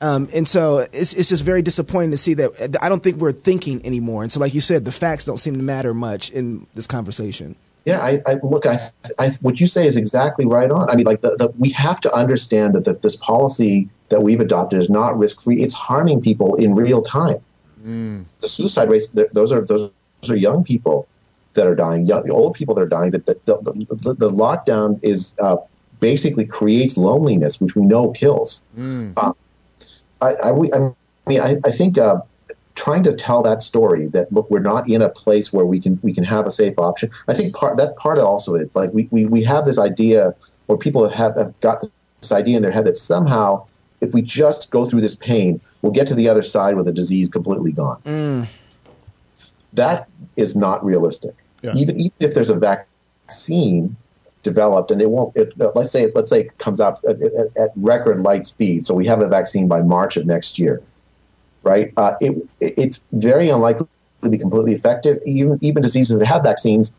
Um, 0.00 0.28
and 0.34 0.46
so 0.46 0.86
it's, 0.92 1.14
it's 1.14 1.30
just 1.30 1.44
very 1.44 1.62
disappointing 1.62 2.10
to 2.10 2.16
see 2.16 2.34
that 2.34 2.76
I 2.82 2.88
don't 2.88 3.02
think 3.02 3.16
we're 3.16 3.32
thinking 3.32 3.84
anymore. 3.86 4.22
And 4.22 4.30
so, 4.30 4.38
like 4.38 4.52
you 4.52 4.60
said, 4.60 4.84
the 4.84 4.92
facts 4.92 5.24
don't 5.24 5.38
seem 5.38 5.54
to 5.54 5.62
matter 5.62 5.94
much 5.94 6.30
in 6.30 6.66
this 6.74 6.86
conversation. 6.86 7.56
Yeah, 7.84 8.00
I, 8.00 8.20
I 8.26 8.34
look. 8.42 8.66
I, 8.66 8.78
I, 9.18 9.30
what 9.40 9.60
you 9.60 9.66
say 9.66 9.86
is 9.86 9.96
exactly 9.96 10.46
right 10.46 10.70
on. 10.70 10.88
I 10.88 10.94
mean, 10.94 11.06
like 11.06 11.20
the, 11.20 11.36
the 11.36 11.48
we 11.58 11.70
have 11.70 12.00
to 12.00 12.14
understand 12.14 12.74
that 12.74 12.84
the, 12.84 12.94
this 12.94 13.16
policy 13.16 13.88
that 14.08 14.22
we've 14.22 14.40
adopted 14.40 14.80
is 14.80 14.88
not 14.88 15.18
risk 15.18 15.40
free. 15.40 15.62
It's 15.62 15.74
harming 15.74 16.22
people 16.22 16.54
in 16.54 16.74
real 16.74 17.02
time. 17.02 17.42
The 18.40 18.48
suicide 18.48 18.90
rates; 18.90 19.08
those 19.08 19.52
are 19.52 19.60
those 19.62 19.90
are 20.28 20.36
young 20.36 20.64
people 20.64 21.06
that 21.52 21.66
are 21.66 21.74
dying, 21.74 22.06
young, 22.06 22.28
old 22.30 22.54
people 22.54 22.74
that 22.74 22.82
are 22.82 22.88
dying. 22.88 23.10
That, 23.10 23.26
that 23.26 23.44
the, 23.44 23.54
the, 23.54 24.14
the 24.14 24.30
lockdown 24.30 24.98
is 25.02 25.36
uh, 25.40 25.56
basically 26.00 26.46
creates 26.46 26.96
loneliness, 26.96 27.60
which 27.60 27.76
we 27.76 27.82
know 27.82 28.10
kills. 28.10 28.64
Uh, 29.16 29.32
I, 30.20 30.34
I, 30.34 30.50
I 30.50 31.28
mean, 31.28 31.40
I, 31.40 31.56
I 31.64 31.70
think 31.70 31.98
uh, 31.98 32.20
trying 32.74 33.02
to 33.04 33.12
tell 33.12 33.42
that 33.42 33.62
story 33.62 34.06
that 34.08 34.32
look, 34.32 34.50
we're 34.50 34.60
not 34.60 34.88
in 34.88 35.02
a 35.02 35.08
place 35.08 35.52
where 35.52 35.64
we 35.64 35.78
can 35.78 35.98
we 36.02 36.12
can 36.12 36.24
have 36.24 36.46
a 36.46 36.50
safe 36.50 36.78
option. 36.78 37.10
I 37.28 37.34
think 37.34 37.54
part 37.54 37.76
that 37.76 37.96
part 37.96 38.18
also 38.18 38.54
is 38.54 38.74
like 38.74 38.92
we, 38.92 39.08
we, 39.10 39.26
we 39.26 39.42
have 39.44 39.64
this 39.66 39.78
idea, 39.78 40.34
or 40.68 40.78
people 40.78 41.08
have, 41.08 41.36
have 41.36 41.60
got 41.60 41.84
this 42.20 42.32
idea 42.32 42.56
in 42.56 42.62
their 42.62 42.72
head 42.72 42.86
that 42.86 42.96
somehow 42.96 43.66
if 44.04 44.14
we 44.14 44.22
just 44.22 44.70
go 44.70 44.84
through 44.84 45.00
this 45.00 45.16
pain, 45.16 45.60
we'll 45.82 45.92
get 45.92 46.06
to 46.08 46.14
the 46.14 46.28
other 46.28 46.42
side 46.42 46.76
with 46.76 46.86
the 46.86 46.92
disease 46.92 47.28
completely 47.28 47.72
gone. 47.72 48.46
That 49.72 50.08
is 50.36 50.54
not 50.54 50.84
realistic. 50.84 51.34
Yeah. 51.62 51.72
Even 51.74 51.98
even 51.98 52.16
if 52.20 52.34
there's 52.34 52.50
a 52.50 52.58
vaccine 52.58 53.96
developed 54.42 54.90
and 54.90 55.00
it 55.00 55.10
won't 55.10 55.34
it, 55.36 55.52
let's 55.74 55.90
say 55.90 56.12
let's 56.14 56.28
say 56.28 56.42
it 56.42 56.58
comes 56.58 56.78
out 56.80 57.02
at, 57.04 57.20
at, 57.22 57.56
at 57.56 57.70
record 57.76 58.20
light 58.20 58.44
speed 58.44 58.84
so 58.84 58.92
we 58.92 59.06
have 59.06 59.22
a 59.22 59.26
vaccine 59.28 59.66
by 59.68 59.80
march 59.80 60.18
of 60.18 60.26
next 60.26 60.58
year 60.58 60.82
right 61.62 61.94
uh, 61.96 62.12
it- 62.20 62.46
it's 62.60 63.06
very 63.12 63.48
unlikely 63.48 63.86
to 64.22 64.28
be 64.28 64.36
completely 64.36 64.74
effective 64.74 65.18
even 65.24 65.58
even 65.62 65.80
diseases 65.82 66.18
that 66.18 66.26
have 66.26 66.42
vaccines 66.42 66.94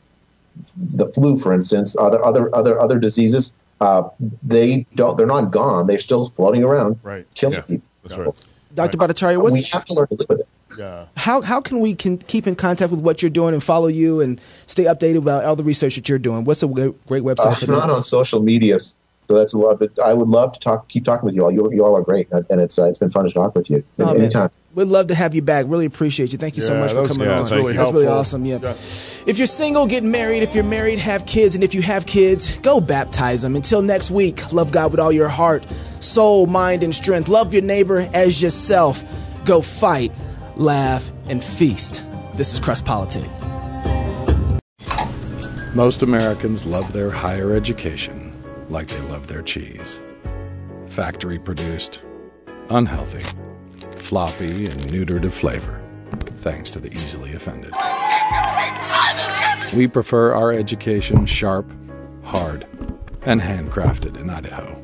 the 0.76 1.06
flu 1.06 1.38
for 1.38 1.54
instance 1.54 1.96
other 2.00 2.26
other 2.26 2.54
other 2.56 2.82
other 2.82 2.98
diseases 2.98 3.56
uh, 3.82 4.04
they 4.44 4.86
don't 4.96 5.18
they're 5.18 5.28
not 5.28 5.52
gone 5.52 5.88
they're 5.88 5.98
still 6.00 6.26
floating 6.26 6.64
around 6.64 7.00
Right. 7.04 7.26
killing 7.36 7.56
Yeah, 7.56 7.62
people 7.62 7.88
that's 8.04 8.18
right. 8.18 8.34
Dr. 8.74 8.98
Bhattacharya, 8.98 9.42
what's 9.42 9.54
we 9.54 9.62
have 9.64 9.86
to 9.86 9.94
learn 9.94 10.08
to 10.08 10.16
live 10.16 10.30
with 10.30 10.40
it 10.42 10.48
yeah. 10.78 11.06
how 11.16 11.42
how 11.42 11.62
can 11.62 11.80
we 11.80 11.96
can 11.96 12.18
keep 12.18 12.48
in 12.48 12.56
contact 12.56 12.92
with 12.92 13.00
what 13.00 13.22
you're 13.22 13.30
doing 13.30 13.54
and 13.54 13.64
follow 13.64 13.88
you 13.88 14.20
and 14.22 14.42
stay 14.68 14.84
updated 14.84 15.18
about 15.18 15.46
all 15.46 15.56
the 15.56 15.64
research 15.64 15.96
that 15.96 16.10
you're 16.10 16.20
doing? 16.20 16.44
What's 16.44 16.64
a 16.64 16.68
great, 16.68 17.06
great 17.08 17.24
website 17.24 17.46
Uh, 17.48 17.56
for 17.56 17.72
not 17.72 17.90
on 17.90 18.02
social 18.02 18.42
media, 18.42 18.78
so 19.28 19.36
that's 19.36 19.54
a 19.54 19.58
lot. 19.58 19.80
But 19.80 19.98
I 20.00 20.14
would 20.14 20.30
love 20.30 20.52
to 20.54 20.60
talk, 20.60 20.88
keep 20.88 21.04
talking 21.06 21.26
with 21.26 21.36
you 21.36 21.44
all. 21.44 21.52
You, 21.52 21.72
you 21.74 21.86
all 21.86 21.96
are 21.98 22.02
great, 22.02 22.28
and 22.32 22.62
it's 22.62 22.78
uh, 22.80 22.86
it's 22.86 22.98
been 22.98 23.10
fun 23.10 23.26
to 23.26 23.32
talk 23.32 23.56
with 23.56 23.70
you 23.70 23.84
Oh, 24.00 24.06
man. 24.08 24.18
anytime. 24.18 24.50
We'd 24.74 24.90
love 24.90 25.08
to 25.08 25.16
have 25.16 25.34
you 25.34 25.42
back. 25.42 25.68
Really 25.70 25.86
appreciate 25.86 26.34
you. 26.34 26.38
Thank 26.38 26.58
you 26.58 26.62
so 26.62 26.78
much 26.78 26.92
for 26.92 27.08
coming 27.08 27.28
yeah, 27.28 27.40
on. 27.40 27.46
thank 27.46 27.64
you. 27.64 27.74
That's 27.74 27.94
really 27.94 28.08
awesome. 28.08 28.46
Yeah. 28.46 28.60
Yeah. 28.62 28.72
If 28.72 29.38
you're 29.38 29.48
single, 29.48 29.86
get 29.86 30.04
married. 30.04 30.44
If 30.44 30.54
you're 30.54 30.66
married, 30.66 31.00
have 31.00 31.26
kids. 31.26 31.56
And 31.56 31.64
if 31.64 31.74
you 31.74 31.82
have 31.82 32.06
kids, 32.06 32.60
go 32.60 32.82
baptize 32.82 33.42
them. 33.42 33.56
Until 33.56 33.82
next 33.82 34.12
week, 34.12 34.52
love 34.52 34.74
God 34.74 34.92
with 34.92 35.00
all 35.00 35.14
your 35.14 35.30
heart, 35.30 35.66
soul, 36.02 36.46
mind, 36.46 36.84
and 36.84 36.94
strength. 36.94 37.30
Love 37.30 37.54
your 37.54 37.64
neighbor 37.64 38.10
as 38.14 38.42
yourself. 38.42 39.02
Go 39.46 39.62
fight, 39.62 40.12
laugh, 40.58 41.10
and 41.30 41.42
feast. 41.42 42.04
This 42.34 42.54
is 42.54 42.60
Cross 42.60 42.82
Politic. 42.82 43.30
Most 45.74 46.02
Americans 46.04 46.66
love 46.66 46.92
their 46.94 47.12
higher 47.12 47.54
education 47.54 48.25
like 48.70 48.88
they 48.88 49.00
love 49.02 49.28
their 49.28 49.42
cheese. 49.42 50.00
Factory 50.88 51.40
produced, 51.40 52.02
unhealthy, 52.70 53.24
floppy, 53.98 54.66
and 54.66 54.82
neutered 54.86 55.26
of 55.26 55.34
flavor, 55.34 55.82
thanks 56.38 56.72
to 56.72 56.80
the 56.80 56.94
easily 56.94 57.34
offended. 57.34 57.74
We 59.76 59.88
prefer 59.88 60.34
our 60.34 60.52
education 60.52 61.26
sharp, 61.26 61.72
hard, 62.24 62.68
and 63.24 63.42
handcrafted 63.42 64.16
in 64.20 64.30
Idaho. 64.30 64.82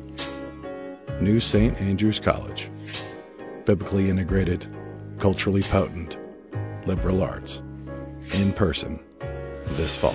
New 1.20 1.40
St. 1.40 1.80
Andrews 1.80 2.18
College. 2.18 2.68
Biblically 3.64 4.10
integrated, 4.10 4.66
culturally 5.18 5.62
potent, 5.62 6.18
liberal 6.84 7.22
arts. 7.22 7.62
In 8.32 8.52
person 8.52 8.98
this 9.76 9.96
fall. 9.96 10.14